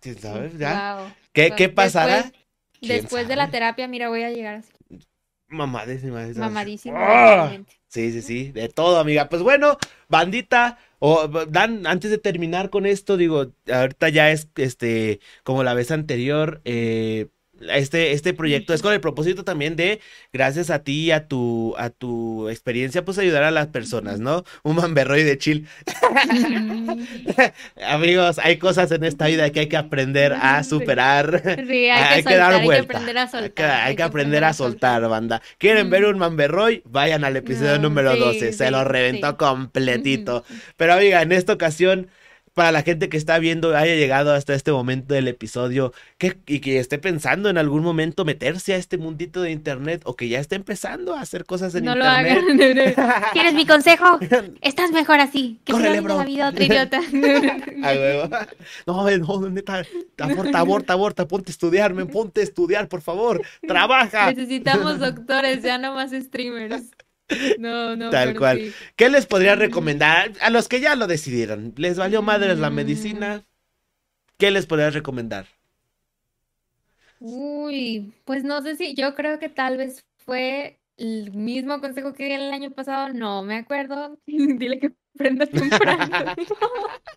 [0.00, 0.52] ¿Quién sabe?
[0.58, 1.14] ¿Ya?
[1.32, 2.30] ¿Qué, ¿Qué pasará?
[2.80, 4.72] Después, de la terapia, mira, voy a llegar así.
[5.48, 6.26] Mamadísima.
[6.36, 6.98] Mamadísima.
[7.00, 7.52] ¡Ah!
[7.96, 9.30] Sí, sí, sí, de todo, amiga.
[9.30, 9.78] Pues bueno,
[10.10, 15.72] bandita, o Dan, antes de terminar con esto, digo, ahorita ya es este, como la
[15.72, 17.28] vez anterior, eh,
[17.60, 20.00] este, este proyecto es con el propósito también de,
[20.32, 24.44] gracias a ti y a tu, a tu experiencia, pues ayudar a las personas, ¿no?
[24.62, 25.66] Un mamberroy de chill.
[27.86, 31.42] Amigos, hay cosas en esta vida que hay que aprender a superar.
[31.66, 32.82] Sí, hay, que, dar vuelta.
[32.82, 33.86] Hay que aprender a soltar.
[33.86, 35.42] Hay que, aprender a soltar, banda.
[35.58, 36.82] ¿Quieren ver un mamberroy?
[36.84, 38.52] Vayan al episodio número 12.
[38.52, 40.44] Se lo reventó completito.
[40.76, 42.08] Pero, amiga, en esta ocasión
[42.56, 46.60] para la gente que está viendo, haya llegado hasta este momento del episodio que, y
[46.60, 50.40] que esté pensando en algún momento meterse a este mundito de internet o que ya
[50.40, 52.02] esté empezando a hacer cosas en internet.
[52.02, 53.24] No lo hagan.
[53.34, 54.18] ¿Quieres mi consejo?
[54.62, 55.60] Estás mejor así.
[55.66, 56.16] Que Córrele, bro.
[56.16, 57.02] la vida otro idiota.
[58.86, 59.82] no, no, neta,
[60.18, 63.42] aborta, aborta, aborta, ponte a estudiarme, ponte a estudiar, por favor.
[63.68, 64.32] Trabaja.
[64.32, 66.84] Necesitamos doctores, ya no más streamers.
[67.58, 68.10] No, no.
[68.10, 68.72] Tal cual.
[68.94, 71.74] ¿Qué les podría recomendar a los que ya lo decidieron?
[71.76, 73.44] ¿Les valió madres la medicina?
[74.38, 75.46] ¿Qué les podría recomendar?
[77.18, 82.34] Uy, pues no sé si, yo creo que tal vez fue el mismo consejo que
[82.34, 84.18] el año pasado, no me acuerdo.
[84.26, 86.34] Dile que prenda temprano.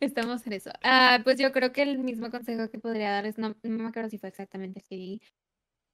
[0.00, 0.70] Estamos en eso.
[0.82, 3.88] Ah, pues yo creo que el mismo consejo que podría dar es, no, no me
[3.88, 5.22] acuerdo si fue exactamente el que di,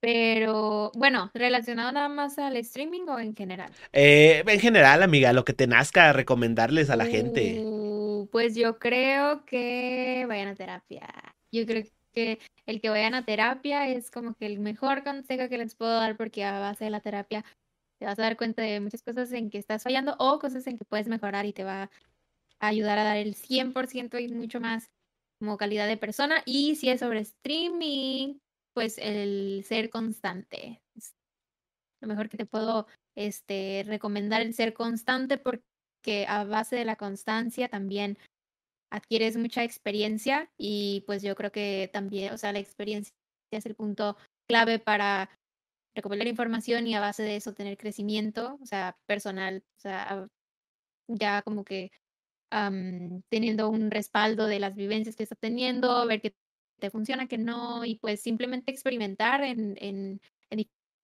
[0.01, 3.71] pero bueno, ¿relacionado nada más al streaming o en general?
[3.93, 7.61] Eh, en general, amiga, lo que te nazca recomendarles a la gente.
[7.63, 11.07] Uh, pues yo creo que vayan a terapia.
[11.51, 11.83] Yo creo
[12.13, 15.93] que el que vayan a terapia es como que el mejor consejo que les puedo
[15.93, 17.45] dar porque a base de la terapia
[17.99, 20.79] te vas a dar cuenta de muchas cosas en que estás fallando o cosas en
[20.79, 21.91] que puedes mejorar y te va
[22.59, 24.89] a ayudar a dar el 100% y mucho más
[25.37, 26.41] como calidad de persona.
[26.45, 28.39] Y si es sobre streaming,
[28.73, 30.81] pues el ser constante.
[32.01, 36.95] lo mejor que te puedo este, recomendar el ser constante porque a base de la
[36.95, 38.17] constancia también
[38.91, 43.13] adquieres mucha experiencia y pues yo creo que también, o sea, la experiencia
[43.51, 44.17] es el punto
[44.47, 45.29] clave para
[45.95, 50.27] recopilar información y a base de eso tener crecimiento, o sea, personal, o sea,
[51.07, 51.91] ya como que
[53.29, 56.33] teniendo un respaldo de las vivencias que estás teniendo, ver que
[56.81, 60.19] te funciona, que no, y pues simplemente experimentar en, en,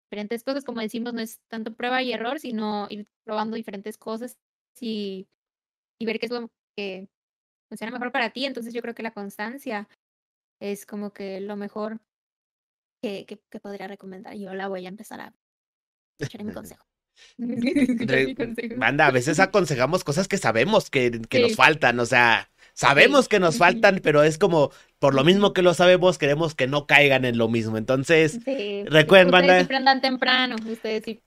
[0.10, 4.38] diferentes cosas, como decimos, no es tanto prueba y error, sino ir probando diferentes cosas
[4.80, 5.28] y,
[6.00, 7.10] y ver qué es lo que
[7.70, 8.46] funciona mejor para ti.
[8.46, 9.90] Entonces yo creo que la constancia
[10.62, 12.00] es como que lo mejor
[13.04, 14.34] que, que, podría recomendar.
[14.38, 15.34] Yo la voy a empezar a
[16.20, 16.86] echar mi consejo.
[18.78, 23.40] Manda, a veces aconsejamos cosas que sabemos que, que nos faltan, o sea, Sabemos que
[23.40, 27.26] nos faltan, pero es como, por lo mismo que lo sabemos, queremos que no caigan
[27.26, 27.76] en lo mismo.
[27.76, 28.40] Entonces,
[28.86, 31.20] recuerden, ustedes prendan temprano, ustedes sí.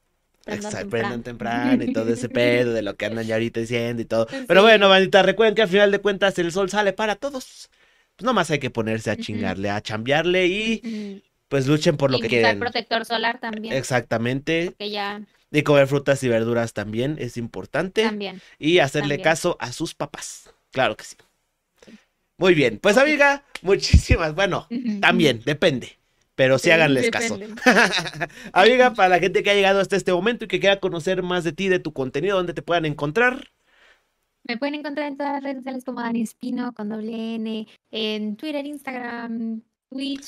[0.44, 1.82] Prendan temprano.
[1.82, 4.28] y todo ese pedo de lo que andan ya ahorita diciendo y todo.
[4.46, 7.68] Pero bueno, bandita, recuerden que al final de cuentas el sol sale para todos.
[8.16, 12.28] Pues nomás hay que ponerse a chingarle, a chambearle y pues luchen por lo que
[12.28, 12.60] quieren.
[12.60, 13.74] protector solar también.
[13.74, 14.74] Exactamente.
[14.78, 15.20] Que ya
[15.52, 18.04] y comer frutas y verduras también es importante.
[18.04, 18.40] También.
[18.58, 20.54] Y hacerle caso a sus papás.
[20.70, 21.16] Claro que sí.
[22.40, 24.66] Muy bien, pues amiga, muchísimas, bueno,
[25.02, 25.98] también, depende,
[26.34, 27.38] pero sí, háganles caso.
[28.54, 31.44] amiga, para la gente que ha llegado hasta este momento y que quiera conocer más
[31.44, 33.50] de ti, de tu contenido, ¿dónde te puedan encontrar?
[34.44, 38.36] Me pueden encontrar en todas las redes sociales como Dani Espino, con doble N, en
[38.36, 39.60] Twitter, Instagram,
[39.90, 40.24] Twitch,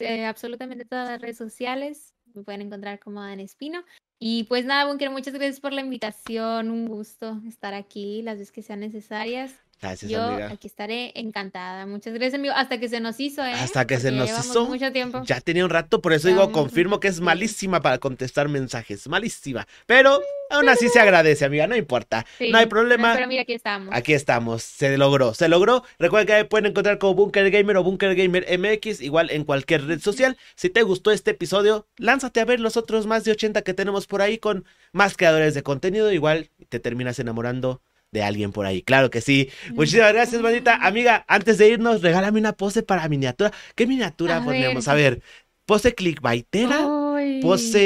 [0.00, 2.12] eh, absolutamente todas las redes sociales.
[2.34, 3.84] Me pueden encontrar como Dani Espino.
[4.18, 6.70] Y pues nada, Bunker, muchas gracias por la invitación.
[6.70, 9.54] Un gusto estar aquí las veces que sean necesarias.
[9.80, 10.50] Gracias, Yo amiga.
[10.50, 11.86] aquí estaré encantada.
[11.86, 12.52] Muchas gracias, amigo.
[12.56, 13.52] Hasta que se nos hizo, ¿eh?
[13.52, 14.66] Hasta que se nos hizo.
[14.66, 15.22] Mucho tiempo.
[15.24, 19.06] Ya tenía un rato, por eso digo, confirmo que es malísima para contestar mensajes.
[19.08, 19.68] Malísima.
[19.86, 21.68] Pero aún así se agradece, amiga.
[21.68, 22.26] No importa.
[22.50, 23.14] no hay problema.
[23.14, 23.94] Pero mira, aquí estamos.
[23.94, 24.62] Aquí estamos.
[24.64, 25.32] Se logró.
[25.34, 25.84] Se logró.
[26.00, 30.00] Recuerda que pueden encontrar como Bunker Gamer o Bunker Gamer MX, igual en cualquier red
[30.00, 30.36] social.
[30.56, 34.08] Si te gustó este episodio, lánzate a ver los otros más de 80 que tenemos
[34.08, 36.10] por ahí con más creadores de contenido.
[36.10, 37.80] Igual te terminas enamorando
[38.10, 38.82] de alguien por ahí.
[38.82, 39.50] Claro que sí.
[39.76, 40.76] Muchísimas gracias, manita.
[40.76, 43.52] Amiga, antes de irnos, regálame una pose para miniatura.
[43.74, 44.88] ¿Qué miniatura ponemos?
[44.88, 45.22] A ver,
[45.66, 46.94] pose clickbaitera.
[47.40, 47.78] pose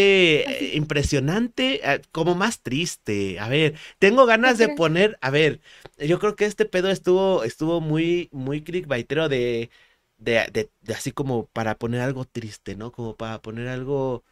[0.73, 3.39] eh, impresionante, eh, como más triste.
[3.41, 5.61] A ver, tengo ganas de poner, a ver,
[5.99, 9.71] yo creo que este pedo estuvo, estuvo muy, muy clickbaitero de,
[10.17, 12.93] de, de, de así como para poner algo triste, ¿no?
[12.93, 14.25] Como para poner algo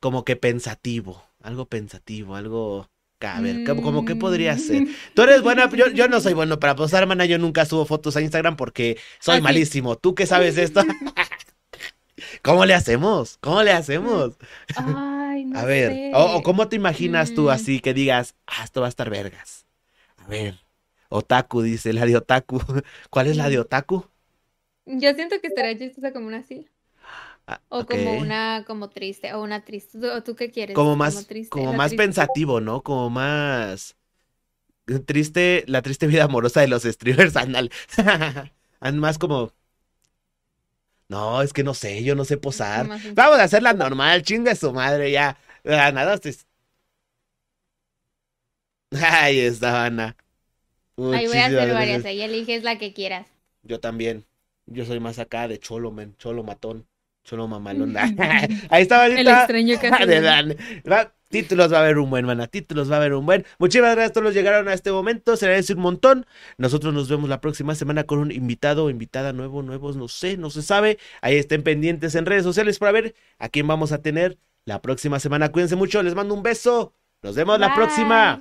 [0.00, 2.90] como que pensativo, algo pensativo, algo...
[3.20, 4.82] A ver, como, que podría ser.
[4.82, 4.88] Mm.
[5.14, 7.24] Tú eres buena, yo, yo no soy bueno para posar, hermana.
[7.24, 9.96] Yo nunca subo fotos a Instagram porque soy ah, malísimo.
[9.96, 10.82] ¿Tú qué sabes de esto?
[12.42, 13.38] ¿Cómo le hacemos?
[13.40, 14.36] ¿Cómo le hacemos?
[14.76, 17.48] Ay, no a ver, O, cómo te imaginas tú mm.
[17.48, 19.66] así que digas, ah, esto va a estar vergas.
[20.18, 20.58] A ver,
[21.08, 22.60] otaku, dice la de otaku.
[23.10, 24.06] ¿Cuál es la de otaku?
[24.84, 26.68] Yo siento que estaría chistosa como una así.
[27.46, 29.98] Ah, o como una como triste, o una triste.
[29.98, 30.74] ¿O tú qué quieres?
[30.74, 32.82] Como más, como, más pensativo, ¿no?
[32.82, 33.96] Como más
[35.04, 37.70] triste, la triste vida amorosa de los streamers, anal.
[38.94, 39.52] más como.
[41.08, 42.88] No, es que no sé, yo no sé posar.
[43.14, 45.38] Vamos a hacerla normal, chinga su madre, ya.
[45.64, 46.18] Ah, nada,
[49.02, 50.16] Ahí está, Ana.
[50.96, 53.26] Ahí voy a hacer varias, ahí eliges la que quieras.
[53.62, 54.26] Yo también.
[54.66, 56.88] Yo soy más acá de cholo, men, cholo matón.
[57.28, 57.94] Solo mamalón.
[58.70, 62.46] Ahí estaba El extraño que va, Títulos va a haber un buen, mana.
[62.46, 63.44] Títulos va a haber un buen.
[63.58, 65.36] Muchísimas gracias a todos los que llegaron a este momento.
[65.36, 66.26] Se agradece un montón.
[66.56, 70.36] Nosotros nos vemos la próxima semana con un invitado o invitada nuevo, nuevos, no sé,
[70.36, 70.98] no se sabe.
[71.22, 75.18] Ahí estén pendientes en redes sociales para ver a quién vamos a tener la próxima
[75.18, 75.50] semana.
[75.50, 76.00] Cuídense mucho.
[76.04, 76.92] Les mando un beso.
[77.22, 78.40] Nos vemos la próxima.